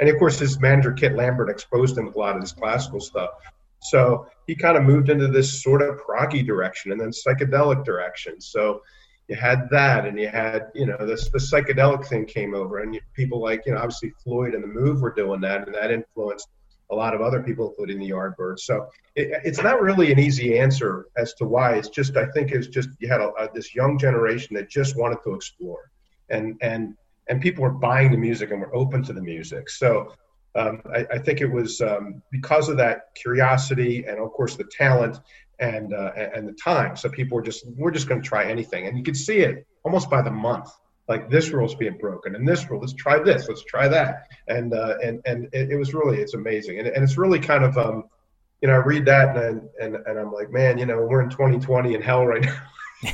And 0.00 0.08
of 0.10 0.18
course, 0.18 0.38
his 0.38 0.60
manager 0.60 0.92
Kit 0.92 1.14
Lambert 1.14 1.48
exposed 1.48 1.96
him 1.96 2.12
to 2.12 2.18
a 2.18 2.20
lot 2.20 2.34
of 2.34 2.42
this 2.42 2.52
classical 2.52 3.00
stuff. 3.00 3.30
So 3.84 4.26
he 4.46 4.54
kind 4.54 4.76
of 4.76 4.82
moved 4.82 5.10
into 5.10 5.28
this 5.28 5.62
sort 5.62 5.82
of 5.82 6.00
proggy 6.00 6.44
direction 6.44 6.92
and 6.92 7.00
then 7.00 7.10
psychedelic 7.10 7.84
direction. 7.84 8.40
So 8.40 8.82
you 9.28 9.36
had 9.36 9.68
that, 9.70 10.06
and 10.06 10.18
you 10.18 10.28
had 10.28 10.70
you 10.74 10.86
know 10.86 10.98
this 11.06 11.30
the 11.30 11.38
psychedelic 11.38 12.06
thing 12.06 12.26
came 12.26 12.54
over, 12.54 12.80
and 12.80 12.94
you, 12.94 13.00
people 13.14 13.40
like 13.40 13.62
you 13.66 13.72
know 13.72 13.78
obviously 13.78 14.12
Floyd 14.22 14.54
and 14.54 14.62
the 14.62 14.68
Move 14.68 15.00
were 15.00 15.12
doing 15.12 15.40
that, 15.42 15.66
and 15.66 15.74
that 15.74 15.90
influenced 15.90 16.48
a 16.90 16.94
lot 16.94 17.14
of 17.14 17.22
other 17.22 17.42
people, 17.42 17.70
including 17.70 17.98
the 17.98 18.10
Yardbirds. 18.10 18.60
So 18.60 18.88
it, 19.16 19.40
it's 19.42 19.62
not 19.62 19.80
really 19.80 20.12
an 20.12 20.18
easy 20.18 20.58
answer 20.58 21.06
as 21.16 21.32
to 21.34 21.46
why. 21.46 21.76
It's 21.76 21.88
just 21.88 22.16
I 22.16 22.26
think 22.32 22.52
it's 22.52 22.66
just 22.66 22.90
you 22.98 23.08
had 23.08 23.22
a, 23.22 23.30
a, 23.38 23.48
this 23.54 23.74
young 23.74 23.98
generation 23.98 24.54
that 24.56 24.68
just 24.68 24.96
wanted 24.96 25.18
to 25.24 25.34
explore, 25.34 25.90
and 26.28 26.56
and 26.60 26.94
and 27.28 27.40
people 27.40 27.62
were 27.62 27.70
buying 27.70 28.10
the 28.10 28.18
music 28.18 28.50
and 28.50 28.60
were 28.60 28.74
open 28.74 29.02
to 29.04 29.14
the 29.14 29.22
music. 29.22 29.70
So 29.70 30.12
um, 30.56 30.82
I, 30.94 31.06
I, 31.12 31.18
think 31.18 31.40
it 31.40 31.50
was 31.50 31.80
um, 31.80 32.22
because 32.30 32.68
of 32.68 32.76
that 32.76 33.14
curiosity 33.16 34.04
and 34.04 34.20
of 34.20 34.30
course 34.30 34.54
the 34.54 34.64
talent 34.64 35.18
and 35.58 35.92
uh, 35.94 36.12
and 36.16 36.48
the 36.48 36.52
time. 36.52 36.96
So 36.96 37.08
people 37.08 37.36
were 37.36 37.42
just 37.42 37.66
we're 37.76 37.90
just 37.90 38.08
going 38.08 38.22
to 38.22 38.28
try 38.28 38.44
anything, 38.44 38.86
and 38.86 38.96
you 38.96 39.04
could 39.04 39.16
see 39.16 39.38
it 39.38 39.66
almost 39.84 40.10
by 40.10 40.22
the 40.22 40.30
month. 40.30 40.70
Like 41.08 41.28
this 41.28 41.50
rule's 41.50 41.74
being 41.74 41.98
broken, 41.98 42.34
and 42.34 42.48
this 42.48 42.68
rule. 42.70 42.80
Let's 42.80 42.94
try 42.94 43.22
this. 43.22 43.48
Let's 43.48 43.64
try 43.64 43.88
that. 43.88 44.28
And 44.48 44.72
uh, 44.72 44.96
and 45.02 45.20
and 45.26 45.48
it, 45.52 45.70
it, 45.72 45.76
was 45.76 45.92
really 45.94 46.18
it's 46.18 46.34
amazing, 46.34 46.78
and, 46.78 46.88
and 46.88 47.04
it's 47.04 47.18
really 47.18 47.38
kind 47.38 47.64
of 47.64 47.76
um, 47.76 48.04
you 48.62 48.68
know 48.68 48.74
I 48.74 48.78
read 48.78 49.04
that 49.06 49.36
and 49.36 49.68
and 49.80 49.96
and 49.96 50.18
I'm 50.18 50.32
like 50.32 50.50
man, 50.50 50.78
you 50.78 50.86
know 50.86 51.02
we're 51.02 51.22
in 51.22 51.30
2020 51.30 51.94
in 51.94 52.02
hell 52.02 52.26
right 52.26 52.42
now. 52.42 52.62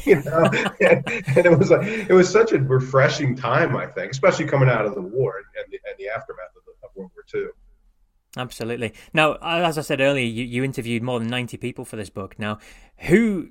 you 0.04 0.22
know, 0.22 0.44
and, 0.80 1.04
and, 1.36 1.46
it 1.46 1.58
was 1.58 1.70
like 1.70 1.84
it 1.84 2.12
was 2.12 2.30
such 2.30 2.52
a 2.52 2.58
refreshing 2.58 3.34
time, 3.34 3.76
I 3.76 3.86
think, 3.86 4.12
especially 4.12 4.44
coming 4.44 4.68
out 4.68 4.86
of 4.86 4.94
the 4.94 5.00
war 5.00 5.38
and 5.38 5.72
the, 5.72 5.78
and 5.84 5.98
the 5.98 6.08
aftermath 6.08 6.49
of, 7.34 7.40
the, 7.40 7.46
of 7.46 7.46
World 7.46 7.46
War 7.46 7.46
II. 7.46 7.48
Absolutely. 8.36 8.94
Now, 9.12 9.34
as 9.42 9.76
I 9.76 9.80
said 9.80 10.00
earlier, 10.00 10.24
you, 10.24 10.44
you 10.44 10.62
interviewed 10.62 11.02
more 11.02 11.18
than 11.18 11.28
90 11.28 11.56
people 11.56 11.84
for 11.84 11.96
this 11.96 12.10
book. 12.10 12.38
Now, 12.38 12.58
who 12.98 13.50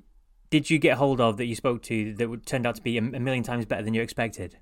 did 0.50 0.70
you 0.70 0.78
get 0.78 0.96
hold 0.96 1.20
of 1.20 1.36
that 1.36 1.46
you 1.46 1.54
spoke 1.54 1.82
to 1.82 2.14
that 2.14 2.46
turned 2.46 2.66
out 2.66 2.76
to 2.76 2.82
be 2.82 2.98
a, 2.98 3.02
million 3.02 3.44
times 3.44 3.66
better 3.66 3.82
than 3.82 3.94
you 3.94 4.02
expected? 4.02 4.58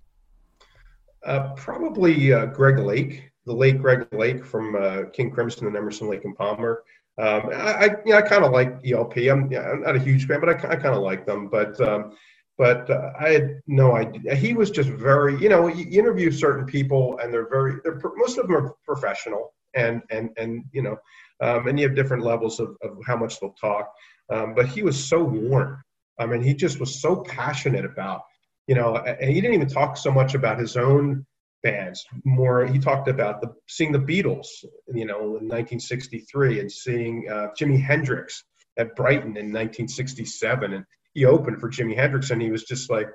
Uh, 1.24 1.52
probably 1.54 2.32
uh, 2.32 2.46
Greg 2.46 2.78
Lake, 2.78 3.30
the 3.46 3.52
late 3.52 3.80
Greg 3.80 4.06
Lake 4.12 4.44
from 4.44 4.76
uh, 4.76 5.04
King 5.12 5.30
Crimson 5.30 5.66
and 5.66 5.76
Emerson 5.76 6.08
Lake 6.08 6.24
and 6.24 6.36
Palmer. 6.36 6.82
Um, 7.18 7.50
I, 7.52 7.86
I, 7.86 7.90
yeah, 8.04 8.16
I 8.18 8.22
kind 8.22 8.44
of 8.44 8.52
like 8.52 8.78
ELP. 8.86 9.16
I'm, 9.16 9.50
yeah, 9.50 9.70
I'm 9.70 9.82
not 9.82 9.96
a 9.96 10.00
huge 10.00 10.26
fan, 10.26 10.40
but 10.40 10.48
I, 10.48 10.72
I 10.72 10.76
kind 10.76 10.94
of 10.94 11.02
like 11.02 11.26
them. 11.26 11.48
But 11.48 11.80
um, 11.80 12.12
but 12.58 12.90
uh, 12.90 13.12
I 13.18 13.30
had 13.30 13.62
no 13.68 13.96
idea. 13.96 14.34
He 14.34 14.52
was 14.52 14.70
just 14.70 14.90
very, 14.90 15.40
you 15.40 15.48
know, 15.48 15.68
you 15.68 15.86
interview 15.98 16.32
certain 16.32 16.66
people, 16.66 17.18
and 17.22 17.32
they're 17.32 17.48
very, 17.48 17.76
they're 17.84 18.00
most 18.16 18.36
of 18.36 18.48
them 18.48 18.56
are 18.56 18.74
professional, 18.84 19.54
and 19.74 20.02
and 20.10 20.30
and 20.36 20.64
you 20.72 20.82
know, 20.82 20.98
um, 21.40 21.68
and 21.68 21.78
you 21.78 21.86
have 21.86 21.96
different 21.96 22.24
levels 22.24 22.58
of, 22.58 22.76
of 22.82 22.98
how 23.06 23.16
much 23.16 23.38
they'll 23.38 23.54
talk. 23.60 23.90
Um, 24.30 24.54
but 24.54 24.66
he 24.66 24.82
was 24.82 25.02
so 25.02 25.22
warm. 25.22 25.82
I 26.18 26.26
mean, 26.26 26.42
he 26.42 26.52
just 26.52 26.80
was 26.80 27.00
so 27.00 27.16
passionate 27.16 27.84
about, 27.84 28.22
you 28.66 28.74
know, 28.74 28.96
and 28.96 29.30
he 29.30 29.40
didn't 29.40 29.54
even 29.54 29.68
talk 29.68 29.96
so 29.96 30.10
much 30.10 30.34
about 30.34 30.58
his 30.58 30.76
own 30.76 31.24
bands. 31.62 32.04
More, 32.24 32.66
he 32.66 32.78
talked 32.78 33.08
about 33.08 33.40
the 33.40 33.54
seeing 33.68 33.92
the 33.92 34.00
Beatles, 34.00 34.48
you 34.92 35.06
know, 35.06 35.20
in 35.20 35.46
1963, 35.46 36.60
and 36.60 36.70
seeing 36.70 37.28
uh, 37.30 37.48
Jimi 37.58 37.80
Hendrix 37.80 38.42
at 38.76 38.96
Brighton 38.96 39.36
in 39.36 39.52
1967, 39.52 40.72
and 40.72 40.84
he 41.18 41.24
opened 41.24 41.60
for 41.60 41.70
Jimi 41.70 41.96
Hendrix, 41.96 42.30
and 42.30 42.40
he 42.40 42.50
was 42.50 42.64
just 42.64 42.90
like, 42.90 43.08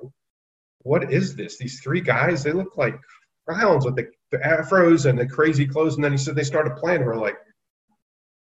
"What 0.80 1.12
is 1.12 1.36
this? 1.36 1.58
These 1.58 1.80
three 1.82 2.02
guys? 2.02 2.44
They 2.44 2.52
look 2.52 2.78
like 2.78 3.00
clowns 3.48 3.86
with 3.86 3.96
the, 3.96 4.08
the 4.32 4.38
afros 4.38 5.10
and 5.10 5.18
the 5.18 5.28
crazy 5.28 5.66
clothes." 5.66 5.96
And 5.96 6.04
then 6.04 6.12
he 6.12 6.18
said 6.18 6.36
they 6.36 6.44
started 6.44 6.78
playing. 6.78 7.02
And 7.02 7.08
we're 7.08 7.16
like, 7.16 7.38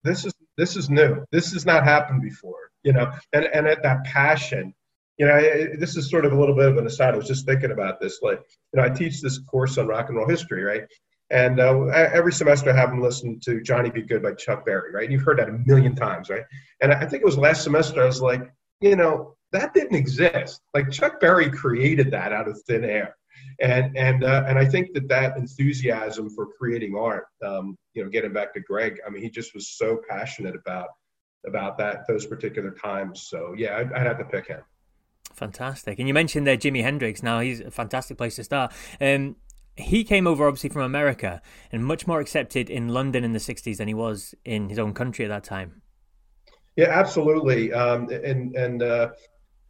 "This 0.04 0.24
is 0.24 0.32
this 0.56 0.76
is 0.76 0.90
new. 0.90 1.24
This 1.30 1.52
has 1.52 1.64
not 1.64 1.84
happened 1.84 2.22
before." 2.22 2.70
You 2.82 2.92
know, 2.92 3.12
and 3.32 3.44
and 3.44 3.66
at 3.66 3.82
that 3.82 4.04
passion 4.04 4.74
you 5.18 5.26
know, 5.26 5.40
this 5.78 5.96
is 5.96 6.10
sort 6.10 6.24
of 6.24 6.32
a 6.32 6.38
little 6.38 6.54
bit 6.54 6.66
of 6.66 6.78
an 6.78 6.86
aside. 6.86 7.14
I 7.14 7.16
was 7.16 7.28
just 7.28 7.46
thinking 7.46 7.70
about 7.70 8.00
this. 8.00 8.20
Like, 8.22 8.40
you 8.72 8.80
know, 8.80 8.82
I 8.82 8.88
teach 8.88 9.20
this 9.20 9.38
course 9.38 9.78
on 9.78 9.86
rock 9.86 10.08
and 10.08 10.16
roll 10.16 10.26
history, 10.26 10.64
right? 10.64 10.82
And 11.30 11.60
uh, 11.60 11.86
every 11.86 12.32
semester 12.32 12.70
I 12.70 12.76
have 12.76 12.90
them 12.90 13.00
listen 13.00 13.40
to 13.44 13.62
Johnny 13.62 13.90
B. 13.90 14.02
Goode 14.02 14.22
by 14.22 14.32
Chuck 14.32 14.66
Berry, 14.66 14.92
right? 14.92 15.10
You've 15.10 15.22
heard 15.22 15.38
that 15.38 15.48
a 15.48 15.58
million 15.64 15.94
times, 15.94 16.28
right? 16.28 16.42
And 16.80 16.92
I 16.92 17.06
think 17.06 17.22
it 17.22 17.26
was 17.26 17.38
last 17.38 17.62
semester 17.62 18.02
I 18.02 18.06
was 18.06 18.20
like, 18.20 18.52
you 18.80 18.96
know, 18.96 19.36
that 19.52 19.74
didn't 19.74 19.94
exist. 19.94 20.60
Like 20.74 20.90
Chuck 20.90 21.20
Berry 21.20 21.50
created 21.50 22.10
that 22.10 22.32
out 22.32 22.48
of 22.48 22.60
thin 22.66 22.84
air. 22.84 23.16
And 23.60 23.96
and 23.96 24.24
uh, 24.24 24.44
and 24.46 24.58
I 24.58 24.64
think 24.64 24.92
that 24.94 25.08
that 25.08 25.36
enthusiasm 25.36 26.30
for 26.30 26.48
creating 26.58 26.96
art, 26.96 27.26
um, 27.44 27.76
you 27.94 28.02
know, 28.02 28.10
getting 28.10 28.32
back 28.32 28.54
to 28.54 28.60
Greg, 28.60 28.98
I 29.06 29.10
mean, 29.10 29.22
he 29.22 29.30
just 29.30 29.54
was 29.54 29.76
so 29.76 30.00
passionate 30.08 30.56
about 30.56 30.88
about 31.46 31.76
that 31.78 32.06
those 32.08 32.26
particular 32.26 32.70
times. 32.70 33.26
So 33.28 33.54
yeah, 33.56 33.76
I'd, 33.76 33.92
I'd 33.92 34.06
have 34.06 34.18
to 34.18 34.24
pick 34.24 34.48
him. 34.48 34.60
Fantastic. 35.34 35.98
And 35.98 36.08
you 36.08 36.14
mentioned 36.14 36.46
there 36.46 36.56
Jimi 36.56 36.82
Hendrix. 36.82 37.22
Now 37.22 37.40
he's 37.40 37.60
a 37.60 37.70
fantastic 37.70 38.16
place 38.16 38.36
to 38.36 38.44
start. 38.44 38.72
Um, 39.00 39.36
he 39.76 40.04
came 40.04 40.26
over 40.26 40.46
obviously 40.46 40.70
from 40.70 40.82
America 40.82 41.40
and 41.70 41.84
much 41.84 42.06
more 42.06 42.20
accepted 42.20 42.68
in 42.68 42.88
London 42.88 43.24
in 43.24 43.32
the 43.32 43.38
60s 43.38 43.78
than 43.78 43.88
he 43.88 43.94
was 43.94 44.34
in 44.44 44.68
his 44.68 44.78
own 44.78 44.92
country 44.92 45.24
at 45.24 45.28
that 45.28 45.44
time. 45.44 45.82
Yeah, 46.76 46.88
absolutely. 46.88 47.72
Um, 47.72 48.08
and 48.08 48.54
and 48.56 48.82
uh, 48.82 49.10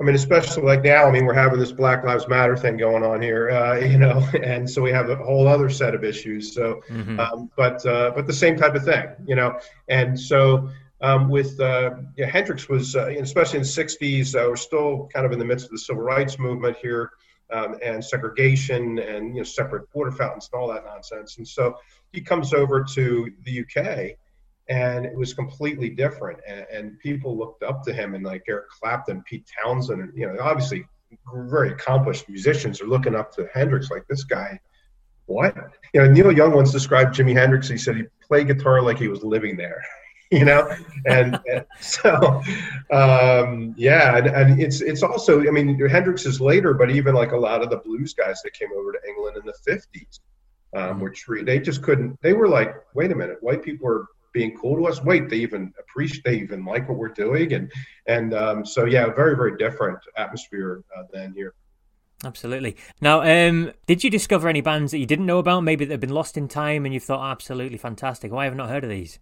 I 0.00 0.04
mean, 0.04 0.16
especially 0.16 0.64
like 0.64 0.82
now, 0.82 1.04
I 1.04 1.12
mean, 1.12 1.26
we're 1.26 1.34
having 1.34 1.60
this 1.60 1.70
Black 1.70 2.02
Lives 2.02 2.26
Matter 2.26 2.56
thing 2.56 2.76
going 2.76 3.04
on 3.04 3.22
here, 3.22 3.50
uh, 3.50 3.76
you 3.78 3.98
know, 3.98 4.26
and 4.42 4.68
so 4.68 4.82
we 4.82 4.90
have 4.90 5.08
a 5.10 5.16
whole 5.16 5.46
other 5.46 5.70
set 5.70 5.94
of 5.94 6.02
issues. 6.02 6.54
So, 6.54 6.82
mm-hmm. 6.88 7.20
um, 7.20 7.50
but 7.56 7.84
uh, 7.86 8.12
but 8.14 8.26
the 8.26 8.32
same 8.32 8.56
type 8.56 8.74
of 8.74 8.84
thing, 8.84 9.08
you 9.26 9.36
know, 9.36 9.58
and 9.88 10.18
so 10.18 10.70
um, 11.02 11.28
with 11.28 11.60
uh, 11.60 11.90
yeah, 12.16 12.26
Hendrix 12.26 12.68
was, 12.68 12.96
uh, 12.96 13.08
especially 13.20 13.58
in 13.58 13.62
the 13.62 13.68
60s, 13.68 14.34
uh, 14.34 14.48
we're 14.48 14.56
still 14.56 15.08
kind 15.12 15.26
of 15.26 15.32
in 15.32 15.38
the 15.38 15.44
midst 15.44 15.66
of 15.66 15.72
the 15.72 15.78
civil 15.78 16.02
rights 16.02 16.38
movement 16.38 16.76
here 16.80 17.10
um, 17.52 17.76
and 17.84 18.04
segregation 18.04 18.98
and 18.98 19.34
you 19.34 19.40
know 19.40 19.44
separate 19.44 19.86
water 19.94 20.12
fountains 20.12 20.48
and 20.52 20.60
all 20.60 20.68
that 20.72 20.84
nonsense. 20.84 21.38
And 21.38 21.46
so 21.46 21.76
he 22.12 22.20
comes 22.20 22.54
over 22.54 22.84
to 22.94 23.32
the 23.44 23.60
UK 23.60 24.16
and 24.72 25.04
it 25.04 25.14
was 25.14 25.34
completely 25.34 25.90
different. 25.90 26.40
And, 26.48 26.66
and 26.72 26.98
people 26.98 27.36
looked 27.36 27.62
up 27.62 27.82
to 27.84 27.92
him 27.92 28.14
and 28.14 28.24
like 28.24 28.42
Eric 28.48 28.70
Clapton, 28.70 29.22
Pete 29.28 29.46
Townshend, 29.62 30.00
and 30.00 30.12
you 30.16 30.26
know, 30.26 30.36
obviously 30.40 30.86
very 31.34 31.72
accomplished 31.72 32.26
musicians 32.26 32.80
are 32.80 32.86
looking 32.86 33.14
up 33.14 33.34
to 33.34 33.46
Hendrix 33.52 33.90
like 33.90 34.06
this 34.08 34.24
guy. 34.24 34.58
What? 35.26 35.54
You 35.92 36.00
know, 36.00 36.10
Neil 36.10 36.32
Young 36.32 36.54
once 36.54 36.72
described 36.72 37.14
Jimi 37.14 37.34
Hendrix. 37.34 37.68
He 37.68 37.76
said 37.76 37.96
he 37.96 38.04
played 38.26 38.46
guitar 38.46 38.80
like 38.80 38.98
he 38.98 39.08
was 39.08 39.22
living 39.22 39.56
there. 39.58 39.82
you 40.30 40.46
know 40.46 40.66
and, 41.04 41.38
and 41.52 41.66
so 41.78 42.40
um, 42.90 43.74
yeah 43.76 44.16
and, 44.16 44.28
and, 44.28 44.62
it's 44.62 44.80
it's 44.80 45.02
also 45.02 45.46
i 45.46 45.50
mean 45.50 45.78
hendrix 45.90 46.24
is 46.24 46.40
later 46.40 46.72
but 46.72 46.90
even 46.90 47.14
like 47.14 47.32
a 47.32 47.36
lot 47.36 47.60
of 47.60 47.68
the 47.68 47.76
blues 47.76 48.14
guys 48.14 48.40
that 48.42 48.54
came 48.54 48.70
over 48.74 48.92
to 48.92 48.98
england 49.06 49.36
in 49.36 49.44
the 49.44 49.70
50s 49.70 50.20
um, 50.74 51.00
were 51.00 51.10
treated 51.10 51.44
they 51.44 51.60
just 51.60 51.82
couldn't 51.82 52.18
they 52.22 52.32
were 52.32 52.48
like 52.48 52.74
wait 52.94 53.12
a 53.12 53.14
minute 53.14 53.36
white 53.42 53.62
people 53.62 53.86
are 53.86 54.06
being 54.32 54.56
cool 54.56 54.76
to 54.76 54.86
us 54.86 55.02
wait 55.02 55.28
they 55.28 55.36
even 55.36 55.72
appreciate 55.78 56.24
they 56.24 56.36
even 56.36 56.64
like 56.64 56.88
what 56.88 56.98
we're 56.98 57.08
doing 57.08 57.52
and 57.52 57.70
and 58.06 58.34
um, 58.34 58.64
so 58.64 58.84
yeah 58.84 59.06
very 59.12 59.36
very 59.36 59.56
different 59.56 59.98
atmosphere 60.16 60.82
uh, 60.96 61.02
than 61.12 61.32
here 61.34 61.54
Absolutely. 62.24 62.76
Now, 63.00 63.22
um, 63.22 63.72
did 63.86 64.04
you 64.04 64.10
discover 64.10 64.48
any 64.48 64.60
bands 64.60 64.92
that 64.92 64.98
you 64.98 65.06
didn't 65.06 65.26
know 65.26 65.38
about, 65.38 65.62
maybe 65.62 65.84
that 65.84 65.94
have 65.94 66.00
been 66.00 66.10
lost 66.10 66.36
in 66.36 66.46
time, 66.46 66.84
and 66.84 66.94
you 66.94 67.00
thought 67.00 67.32
absolutely 67.32 67.78
fantastic? 67.78 68.30
Why 68.30 68.44
have 68.44 68.52
I 68.52 68.56
not 68.56 68.70
heard 68.70 68.84
of 68.84 68.90
these? 68.90 69.18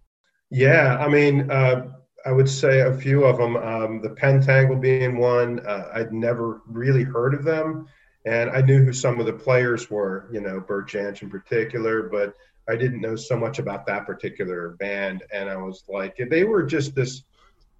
Yeah, 0.51 0.97
I 0.99 1.07
mean, 1.07 1.49
uh, 1.49 1.87
I 2.25 2.31
would 2.31 2.49
say 2.49 2.81
a 2.81 2.93
few 2.93 3.23
of 3.23 3.37
them. 3.37 3.55
Um, 3.57 4.01
the 4.01 4.09
Pentangle 4.09 4.79
being 4.79 5.17
one. 5.17 5.65
Uh, 5.65 5.89
I'd 5.93 6.13
never 6.13 6.61
really 6.67 7.03
heard 7.03 7.33
of 7.33 7.43
them, 7.43 7.87
and 8.25 8.49
I 8.51 8.61
knew 8.61 8.83
who 8.83 8.93
some 8.93 9.19
of 9.19 9.25
the 9.25 9.33
players 9.33 9.89
were. 9.89 10.29
You 10.31 10.41
know, 10.41 10.59
Bert 10.59 10.89
Jansch 10.89 11.21
in 11.21 11.29
particular, 11.29 12.03
but 12.03 12.35
I 12.69 12.75
didn't 12.75 13.01
know 13.01 13.15
so 13.15 13.37
much 13.37 13.59
about 13.59 13.85
that 13.87 14.05
particular 14.05 14.71
band. 14.79 15.23
And 15.33 15.49
I 15.49 15.57
was 15.57 15.83
like, 15.89 16.17
they 16.29 16.43
were 16.43 16.63
just 16.63 16.95
this 16.95 17.23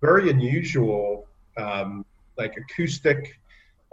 very 0.02 0.30
unusual, 0.30 1.28
um, 1.58 2.06
like 2.38 2.58
acoustic, 2.58 3.40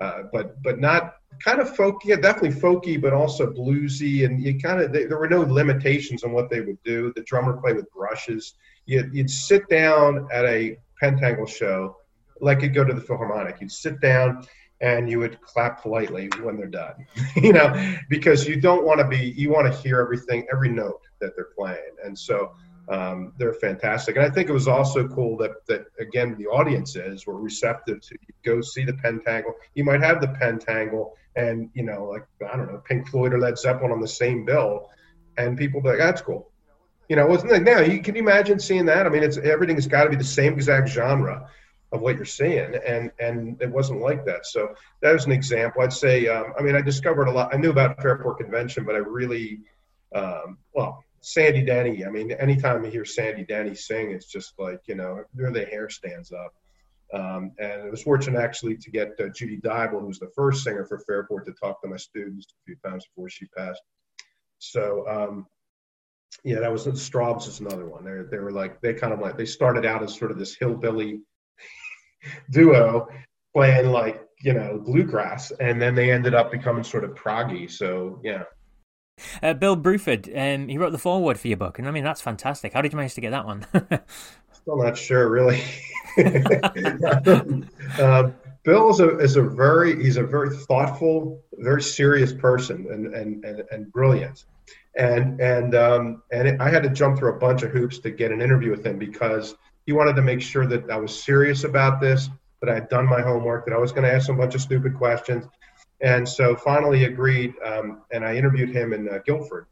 uh, 0.00 0.22
but 0.32 0.62
but 0.62 0.78
not 0.80 1.16
kind 1.44 1.60
of 1.60 1.76
folky. 1.76 2.06
Yeah, 2.06 2.16
definitely 2.16 2.58
folky, 2.60 3.00
but 3.00 3.12
also 3.12 3.52
bluesy. 3.52 4.24
And 4.24 4.42
you 4.42 4.58
kind 4.58 4.80
of 4.80 4.92
there 4.92 5.18
were 5.18 5.28
no 5.28 5.42
limitations 5.42 6.24
on 6.24 6.32
what 6.32 6.48
they 6.50 6.60
would 6.60 6.82
do. 6.84 7.12
The 7.14 7.22
drummer 7.22 7.54
played 7.60 7.76
with 7.76 7.90
brushes 7.92 8.54
you'd, 8.88 9.14
you'd 9.14 9.30
sit 9.30 9.68
down 9.68 10.26
at 10.32 10.44
a 10.46 10.78
Pentangle 11.00 11.48
show 11.48 11.96
like 12.40 12.62
you'd 12.62 12.74
go 12.74 12.84
to 12.84 12.94
the 12.94 13.00
Philharmonic. 13.00 13.60
You'd 13.60 13.70
sit 13.70 14.00
down 14.00 14.44
and 14.80 15.10
you 15.10 15.18
would 15.18 15.40
clap 15.40 15.82
politely 15.82 16.30
when 16.42 16.56
they're 16.56 16.66
done, 16.66 17.06
you 17.36 17.52
know, 17.52 17.96
because 18.08 18.46
you 18.46 18.60
don't 18.60 18.84
want 18.84 19.00
to 19.00 19.06
be, 19.06 19.34
you 19.36 19.50
want 19.50 19.72
to 19.72 19.80
hear 19.80 20.00
everything, 20.00 20.46
every 20.52 20.68
note 20.68 21.00
that 21.20 21.34
they're 21.34 21.50
playing. 21.56 21.96
And 22.04 22.16
so 22.16 22.52
um, 22.88 23.32
they're 23.38 23.54
fantastic. 23.54 24.16
And 24.16 24.24
I 24.24 24.30
think 24.30 24.48
it 24.48 24.52
was 24.52 24.68
also 24.68 25.06
cool 25.08 25.36
that, 25.38 25.66
that 25.66 25.86
again, 25.98 26.36
the 26.38 26.46
audiences 26.46 27.26
were 27.26 27.40
receptive 27.40 28.00
to 28.02 28.16
go 28.44 28.60
see 28.60 28.84
the 28.84 28.92
Pentangle. 28.92 29.52
You 29.74 29.84
might 29.84 30.00
have 30.00 30.20
the 30.20 30.28
Pentangle 30.28 31.12
and, 31.36 31.70
you 31.74 31.82
know, 31.82 32.04
like, 32.04 32.26
I 32.50 32.56
don't 32.56 32.72
know, 32.72 32.80
Pink 32.84 33.08
Floyd 33.08 33.34
or 33.34 33.40
Led 33.40 33.58
Zeppelin 33.58 33.92
on 33.92 34.00
the 34.00 34.08
same 34.08 34.44
bill. 34.44 34.88
And 35.36 35.58
people 35.58 35.80
be 35.80 35.90
like, 35.90 35.98
that's 35.98 36.22
cool. 36.22 36.50
You 37.08 37.16
know, 37.16 37.24
it 37.24 37.30
wasn't 37.30 37.52
it 37.52 37.62
now? 37.62 37.80
You 37.80 38.02
can 38.02 38.14
you 38.14 38.22
imagine 38.22 38.60
seeing 38.60 38.84
that? 38.86 39.06
I 39.06 39.08
mean, 39.08 39.22
it's 39.22 39.38
everything 39.38 39.76
has 39.76 39.86
got 39.86 40.04
to 40.04 40.10
be 40.10 40.16
the 40.16 40.24
same 40.24 40.52
exact 40.52 40.88
genre 40.88 41.48
of 41.92 42.00
what 42.00 42.16
you're 42.16 42.24
seeing, 42.24 42.74
and 42.86 43.10
and 43.18 43.60
it 43.60 43.70
wasn't 43.70 44.00
like 44.00 44.24
that. 44.26 44.46
So 44.46 44.74
that 45.00 45.12
was 45.12 45.26
an 45.26 45.32
example. 45.32 45.82
I'd 45.82 45.92
say, 45.92 46.28
um, 46.28 46.52
I 46.58 46.62
mean, 46.62 46.76
I 46.76 46.82
discovered 46.82 47.28
a 47.28 47.32
lot. 47.32 47.54
I 47.54 47.56
knew 47.56 47.70
about 47.70 48.00
Fairport 48.00 48.38
Convention, 48.38 48.84
but 48.84 48.94
I 48.94 48.98
really, 48.98 49.60
um, 50.14 50.58
well, 50.74 51.04
Sandy 51.20 51.62
Denny. 51.62 52.04
I 52.04 52.10
mean, 52.10 52.32
anytime 52.32 52.84
you 52.84 52.90
hear 52.90 53.04
Sandy 53.04 53.44
Denny 53.44 53.74
sing, 53.74 54.10
it's 54.10 54.26
just 54.26 54.54
like 54.58 54.80
you 54.86 54.94
know, 54.94 55.24
the 55.34 55.64
hair 55.64 55.88
stands 55.88 56.32
up. 56.32 56.54
Um, 57.14 57.52
and 57.58 57.82
I 57.82 57.88
was 57.88 58.02
fortunate 58.02 58.38
actually 58.38 58.76
to 58.76 58.90
get 58.90 59.12
uh, 59.18 59.28
Judy 59.28 59.58
Dyble, 59.58 60.00
who 60.00 60.08
was 60.08 60.18
the 60.18 60.30
first 60.36 60.62
singer 60.62 60.84
for 60.84 60.98
Fairport, 60.98 61.46
to 61.46 61.52
talk 61.52 61.80
to 61.80 61.88
my 61.88 61.96
students 61.96 62.46
a 62.50 62.64
few 62.66 62.76
times 62.84 63.06
before 63.06 63.30
she 63.30 63.46
passed. 63.46 63.80
So 64.58 65.08
um, 65.08 65.46
yeah, 66.44 66.60
that 66.60 66.72
was 66.72 66.84
the 66.84 66.92
Strawbs 66.92 67.48
is 67.48 67.60
another 67.60 67.86
one. 67.86 68.04
They 68.04 68.22
they 68.30 68.42
were 68.42 68.52
like 68.52 68.80
they 68.80 68.94
kind 68.94 69.12
of 69.12 69.20
like 69.20 69.38
they 69.38 69.46
started 69.46 69.86
out 69.86 70.02
as 70.02 70.14
sort 70.14 70.30
of 70.30 70.38
this 70.38 70.54
hillbilly 70.54 71.20
duo 72.50 73.08
playing 73.54 73.90
like 73.90 74.22
you 74.42 74.52
know 74.52 74.82
bluegrass, 74.84 75.50
and 75.60 75.80
then 75.80 75.94
they 75.94 76.10
ended 76.10 76.34
up 76.34 76.50
becoming 76.50 76.84
sort 76.84 77.04
of 77.04 77.14
proggy. 77.14 77.70
So 77.70 78.20
yeah. 78.22 78.44
Uh, 79.42 79.52
Bill 79.52 79.76
Bruford, 79.76 80.28
um, 80.36 80.68
he 80.68 80.78
wrote 80.78 80.92
the 80.92 80.98
foreword 80.98 81.40
for 81.40 81.48
your 81.48 81.56
book, 81.56 81.78
and 81.78 81.88
I 81.88 81.90
mean 81.90 82.04
that's 82.04 82.20
fantastic. 82.20 82.72
How 82.72 82.82
did 82.82 82.92
you 82.92 82.96
manage 82.96 83.14
to 83.14 83.20
get 83.20 83.30
that 83.30 83.46
one? 83.46 83.66
Still 84.52 84.76
not 84.76 84.96
sure, 84.96 85.28
really. 85.28 85.62
uh, 87.98 88.30
Bill 88.64 88.90
is 88.90 89.00
a, 89.00 89.18
is 89.18 89.36
a 89.36 89.42
very 89.42 90.00
he's 90.02 90.18
a 90.18 90.22
very 90.22 90.50
thoughtful, 90.50 91.42
very 91.54 91.82
serious 91.82 92.32
person, 92.32 92.86
and 92.90 93.12
and 93.14 93.44
and, 93.44 93.64
and 93.72 93.92
brilliant 93.92 94.44
and 94.98 95.40
and 95.40 95.74
um, 95.74 96.22
and 96.32 96.48
it, 96.48 96.60
I 96.60 96.68
had 96.68 96.82
to 96.82 96.90
jump 96.90 97.18
through 97.18 97.34
a 97.34 97.38
bunch 97.38 97.62
of 97.62 97.70
hoops 97.70 97.98
to 98.00 98.10
get 98.10 98.32
an 98.32 98.42
interview 98.42 98.70
with 98.70 98.84
him 98.84 98.98
because 98.98 99.54
he 99.88 99.94
wanted 99.94 100.14
to 100.14 100.20
make 100.20 100.42
sure 100.42 100.66
that 100.66 100.90
I 100.90 100.98
was 100.98 101.18
serious 101.18 101.64
about 101.64 101.98
this, 101.98 102.28
that 102.60 102.68
I 102.68 102.74
had 102.74 102.90
done 102.90 103.06
my 103.06 103.22
homework, 103.22 103.64
that 103.64 103.72
I 103.72 103.78
was 103.78 103.90
going 103.90 104.02
to 104.02 104.12
ask 104.12 104.28
him 104.28 104.34
a 104.34 104.38
bunch 104.38 104.54
of 104.54 104.60
stupid 104.60 104.94
questions, 104.94 105.46
and 106.02 106.28
so 106.28 106.54
finally 106.56 106.98
he 106.98 107.04
agreed, 107.04 107.54
um, 107.64 108.02
and 108.12 108.22
I 108.22 108.36
interviewed 108.36 108.68
him 108.68 108.92
in 108.92 109.08
uh, 109.08 109.20
Guildford. 109.24 109.64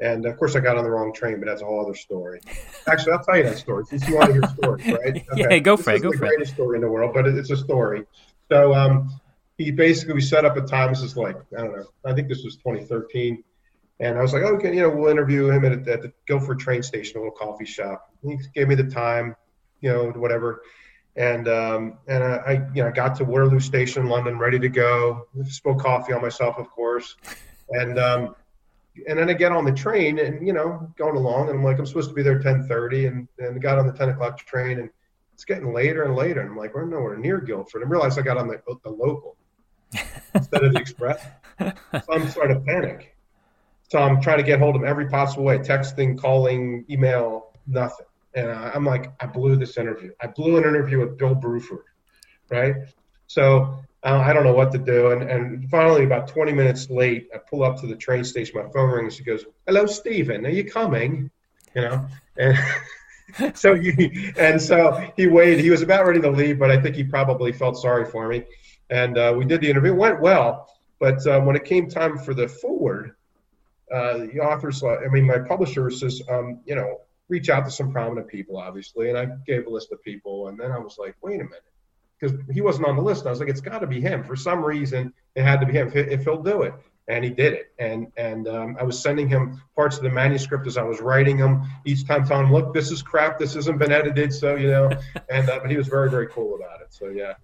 And 0.00 0.26
of 0.26 0.36
course, 0.36 0.54
I 0.54 0.60
got 0.60 0.78
on 0.78 0.84
the 0.84 0.90
wrong 0.90 1.12
train, 1.12 1.40
but 1.40 1.46
that's 1.46 1.60
a 1.60 1.64
whole 1.64 1.84
other 1.84 1.96
story. 1.96 2.40
Actually, 2.86 3.14
I'll 3.14 3.24
tell 3.24 3.36
you 3.36 3.42
that 3.42 3.58
story 3.58 3.84
since 3.86 4.06
you 4.06 4.14
want 4.14 4.28
to 4.28 4.32
hear 4.34 4.42
stories, 4.44 4.86
right? 4.86 5.26
Okay. 5.32 5.56
yeah, 5.56 5.58
go 5.58 5.76
for 5.76 5.90
this 5.90 6.02
it. 6.02 6.02
Go 6.04 6.12
the 6.12 6.18
for 6.18 6.26
greatest 6.28 6.54
story 6.54 6.76
in 6.76 6.82
the 6.82 6.88
world, 6.88 7.10
but 7.12 7.26
it's 7.26 7.50
a 7.50 7.56
story. 7.56 8.04
So 8.52 8.72
um, 8.72 9.10
he 9.56 9.72
basically 9.72 10.14
we 10.14 10.20
set 10.20 10.44
up 10.44 10.56
a 10.56 10.60
time. 10.60 10.90
This 10.92 11.02
is 11.02 11.16
like 11.16 11.34
I 11.58 11.62
don't 11.62 11.76
know. 11.76 11.84
I 12.04 12.14
think 12.14 12.28
this 12.28 12.44
was 12.44 12.54
2013 12.58 13.42
and 14.00 14.16
I 14.16 14.22
was 14.22 14.32
like, 14.32 14.44
okay, 14.44 14.74
you 14.74 14.82
know, 14.82 14.90
we'll 14.90 15.10
interview 15.10 15.50
him 15.50 15.64
at, 15.64 15.72
at 15.88 16.02
the 16.02 16.12
Guildford 16.26 16.60
train 16.60 16.82
station, 16.82 17.16
a 17.16 17.20
little 17.20 17.36
coffee 17.36 17.64
shop. 17.64 18.14
He 18.22 18.38
gave 18.54 18.68
me 18.68 18.76
the 18.76 18.84
time, 18.84 19.34
you 19.80 19.90
know, 19.90 20.10
whatever. 20.10 20.62
And 21.16 21.48
um, 21.48 21.98
and 22.06 22.22
I, 22.22 22.36
I, 22.36 22.52
you 22.74 22.84
know, 22.84 22.92
got 22.92 23.16
to 23.16 23.24
Waterloo 23.24 23.60
Station, 23.60 24.06
London, 24.06 24.38
ready 24.38 24.58
to 24.58 24.68
go. 24.68 25.26
Spilled 25.48 25.80
coffee 25.80 26.12
on 26.12 26.22
myself, 26.22 26.58
of 26.58 26.70
course. 26.70 27.16
And 27.70 27.98
um, 27.98 28.36
and 29.06 29.18
then 29.18 29.28
I 29.28 29.32
get 29.32 29.52
on 29.52 29.64
the 29.64 29.72
train, 29.72 30.18
and 30.18 30.46
you 30.46 30.52
know, 30.52 30.92
going 30.96 31.16
along, 31.16 31.48
and 31.48 31.58
I'm 31.58 31.64
like, 31.64 31.78
I'm 31.78 31.86
supposed 31.86 32.08
to 32.10 32.14
be 32.14 32.22
there 32.22 32.38
10:30, 32.38 33.08
and 33.08 33.28
and 33.38 33.60
got 33.60 33.78
on 33.78 33.86
the 33.86 33.92
10 33.92 34.10
o'clock 34.10 34.38
train, 34.38 34.78
and 34.78 34.90
it's 35.34 35.44
getting 35.44 35.72
later 35.72 36.04
and 36.04 36.14
later. 36.14 36.40
And 36.40 36.50
I'm 36.50 36.56
like, 36.56 36.74
we're 36.74 36.84
nowhere 36.84 37.16
near 37.16 37.40
Guildford. 37.40 37.82
And 37.82 37.88
I 37.88 37.90
realized 37.90 38.18
I 38.18 38.22
got 38.22 38.36
on 38.36 38.48
the 38.48 38.60
the 38.84 38.90
local 38.90 39.36
instead 40.34 40.64
of 40.64 40.72
the 40.72 40.80
express. 40.80 41.24
So 41.60 42.02
I'm 42.12 42.28
starting 42.28 42.58
to 42.58 42.64
panic. 42.64 43.16
So 43.88 43.98
I'm 43.98 44.20
trying 44.20 44.38
to 44.38 44.44
get 44.44 44.58
hold 44.58 44.76
of 44.76 44.82
him 44.82 44.88
every 44.88 45.08
possible 45.08 45.44
way, 45.44 45.58
texting, 45.58 46.18
calling, 46.18 46.84
email, 46.90 47.52
nothing. 47.66 48.06
And 48.34 48.50
I'm 48.50 48.84
like, 48.84 49.10
I 49.20 49.26
blew 49.26 49.56
this 49.56 49.78
interview. 49.78 50.12
I 50.20 50.26
blew 50.28 50.56
an 50.56 50.64
interview 50.64 51.00
with 51.00 51.16
Bill 51.16 51.34
Bruford, 51.34 51.84
right? 52.50 52.74
So 53.26 53.80
uh, 54.04 54.22
I 54.24 54.32
don't 54.32 54.44
know 54.44 54.54
what 54.54 54.70
to 54.72 54.78
do. 54.78 55.10
And, 55.10 55.22
and 55.22 55.70
finally, 55.70 56.04
about 56.04 56.28
20 56.28 56.52
minutes 56.52 56.88
late, 56.90 57.28
I 57.34 57.38
pull 57.38 57.64
up 57.64 57.80
to 57.80 57.86
the 57.86 57.96
train 57.96 58.24
station. 58.24 58.60
My 58.62 58.70
phone 58.70 58.90
rings. 58.90 59.18
He 59.18 59.24
goes, 59.24 59.44
"Hello, 59.66 59.86
Stephen. 59.86 60.46
Are 60.46 60.50
you 60.50 60.64
coming?" 60.64 61.30
You 61.74 61.82
know, 61.82 62.06
and 62.36 62.58
so 63.54 63.74
he 63.74 64.32
and 64.36 64.60
so 64.60 65.10
he 65.16 65.26
waited. 65.26 65.60
He 65.60 65.70
was 65.70 65.82
about 65.82 66.06
ready 66.06 66.20
to 66.20 66.30
leave, 66.30 66.58
but 66.58 66.70
I 66.70 66.80
think 66.80 66.96
he 66.96 67.04
probably 67.04 67.52
felt 67.52 67.76
sorry 67.76 68.04
for 68.04 68.28
me. 68.28 68.44
And 68.90 69.18
uh, 69.18 69.34
we 69.36 69.44
did 69.44 69.60
the 69.60 69.68
interview. 69.68 69.92
It 69.92 69.96
went 69.96 70.20
well, 70.20 70.68
but 70.98 71.26
uh, 71.26 71.40
when 71.40 71.56
it 71.56 71.64
came 71.64 71.88
time 71.88 72.18
for 72.18 72.34
the 72.34 72.48
forward, 72.48 73.16
uh, 73.92 74.18
the 74.18 74.40
authors, 74.40 74.82
I 74.82 75.08
mean, 75.10 75.26
my 75.26 75.38
publisher 75.38 75.90
says, 75.90 76.22
um, 76.30 76.60
you 76.64 76.74
know, 76.74 77.00
reach 77.28 77.48
out 77.50 77.64
to 77.64 77.70
some 77.70 77.92
prominent 77.92 78.28
people, 78.28 78.56
obviously. 78.56 79.08
And 79.08 79.18
I 79.18 79.26
gave 79.46 79.66
a 79.66 79.70
list 79.70 79.92
of 79.92 80.02
people. 80.02 80.48
And 80.48 80.58
then 80.58 80.72
I 80.72 80.78
was 80.78 80.96
like, 80.98 81.16
wait 81.22 81.40
a 81.40 81.44
minute. 81.44 81.62
Because 82.18 82.36
he 82.50 82.60
wasn't 82.60 82.86
on 82.86 82.96
the 82.96 83.02
list. 83.02 83.26
I 83.26 83.30
was 83.30 83.38
like, 83.38 83.48
it's 83.48 83.60
got 83.60 83.78
to 83.78 83.86
be 83.86 84.00
him. 84.00 84.24
For 84.24 84.34
some 84.34 84.64
reason, 84.64 85.12
it 85.36 85.44
had 85.44 85.60
to 85.60 85.66
be 85.66 85.72
him 85.72 85.88
if, 85.88 85.94
if 85.94 86.24
he'll 86.24 86.42
do 86.42 86.62
it. 86.62 86.74
And 87.06 87.24
he 87.24 87.30
did 87.30 87.54
it. 87.54 87.72
And 87.78 88.08
and 88.16 88.48
um, 88.48 88.76
I 88.78 88.82
was 88.82 89.00
sending 89.00 89.28
him 89.28 89.62
parts 89.76 89.96
of 89.96 90.02
the 90.02 90.10
manuscript 90.10 90.66
as 90.66 90.76
I 90.76 90.82
was 90.82 91.00
writing 91.00 91.38
them 91.38 91.62
each 91.84 92.06
time, 92.06 92.26
telling 92.26 92.46
him, 92.46 92.52
look, 92.52 92.74
this 92.74 92.90
is 92.90 93.02
crap. 93.02 93.38
This 93.38 93.54
hasn't 93.54 93.78
been 93.78 93.92
edited. 93.92 94.32
So, 94.32 94.56
you 94.56 94.68
know, 94.68 94.90
and 95.30 95.48
uh, 95.48 95.60
but 95.60 95.70
he 95.70 95.76
was 95.76 95.86
very, 95.86 96.10
very 96.10 96.26
cool 96.26 96.56
about 96.56 96.80
it. 96.80 96.88
So, 96.90 97.08
yeah. 97.08 97.34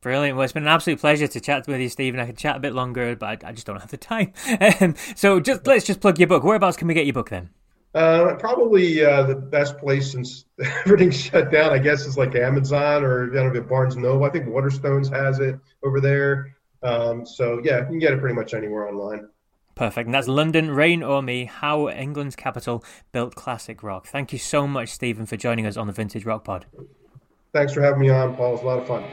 Brilliant. 0.00 0.36
Well, 0.36 0.44
it's 0.44 0.52
been 0.52 0.64
an 0.64 0.68
absolute 0.68 1.00
pleasure 1.00 1.28
to 1.28 1.40
chat 1.40 1.68
with 1.68 1.80
you, 1.80 1.88
Stephen. 1.88 2.18
I 2.18 2.26
could 2.26 2.36
chat 2.36 2.56
a 2.56 2.60
bit 2.60 2.72
longer, 2.72 3.14
but 3.14 3.44
I, 3.44 3.48
I 3.48 3.52
just 3.52 3.66
don't 3.66 3.80
have 3.80 3.90
the 3.90 3.96
time. 3.96 4.32
So 5.16 5.38
just 5.38 5.66
let's 5.66 5.84
just 5.84 6.00
plug 6.00 6.18
your 6.18 6.26
book. 6.26 6.42
Whereabouts 6.42 6.76
can 6.76 6.88
we 6.88 6.94
get 6.94 7.06
your 7.06 7.12
book 7.12 7.30
then? 7.30 7.50
Uh, 7.94 8.34
probably 8.36 9.04
uh, 9.04 9.22
the 9.24 9.34
best 9.34 9.76
place 9.78 10.12
since 10.12 10.46
everything's 10.86 11.20
shut 11.20 11.50
down, 11.50 11.72
I 11.72 11.78
guess, 11.78 12.06
is 12.06 12.16
like 12.16 12.34
Amazon 12.34 13.04
or 13.04 13.30
I 13.30 13.42
don't 13.42 13.52
know, 13.52 13.60
Barnes 13.60 13.96
Noble. 13.96 14.24
I 14.24 14.30
think 14.30 14.46
Waterstones 14.46 15.12
has 15.12 15.40
it 15.40 15.58
over 15.84 16.00
there. 16.00 16.56
Um, 16.82 17.26
so 17.26 17.60
yeah, 17.62 17.80
you 17.80 17.86
can 17.86 17.98
get 17.98 18.12
it 18.12 18.20
pretty 18.20 18.34
much 18.34 18.54
anywhere 18.54 18.88
online. 18.88 19.28
Perfect. 19.74 20.06
And 20.06 20.14
that's 20.14 20.28
London, 20.28 20.70
Reign 20.70 21.02
Over 21.02 21.22
Me, 21.22 21.44
How 21.46 21.88
England's 21.88 22.36
Capital 22.36 22.84
Built 23.12 23.34
Classic 23.34 23.82
Rock. 23.82 24.06
Thank 24.06 24.32
you 24.32 24.38
so 24.38 24.66
much, 24.66 24.90
Stephen, 24.90 25.26
for 25.26 25.36
joining 25.36 25.66
us 25.66 25.76
on 25.76 25.86
the 25.86 25.92
Vintage 25.92 26.24
Rock 26.24 26.44
Pod. 26.44 26.66
Thanks 27.52 27.72
for 27.72 27.82
having 27.82 28.00
me 28.00 28.10
on, 28.10 28.34
Paul. 28.36 28.54
It's 28.54 28.62
a 28.62 28.66
lot 28.66 28.78
of 28.78 28.86
fun. 28.86 29.04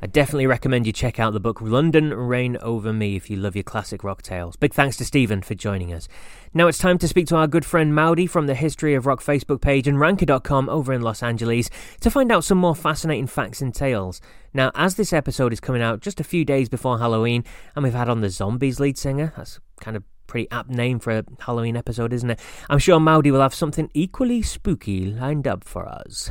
I 0.00 0.06
definitely 0.06 0.46
recommend 0.46 0.86
you 0.86 0.92
check 0.92 1.18
out 1.18 1.32
the 1.32 1.40
book 1.40 1.60
London 1.60 2.14
Reign 2.14 2.56
Over 2.62 2.92
Me 2.92 3.16
if 3.16 3.28
you 3.28 3.36
love 3.36 3.56
your 3.56 3.64
classic 3.64 4.04
rock 4.04 4.22
tales. 4.22 4.54
Big 4.54 4.72
thanks 4.72 4.96
to 4.98 5.04
Stephen 5.04 5.42
for 5.42 5.56
joining 5.56 5.92
us. 5.92 6.06
Now 6.54 6.68
it's 6.68 6.78
time 6.78 6.98
to 6.98 7.08
speak 7.08 7.26
to 7.28 7.36
our 7.36 7.48
good 7.48 7.64
friend 7.64 7.92
Maudie 7.92 8.28
from 8.28 8.46
the 8.46 8.54
History 8.54 8.94
of 8.94 9.06
Rock 9.06 9.20
Facebook 9.20 9.60
page 9.60 9.88
and 9.88 9.98
Ranker.com 9.98 10.68
over 10.68 10.92
in 10.92 11.02
Los 11.02 11.20
Angeles 11.20 11.68
to 12.00 12.12
find 12.12 12.30
out 12.30 12.44
some 12.44 12.58
more 12.58 12.76
fascinating 12.76 13.26
facts 13.26 13.60
and 13.60 13.74
tales. 13.74 14.20
Now, 14.54 14.70
as 14.76 14.94
this 14.94 15.12
episode 15.12 15.52
is 15.52 15.58
coming 15.58 15.82
out 15.82 16.00
just 16.00 16.20
a 16.20 16.24
few 16.24 16.44
days 16.44 16.68
before 16.68 17.00
Halloween, 17.00 17.42
and 17.74 17.82
we've 17.82 17.92
had 17.92 18.08
on 18.08 18.20
the 18.20 18.30
Zombies 18.30 18.78
lead 18.78 18.96
singer, 18.96 19.32
that's 19.36 19.58
kind 19.80 19.96
of 19.96 20.04
pretty 20.28 20.48
apt 20.52 20.70
name 20.70 21.00
for 21.00 21.10
a 21.10 21.24
Halloween 21.40 21.76
episode, 21.76 22.12
isn't 22.12 22.30
it? 22.30 22.40
I'm 22.70 22.78
sure 22.78 23.00
Maudie 23.00 23.32
will 23.32 23.40
have 23.40 23.54
something 23.54 23.90
equally 23.94 24.42
spooky 24.42 25.06
lined 25.06 25.48
up 25.48 25.64
for 25.64 25.88
us 25.88 26.30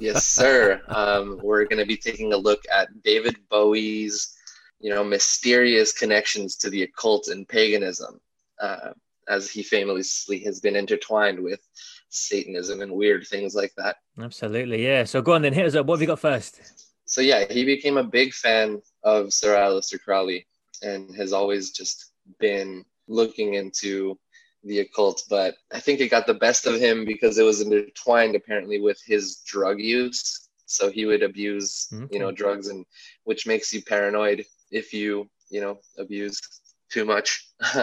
yes, 0.00 0.26
sir. 0.26 0.80
Um, 0.88 1.40
we're 1.42 1.64
going 1.64 1.78
to 1.78 1.86
be 1.86 1.96
taking 1.96 2.32
a 2.32 2.36
look 2.36 2.62
at 2.72 3.02
David 3.02 3.36
Bowie's, 3.50 4.36
you 4.80 4.90
know, 4.90 5.04
mysterious 5.04 5.92
connections 5.92 6.56
to 6.56 6.70
the 6.70 6.82
occult 6.82 7.28
and 7.28 7.48
paganism, 7.48 8.20
uh, 8.60 8.90
as 9.28 9.50
he 9.50 9.62
famously 9.62 10.38
has 10.40 10.60
been 10.60 10.76
intertwined 10.76 11.40
with 11.42 11.60
Satanism 12.08 12.80
and 12.80 12.92
weird 12.92 13.26
things 13.26 13.54
like 13.54 13.72
that. 13.76 13.96
Absolutely, 14.20 14.84
yeah. 14.84 15.04
So 15.04 15.22
go 15.22 15.32
on 15.32 15.42
then, 15.42 15.52
hit 15.52 15.66
us 15.66 15.74
up. 15.74 15.86
What 15.86 15.96
have 15.96 16.02
you 16.02 16.06
got 16.06 16.20
first? 16.20 16.60
So 17.06 17.20
yeah, 17.20 17.44
he 17.50 17.64
became 17.64 17.96
a 17.96 18.04
big 18.04 18.32
fan 18.32 18.80
of 19.02 19.32
Sir 19.32 19.56
Aleister 19.56 20.00
Crowley 20.00 20.46
and 20.82 21.14
has 21.16 21.32
always 21.32 21.70
just 21.70 22.12
been 22.38 22.84
looking 23.08 23.54
into 23.54 24.18
the 24.64 24.80
occult, 24.80 25.22
but 25.28 25.56
I 25.72 25.80
think 25.80 26.00
it 26.00 26.08
got 26.08 26.26
the 26.26 26.34
best 26.34 26.66
of 26.66 26.80
him 26.80 27.04
because 27.04 27.38
it 27.38 27.44
was 27.44 27.60
intertwined 27.60 28.34
apparently 28.34 28.80
with 28.80 29.00
his 29.04 29.36
drug 29.46 29.80
use. 29.80 30.48
So 30.66 30.90
he 30.90 31.04
would 31.04 31.22
abuse, 31.22 31.88
okay. 31.92 32.08
you 32.10 32.18
know, 32.18 32.32
drugs, 32.32 32.68
and 32.68 32.86
which 33.24 33.46
makes 33.46 33.72
you 33.72 33.82
paranoid 33.82 34.44
if 34.70 34.92
you, 34.92 35.28
you 35.50 35.60
know, 35.60 35.78
abuse 35.98 36.40
too 36.90 37.04
much. 37.04 37.46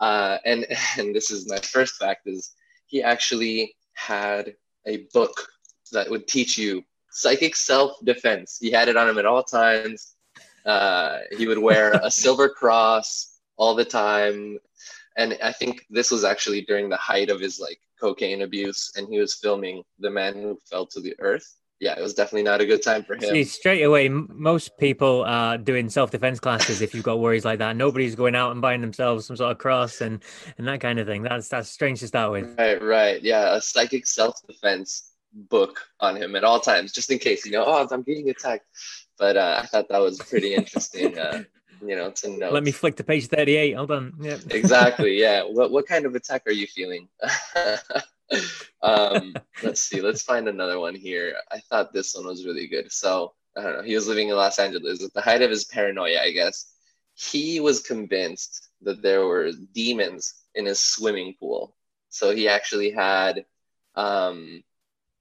uh, 0.00 0.38
and 0.44 0.66
and 0.98 1.14
this 1.14 1.30
is 1.30 1.48
my 1.48 1.58
first 1.58 1.96
fact 1.96 2.26
is 2.26 2.52
he 2.86 3.02
actually 3.02 3.76
had 3.94 4.54
a 4.86 5.06
book 5.12 5.48
that 5.92 6.10
would 6.10 6.26
teach 6.26 6.58
you 6.58 6.84
psychic 7.10 7.56
self 7.56 7.92
defense. 8.04 8.58
He 8.60 8.70
had 8.70 8.88
it 8.88 8.96
on 8.96 9.08
him 9.08 9.18
at 9.18 9.26
all 9.26 9.42
times. 9.42 10.14
Uh, 10.64 11.18
he 11.36 11.46
would 11.46 11.58
wear 11.58 11.92
a 11.92 12.10
silver 12.24 12.48
cross 12.48 13.38
all 13.56 13.74
the 13.74 13.84
time. 13.84 14.58
And 15.16 15.38
I 15.42 15.52
think 15.52 15.86
this 15.90 16.10
was 16.10 16.24
actually 16.24 16.62
during 16.62 16.88
the 16.88 16.96
height 16.96 17.30
of 17.30 17.40
his 17.40 17.58
like 17.58 17.78
cocaine 17.98 18.42
abuse, 18.42 18.92
and 18.96 19.08
he 19.08 19.18
was 19.18 19.34
filming 19.34 19.82
The 19.98 20.10
Man 20.10 20.34
Who 20.34 20.58
Fell 20.70 20.86
to 20.86 21.00
the 21.00 21.14
Earth. 21.18 21.56
Yeah, 21.78 21.98
it 21.98 22.02
was 22.02 22.14
definitely 22.14 22.44
not 22.44 22.62
a 22.62 22.66
good 22.66 22.82
time 22.82 23.04
for 23.04 23.14
him. 23.14 23.20
See, 23.20 23.44
straight 23.44 23.82
away, 23.82 24.08
most 24.08 24.78
people 24.78 25.24
are 25.24 25.58
doing 25.58 25.90
self 25.90 26.10
defense 26.10 26.40
classes 26.40 26.80
if 26.80 26.94
you've 26.94 27.04
got 27.04 27.18
worries 27.18 27.44
like 27.44 27.58
that. 27.58 27.76
Nobody's 27.76 28.14
going 28.14 28.34
out 28.34 28.52
and 28.52 28.62
buying 28.62 28.80
themselves 28.80 29.26
some 29.26 29.36
sort 29.36 29.52
of 29.52 29.58
cross 29.58 30.00
and, 30.00 30.22
and 30.56 30.66
that 30.68 30.80
kind 30.80 30.98
of 30.98 31.06
thing. 31.06 31.22
That's 31.22 31.48
that's 31.48 31.68
strange 31.68 32.00
to 32.00 32.08
start 32.08 32.32
with. 32.32 32.58
Right, 32.58 32.82
right. 32.82 33.22
Yeah, 33.22 33.56
a 33.56 33.60
psychic 33.60 34.06
self 34.06 34.40
defense 34.46 35.12
book 35.34 35.80
on 36.00 36.16
him 36.16 36.34
at 36.34 36.44
all 36.44 36.60
times, 36.60 36.92
just 36.92 37.10
in 37.10 37.18
case, 37.18 37.44
you 37.44 37.52
know, 37.52 37.64
oh, 37.66 37.86
I'm 37.90 38.02
getting 38.02 38.30
attacked. 38.30 38.64
But 39.18 39.36
uh, 39.36 39.60
I 39.62 39.66
thought 39.66 39.88
that 39.90 39.98
was 39.98 40.18
pretty 40.18 40.54
interesting. 40.54 41.18
Uh, 41.18 41.44
you 41.80 41.96
know, 41.96 42.10
to 42.10 42.30
know. 42.30 42.50
Let 42.50 42.62
me 42.62 42.72
flick 42.72 42.96
to 42.96 43.04
page 43.04 43.26
38. 43.26 43.72
Hold 43.72 43.90
on. 43.90 44.14
Yeah. 44.20 44.38
exactly. 44.50 45.18
Yeah. 45.20 45.42
What 45.42 45.70
what 45.70 45.86
kind 45.86 46.06
of 46.06 46.14
attack 46.14 46.42
are 46.46 46.52
you 46.52 46.66
feeling? 46.66 47.08
um, 48.82 49.34
let's 49.62 49.82
see. 49.82 50.00
Let's 50.00 50.22
find 50.22 50.48
another 50.48 50.78
one 50.78 50.94
here. 50.94 51.36
I 51.50 51.60
thought 51.60 51.92
this 51.92 52.14
one 52.14 52.26
was 52.26 52.46
really 52.46 52.68
good. 52.68 52.92
So 52.92 53.34
I 53.56 53.62
don't 53.62 53.76
know. 53.76 53.82
He 53.82 53.94
was 53.94 54.08
living 54.08 54.28
in 54.28 54.36
Los 54.36 54.58
Angeles 54.58 55.02
at 55.02 55.14
the 55.14 55.20
height 55.20 55.42
of 55.42 55.50
his 55.50 55.64
paranoia, 55.64 56.20
I 56.22 56.30
guess. 56.30 56.72
He 57.14 57.60
was 57.60 57.80
convinced 57.80 58.68
that 58.82 59.00
there 59.00 59.26
were 59.26 59.50
demons 59.72 60.34
in 60.54 60.66
his 60.66 60.80
swimming 60.80 61.34
pool. 61.38 61.74
So 62.10 62.34
he 62.34 62.48
actually 62.48 62.90
had 62.90 63.46
um, 63.94 64.62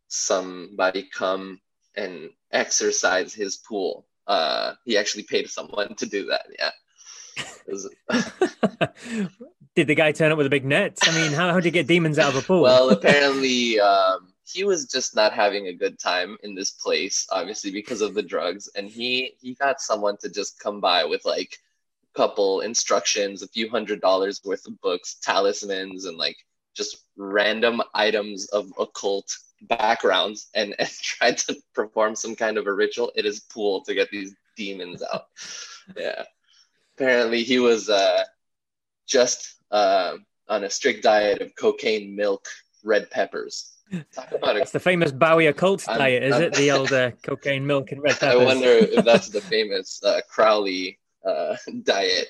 somebody 0.08 1.04
come 1.04 1.62
and 1.96 2.30
exercise 2.52 3.34
his 3.34 3.58
pool. 3.58 4.06
Uh, 4.28 4.74
he 4.86 4.98
actually 4.98 5.24
paid 5.24 5.50
someone 5.50 5.96
to 5.96 6.06
do 6.06 6.26
that. 6.26 6.48
Yeah. 6.58 6.72
Was... 7.68 7.90
did 9.76 9.88
the 9.88 9.96
guy 9.96 10.12
turn 10.12 10.32
up 10.32 10.38
with 10.38 10.48
a 10.48 10.50
big 10.50 10.66
net? 10.66 10.98
I 11.04 11.16
mean, 11.16 11.32
how, 11.32 11.50
how 11.50 11.56
did 11.56 11.66
you 11.66 11.72
get 11.72 11.88
demons 11.88 12.18
out 12.18 12.30
of 12.30 12.38
a 12.38 12.42
pool? 12.42 12.62
Well, 12.62 12.90
apparently, 12.92 13.80
um, 13.80 14.34
he 14.48 14.64
was 14.64 14.88
just 14.88 15.16
not 15.16 15.34
having 15.34 15.68
a 15.68 15.74
good 15.74 16.00
time 16.00 16.38
in 16.44 16.56
this 16.56 16.72
place, 16.72 17.28
obviously 17.32 17.72
because 17.72 18.02
of 18.02 18.14
the 18.14 18.24
drugs, 18.24 18.70
and 18.76 18.88
he 18.88 19.36
he 19.42 19.56
got 19.56 19.82
someone 19.82 20.18
to 20.18 20.30
just 20.30 20.60
come 20.60 20.80
by 20.80 21.04
with 21.04 21.26
like 21.26 21.60
a 22.14 22.18
couple 22.18 22.62
instructions, 22.62 23.42
a 23.42 23.48
few 23.48 23.70
hundred 23.70 24.02
dollars 24.02 24.42
worth 24.46 24.68
of 24.68 24.80
books, 24.82 25.18
talismans, 25.22 26.06
and 26.06 26.18
like 26.18 26.38
just 26.76 26.98
random 27.18 27.82
items 27.94 28.48
of 28.50 28.72
occult 28.80 29.36
backgrounds 29.62 30.50
and, 30.54 30.76
and 30.80 30.90
tried 31.02 31.38
to 31.40 31.56
perform 31.74 32.16
some 32.16 32.36
kind 32.36 32.58
of 32.58 32.68
a 32.68 32.74
ritual 32.74 33.12
it 33.16 33.26
is 33.26 33.42
pool 33.42 33.82
to 33.84 33.94
get 33.94 34.10
these 34.12 34.36
demons 34.56 35.04
out. 35.14 35.26
yeah. 35.98 36.24
Apparently 36.96 37.44
he 37.44 37.60
was 37.60 37.90
uh, 37.90 38.24
just 39.08 39.56
uh, 39.72 40.16
on 40.48 40.64
a 40.64 40.70
strict 40.70 41.04
diet 41.04 41.42
of 41.42 41.56
cocaine, 41.56 42.16
milk, 42.16 42.48
red 42.84 43.10
peppers. 43.10 43.72
Talk 44.14 44.32
about 44.32 44.56
it. 44.56 44.64
It's 44.64 44.72
the 44.72 44.80
famous 44.80 45.12
Bowie 45.12 45.48
occult 45.48 45.88
I'm, 45.88 46.00
diet, 46.00 46.24
is 46.24 46.36
I'm, 46.36 46.44
it? 46.44 46.54
The 46.56 46.72
old 46.72 46.92
uh, 46.92 47.12
cocaine, 47.24 47.68
milk, 47.68 47.92
and 47.92 48.02
red 48.02 48.14
peppers. 48.20 48.42
I 48.42 48.44
wonder 48.44 48.68
if 48.68 49.06
that's 49.06 49.30
the 49.30 49.42
famous 49.42 50.02
uh, 50.04 50.22
Crowley 50.30 50.98
uh, 51.26 51.56
diet. 51.84 52.28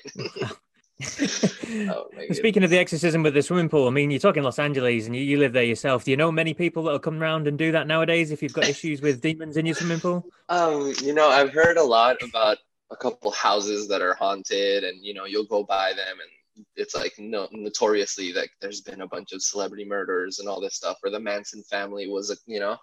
Oh, 1.02 2.08
Speaking 2.32 2.64
of 2.64 2.70
the 2.70 2.78
exorcism 2.78 3.22
with 3.22 3.34
the 3.34 3.42
swimming 3.42 3.68
pool, 3.68 3.86
I 3.86 3.90
mean, 3.90 4.10
you're 4.10 4.20
talking 4.20 4.42
Los 4.42 4.58
Angeles 4.58 5.06
and 5.06 5.14
you, 5.14 5.22
you 5.22 5.38
live 5.38 5.52
there 5.52 5.62
yourself. 5.62 6.04
Do 6.04 6.10
you 6.10 6.16
know 6.16 6.32
many 6.32 6.54
people 6.54 6.84
that'll 6.84 6.98
come 6.98 7.22
around 7.22 7.46
and 7.46 7.58
do 7.58 7.72
that 7.72 7.86
nowadays 7.86 8.30
if 8.30 8.42
you've 8.42 8.54
got 8.54 8.68
issues 8.68 9.02
with 9.02 9.20
demons 9.20 9.56
in 9.56 9.66
your 9.66 9.74
swimming 9.74 10.00
pool? 10.00 10.24
Um, 10.48 10.94
you 11.02 11.12
know, 11.12 11.28
I've 11.28 11.52
heard 11.52 11.76
a 11.76 11.84
lot 11.84 12.16
about 12.22 12.58
a 12.90 12.96
couple 12.96 13.30
houses 13.32 13.88
that 13.88 14.00
are 14.00 14.14
haunted, 14.14 14.84
and 14.84 15.04
you 15.04 15.12
know, 15.12 15.24
you'll 15.24 15.44
go 15.44 15.64
by 15.64 15.92
them 15.92 16.18
and 16.20 16.30
it's 16.76 16.94
like 16.94 17.12
no, 17.18 17.48
notoriously 17.52 18.32
like 18.32 18.50
there's 18.60 18.80
been 18.80 19.02
a 19.02 19.06
bunch 19.06 19.32
of 19.32 19.42
celebrity 19.42 19.84
murders 19.84 20.38
and 20.38 20.48
all 20.48 20.60
this 20.60 20.74
stuff, 20.74 20.98
or 21.04 21.10
the 21.10 21.20
Manson 21.20 21.62
family 21.64 22.08
was 22.08 22.40
you 22.46 22.60
know, 22.60 22.76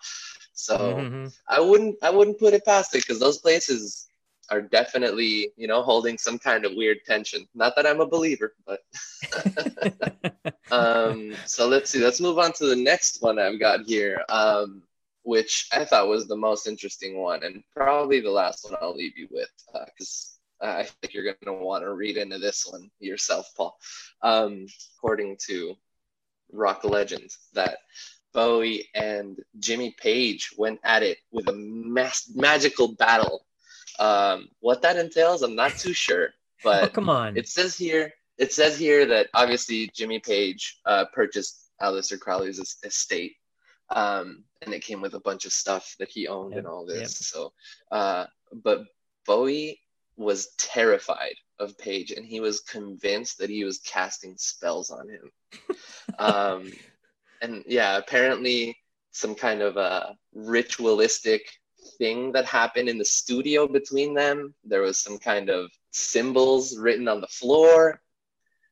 so 0.54 0.78
mm-hmm. 0.78 1.28
I 1.50 1.60
wouldn't 1.60 1.96
I 2.04 2.10
wouldn't 2.10 2.40
put 2.40 2.54
it 2.54 2.66
past 2.66 2.96
it 2.96 3.00
because 3.00 3.20
those 3.20 3.40
places 3.40 4.08
are 4.50 4.62
definitely 4.62 5.52
you 5.58 5.68
know 5.68 5.82
holding 5.82 6.18
some 6.18 6.38
kind 6.38 6.66
of 6.66 6.74
weird 6.76 7.00
tension. 7.06 7.48
Not 7.56 7.76
that 7.76 7.88
i'm 7.88 8.02
a 8.02 8.06
believer 8.06 8.54
but 8.66 8.82
um, 10.72 11.34
so 11.46 11.68
let's 11.68 11.90
see 11.90 12.04
let's 12.04 12.22
move 12.22 12.40
on 12.40 12.52
to 12.54 12.66
the 12.66 12.76
next 12.76 13.22
one 13.22 13.40
i've 13.40 13.60
got 13.60 13.82
here 13.82 14.24
um, 14.30 14.84
which 15.24 15.68
i 15.74 15.86
thought 15.86 16.08
was 16.08 16.28
the 16.28 16.36
most 16.36 16.68
interesting 16.68 17.18
one 17.18 17.44
and 17.44 17.64
probably 17.76 18.20
the 18.20 18.30
last 18.30 18.64
one 18.66 18.78
i'll 18.82 18.96
leave 18.96 19.18
you 19.18 19.28
with 19.32 19.50
because 19.86 20.38
uh, 20.62 20.68
i 20.68 20.84
think 20.84 21.14
you're 21.14 21.24
going 21.24 21.36
to 21.46 21.54
want 21.54 21.84
to 21.84 21.94
read 21.94 22.18
into 22.18 22.38
this 22.38 22.66
one 22.70 22.90
yourself 23.00 23.48
paul. 23.56 23.78
Um, 24.22 24.68
according 24.98 25.38
to 25.48 25.76
rock 26.52 26.84
legend, 26.84 27.32
that 27.54 27.78
bowie 28.34 28.90
and 28.96 29.40
jimmy 29.60 29.96
page 30.00 30.52
went 30.58 30.80
at 30.84 31.04
it 31.04 31.20
with 31.32 31.48
a 31.50 31.54
mass- 31.54 32.30
magical 32.36 32.90
battle 32.96 33.46
um, 34.00 34.50
what 34.60 34.82
that 34.82 34.98
entails, 34.98 35.42
I'm 35.42 35.56
not 35.56 35.78
too 35.78 35.94
sure. 35.94 36.30
But 36.64 36.84
oh, 36.84 36.88
come 36.88 37.10
on, 37.10 37.36
it 37.36 37.50
says 37.50 37.76
here. 37.78 38.14
It 38.38 38.54
says 38.54 38.80
here 38.80 39.06
that 39.08 39.28
obviously 39.34 39.92
Jimmy 39.94 40.20
Page 40.20 40.80
uh, 40.86 41.04
purchased 41.12 41.70
Aleister 41.82 42.18
Crowley's 42.18 42.78
estate, 42.86 43.36
um, 43.90 44.46
and 44.62 44.74
it 44.74 44.82
came 44.82 45.02
with 45.02 45.14
a 45.14 45.20
bunch 45.20 45.44
of 45.44 45.52
stuff 45.52 45.94
that 46.00 46.08
he 46.08 46.30
owned 46.30 46.52
yep. 46.52 46.60
and 46.60 46.68
all 46.68 46.86
this. 46.86 47.02
Yep. 47.02 47.10
So, 47.10 47.54
uh, 47.92 48.28
but 48.64 48.86
Bowie 49.26 49.82
was 50.16 50.54
terrified 50.58 51.36
of 51.60 51.78
Page, 51.78 52.12
and 52.12 52.26
he 52.26 52.40
was 52.40 52.62
convinced 52.62 53.40
that 53.40 53.50
he 53.50 53.64
was 53.64 53.80
casting 53.80 54.36
spells 54.38 54.90
on 54.90 55.10
him. 55.10 55.32
um, 56.18 56.72
and 57.42 57.64
yeah, 57.68 57.98
apparently 57.98 58.78
some 59.12 59.36
kind 59.36 59.62
of 59.62 59.78
a 59.78 60.16
ritualistic 60.34 61.46
thing 62.04 62.34
that 62.34 62.46
happened 62.46 62.90
in 62.90 62.98
the 62.98 63.06
studio 63.06 63.66
between 63.66 64.14
them. 64.14 64.54
There 64.66 64.82
was 64.82 65.00
some 65.00 65.18
kind 65.18 65.50
of 65.50 65.72
symbols 65.92 66.78
written 66.78 67.08
on 67.08 67.22
the 67.22 67.28
floor. 67.28 68.02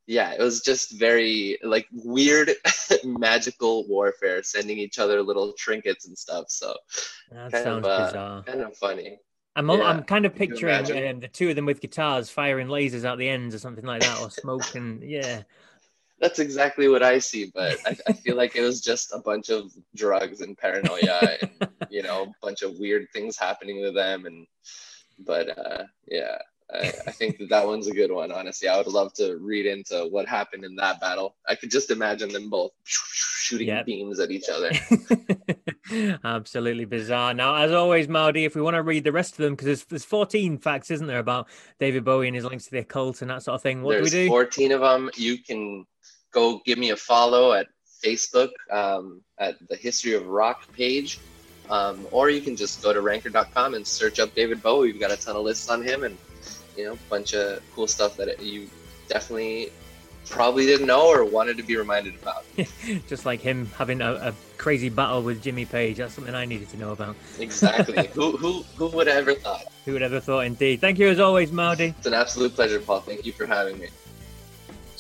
Yeah, 0.06 0.34
it 0.34 0.42
was 0.42 0.60
just 0.62 1.00
very 1.00 1.58
like 1.64 1.88
weird 1.94 2.52
magical 3.06 3.88
warfare, 3.88 4.44
sending 4.44 4.78
each 4.78 5.00
other 5.00 5.22
little 5.22 5.54
trinkets 5.58 6.08
and 6.08 6.18
stuff. 6.18 6.46
So 6.50 6.76
that 7.32 7.54
kind 7.54 7.64
sounds 7.64 7.86
of, 7.86 7.92
uh, 7.92 8.06
bizarre. 8.06 8.44
Kind 8.44 8.62
of 8.62 8.76
funny. 8.76 9.20
I'm, 9.56 9.70
yeah. 9.70 9.84
I'm 9.84 10.04
kind 10.04 10.26
of 10.26 10.36
picturing 10.36 11.08
um, 11.08 11.20
the 11.22 11.30
two 11.30 11.50
of 11.50 11.56
them 11.56 11.66
with 11.66 11.80
guitars 11.80 12.30
firing 12.30 12.68
lasers 12.68 13.06
out 13.06 13.18
the 13.18 13.30
ends 13.30 13.56
or 13.56 13.60
something 13.60 13.86
like 13.86 14.02
that, 14.02 14.20
or 14.22 14.30
smoke 14.30 14.76
and 14.76 15.02
yeah 15.04 15.44
that's 16.22 16.40
exactly 16.40 16.88
what 16.88 17.04
I 17.04 17.20
see. 17.20 17.52
But 17.54 17.80
I, 17.86 17.98
I, 18.08 18.14
feel 18.14 18.38
like 18.38 18.56
it 18.56 18.62
was 18.62 18.80
just 18.80 19.12
a 19.12 19.20
bunch 19.20 19.50
of 19.50 19.74
drugs 19.96 20.42
and 20.42 20.58
paranoia, 20.58 21.38
and 21.42 21.70
you 21.90 22.04
know, 22.04 22.24
a 22.24 22.46
bunch 22.46 22.62
of 22.62 22.78
weird 22.78 23.08
things 23.12 23.36
happening 23.36 23.84
to 23.84 23.92
them. 23.92 24.26
And 24.26 24.48
but 25.20 25.58
uh, 25.58 25.84
yeah, 26.08 26.38
I, 26.74 26.94
I, 27.08 27.12
think 27.12 27.40
that 27.40 27.50
that 27.50 27.66
one's 27.66 27.88
a 27.88 27.94
good 27.94 28.12
one. 28.12 28.32
Honestly, 28.32 28.68
I 28.68 28.78
would 28.78 28.88
love 28.88 29.14
to 29.16 29.38
read 29.38 29.66
into 29.66 30.08
what 30.10 30.28
happened 30.28 30.64
in 30.64 30.76
that 30.76 31.02
battle. 31.02 31.36
I 31.48 31.56
could 31.56 31.72
just 31.72 31.92
imagine 31.92 32.30
them 32.30 32.50
both 32.50 32.72
shooting 32.84 33.68
yep. 33.68 33.86
beams 33.86 34.20
at 34.20 34.32
each 34.32 34.48
other. 34.48 34.72
Absolutely 36.24 36.86
bizarre. 36.86 37.34
Now, 37.34 37.56
as 37.56 37.72
always, 37.72 38.08
Maudie, 38.08 38.46
if 38.46 38.56
we 38.56 38.62
want 38.62 38.76
to 38.76 38.84
read 38.84 39.04
the 39.04 39.12
rest 39.12 39.34
of 39.34 39.38
them, 39.40 39.54
because 39.54 39.66
there's, 39.66 39.84
there's 39.86 40.06
14 40.06 40.60
facts, 40.60 40.92
isn't 40.92 41.08
there, 41.08 41.20
about 41.20 41.50
David 41.80 42.06
Bowie 42.06 42.28
and 42.28 42.36
his 42.36 42.46
links 42.46 42.66
to 42.66 42.72
the 42.72 42.80
occult 42.80 43.22
and 43.22 43.30
that 43.32 43.44
sort 43.44 43.56
of 43.56 43.62
thing. 43.62 43.82
What 43.82 43.94
there's 43.94 44.12
do 44.12 44.20
we 44.20 44.24
do? 44.26 44.30
14 44.30 44.72
of 44.72 44.82
them. 44.82 45.10
You 45.16 45.38
can 45.40 45.86
go 46.32 46.62
give 46.66 46.78
me 46.78 46.90
a 46.92 46.98
follow 46.98 47.54
at 47.54 47.68
Facebook 48.04 48.50
um, 48.72 49.22
at 49.38 49.56
the 49.68 49.76
History 49.76 50.14
of 50.14 50.28
Rock 50.28 50.72
page. 50.74 51.20
Um, 51.70 52.06
or 52.12 52.30
you 52.30 52.42
can 52.42 52.56
just 52.56 52.84
go 52.84 52.92
to 52.92 53.00
ranker.com 53.00 53.76
and 53.76 53.88
search 53.88 54.20
up 54.20 54.36
David 54.36 54.62
Bowie. 54.62 54.92
We've 54.92 55.00
got 55.00 55.12
a 55.12 55.16
ton 55.16 55.36
of 55.36 55.44
lists 55.44 55.70
on 55.70 55.82
him 55.82 56.04
and, 56.04 56.18
you 56.76 56.84
know, 56.86 56.94
a 56.94 57.10
bunch 57.10 57.34
of 57.34 57.62
cool 57.74 57.88
stuff 57.88 58.18
that 58.18 58.42
you 58.42 58.70
definitely 59.08 59.72
probably 60.30 60.66
didn't 60.66 60.88
know 60.88 61.08
or 61.08 61.24
wanted 61.24 61.58
to 61.58 61.64
be 61.64 61.78
reminded 61.78 62.16
about. 62.16 62.44
just 63.08 63.26
like 63.26 63.40
him 63.40 63.68
having 63.78 64.02
a, 64.02 64.14
a, 64.14 64.34
crazy 64.58 64.90
battle 64.90 65.24
with 65.24 65.42
Jimmy 65.42 65.66
Page. 65.66 65.98
That's 65.98 66.14
something 66.14 66.36
I 66.36 66.46
needed 66.46 66.70
to 66.70 66.78
know 66.78 66.92
about. 66.92 67.16
exactly. 67.40 68.08
who, 68.14 68.38
who, 68.38 68.64
who 68.76 68.88
would 68.90 69.08
have 69.08 69.18
ever 69.18 69.34
thought? 69.34 69.64
Who 69.86 69.94
would 69.94 70.02
have 70.02 70.14
ever 70.14 70.22
thought, 70.22 70.42
indeed. 70.42 70.82
Thank 70.82 71.00
you 71.00 71.08
as 71.08 71.20
always, 71.20 71.52
Maudie. 71.52 71.96
It's 71.98 72.06
an 72.06 72.14
absolute 72.14 72.54
pleasure, 72.54 72.80
Paul. 72.80 73.02
Thank 73.02 73.26
you 73.26 73.32
for 73.32 73.46
having 73.46 73.80
me. 73.80 73.88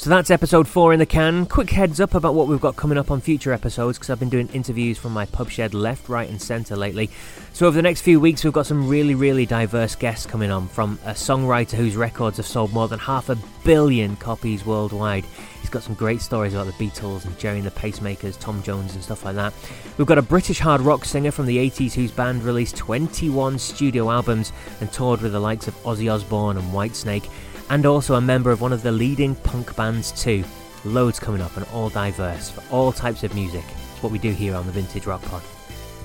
So 0.01 0.09
that's 0.09 0.31
episode 0.31 0.67
four 0.67 0.93
in 0.93 0.99
the 0.99 1.05
can. 1.05 1.45
Quick 1.45 1.69
heads 1.69 1.99
up 1.99 2.15
about 2.15 2.33
what 2.33 2.47
we've 2.47 2.59
got 2.59 2.75
coming 2.75 2.97
up 2.97 3.11
on 3.11 3.21
future 3.21 3.53
episodes 3.53 3.99
because 3.99 4.09
I've 4.09 4.19
been 4.19 4.29
doing 4.29 4.47
interviews 4.47 4.97
from 4.97 5.11
my 5.13 5.27
pub 5.27 5.51
shed 5.51 5.75
left, 5.75 6.09
right, 6.09 6.27
and 6.27 6.41
centre 6.41 6.75
lately. 6.75 7.11
So 7.53 7.67
over 7.67 7.75
the 7.75 7.83
next 7.83 8.01
few 8.01 8.19
weeks, 8.19 8.43
we've 8.43 8.51
got 8.51 8.65
some 8.65 8.87
really, 8.87 9.13
really 9.13 9.45
diverse 9.45 9.93
guests 9.93 10.25
coming 10.25 10.49
on 10.49 10.67
from 10.69 10.97
a 11.05 11.11
songwriter 11.11 11.73
whose 11.73 11.95
records 11.95 12.37
have 12.37 12.47
sold 12.47 12.73
more 12.73 12.87
than 12.87 12.97
half 12.97 13.29
a 13.29 13.37
billion 13.63 14.15
copies 14.15 14.65
worldwide. 14.65 15.23
He's 15.59 15.69
got 15.69 15.83
some 15.83 15.93
great 15.93 16.21
stories 16.21 16.55
about 16.55 16.65
the 16.65 16.83
Beatles 16.83 17.25
and 17.25 17.37
Gerry 17.37 17.59
and 17.59 17.67
the 17.67 17.69
Pacemakers, 17.69 18.39
Tom 18.39 18.63
Jones, 18.63 18.95
and 18.95 19.03
stuff 19.03 19.23
like 19.23 19.35
that. 19.35 19.53
We've 19.99 20.07
got 20.07 20.17
a 20.17 20.23
British 20.23 20.57
hard 20.57 20.81
rock 20.81 21.05
singer 21.05 21.29
from 21.29 21.45
the 21.45 21.57
80s 21.57 21.93
whose 21.93 22.09
band 22.09 22.41
released 22.41 22.75
21 22.75 23.59
studio 23.59 24.09
albums 24.09 24.51
and 24.79 24.91
toured 24.91 25.21
with 25.21 25.33
the 25.33 25.39
likes 25.39 25.67
of 25.67 25.75
Ozzy 25.83 26.11
Osbourne 26.11 26.57
and 26.57 26.73
Whitesnake 26.73 27.29
and 27.71 27.85
also 27.85 28.15
a 28.15 28.21
member 28.21 28.51
of 28.51 28.59
one 28.59 28.73
of 28.73 28.83
the 28.83 28.91
leading 28.91 29.33
punk 29.33 29.73
bands 29.77 30.11
too. 30.11 30.43
Loads 30.83 31.19
coming 31.19 31.41
up 31.41 31.55
and 31.55 31.65
all 31.73 31.89
diverse 31.89 32.49
for 32.49 32.61
all 32.69 32.91
types 32.91 33.23
of 33.23 33.33
music. 33.33 33.63
It's 33.93 34.03
what 34.03 34.11
we 34.11 34.19
do 34.19 34.31
here 34.31 34.55
on 34.55 34.65
the 34.65 34.73
Vintage 34.73 35.05
Rock 35.05 35.21
Pod. 35.23 35.41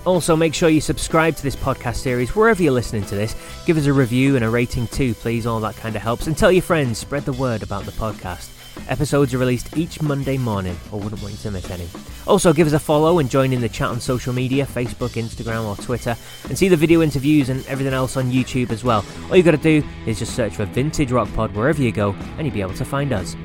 Also, 0.04 0.36
make 0.36 0.54
sure 0.54 0.68
you 0.68 0.80
subscribe 0.80 1.34
to 1.34 1.42
this 1.42 1.56
podcast 1.56 1.96
series 1.96 2.36
wherever 2.36 2.62
you're 2.62 2.72
listening 2.72 3.04
to 3.06 3.16
this. 3.16 3.34
Give 3.66 3.76
us 3.76 3.86
a 3.86 3.92
review 3.92 4.36
and 4.36 4.44
a 4.44 4.48
rating 4.48 4.86
too, 4.86 5.12
please. 5.14 5.44
All 5.44 5.58
that 5.58 5.76
kind 5.76 5.96
of 5.96 6.02
helps. 6.02 6.28
And 6.28 6.38
tell 6.38 6.52
your 6.52 6.62
friends, 6.62 6.98
spread 6.98 7.24
the 7.24 7.32
word 7.32 7.64
about 7.64 7.84
the 7.84 7.90
podcast. 7.92 8.55
Episodes 8.88 9.34
are 9.34 9.38
released 9.38 9.76
each 9.76 10.00
Monday 10.00 10.38
morning, 10.38 10.76
or 10.92 11.00
wouldn't 11.00 11.20
want 11.22 11.32
you 11.32 11.38
to 11.40 11.50
miss 11.50 11.70
any. 11.70 11.88
Also, 12.26 12.52
give 12.52 12.66
us 12.66 12.72
a 12.72 12.78
follow 12.78 13.18
and 13.18 13.30
join 13.30 13.52
in 13.52 13.60
the 13.60 13.68
chat 13.68 13.88
on 13.88 14.00
social 14.00 14.32
media 14.32 14.64
Facebook, 14.66 15.10
Instagram, 15.10 15.64
or 15.64 15.76
Twitter, 15.82 16.16
and 16.48 16.56
see 16.56 16.68
the 16.68 16.76
video 16.76 17.02
interviews 17.02 17.48
and 17.48 17.66
everything 17.66 17.94
else 17.94 18.16
on 18.16 18.30
YouTube 18.30 18.70
as 18.70 18.84
well. 18.84 19.04
All 19.28 19.36
you 19.36 19.42
got 19.42 19.52
to 19.52 19.56
do 19.56 19.82
is 20.06 20.18
just 20.18 20.34
search 20.34 20.56
for 20.56 20.64
Vintage 20.64 21.12
Rock 21.12 21.32
Pod 21.34 21.54
wherever 21.54 21.82
you 21.82 21.92
go, 21.92 22.12
and 22.36 22.46
you'll 22.46 22.54
be 22.54 22.60
able 22.60 22.74
to 22.74 22.84
find 22.84 23.12
us. 23.12 23.36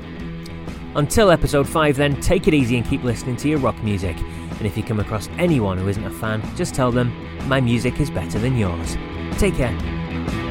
Until 0.95 1.31
episode 1.31 1.67
5, 1.67 1.95
then, 1.95 2.19
take 2.19 2.47
it 2.47 2.53
easy 2.53 2.77
and 2.77 2.85
keep 2.85 3.03
listening 3.03 3.37
to 3.37 3.49
your 3.49 3.59
rock 3.59 3.81
music. 3.83 4.17
And 4.17 4.67
if 4.67 4.75
you 4.77 4.83
come 4.83 4.99
across 4.99 5.29
anyone 5.37 5.77
who 5.77 5.87
isn't 5.87 6.05
a 6.05 6.11
fan, 6.11 6.43
just 6.55 6.75
tell 6.75 6.91
them, 6.91 7.11
my 7.47 7.61
music 7.61 7.99
is 7.99 8.11
better 8.11 8.37
than 8.39 8.57
yours. 8.57 8.97
Take 9.39 9.55
care. 9.55 10.50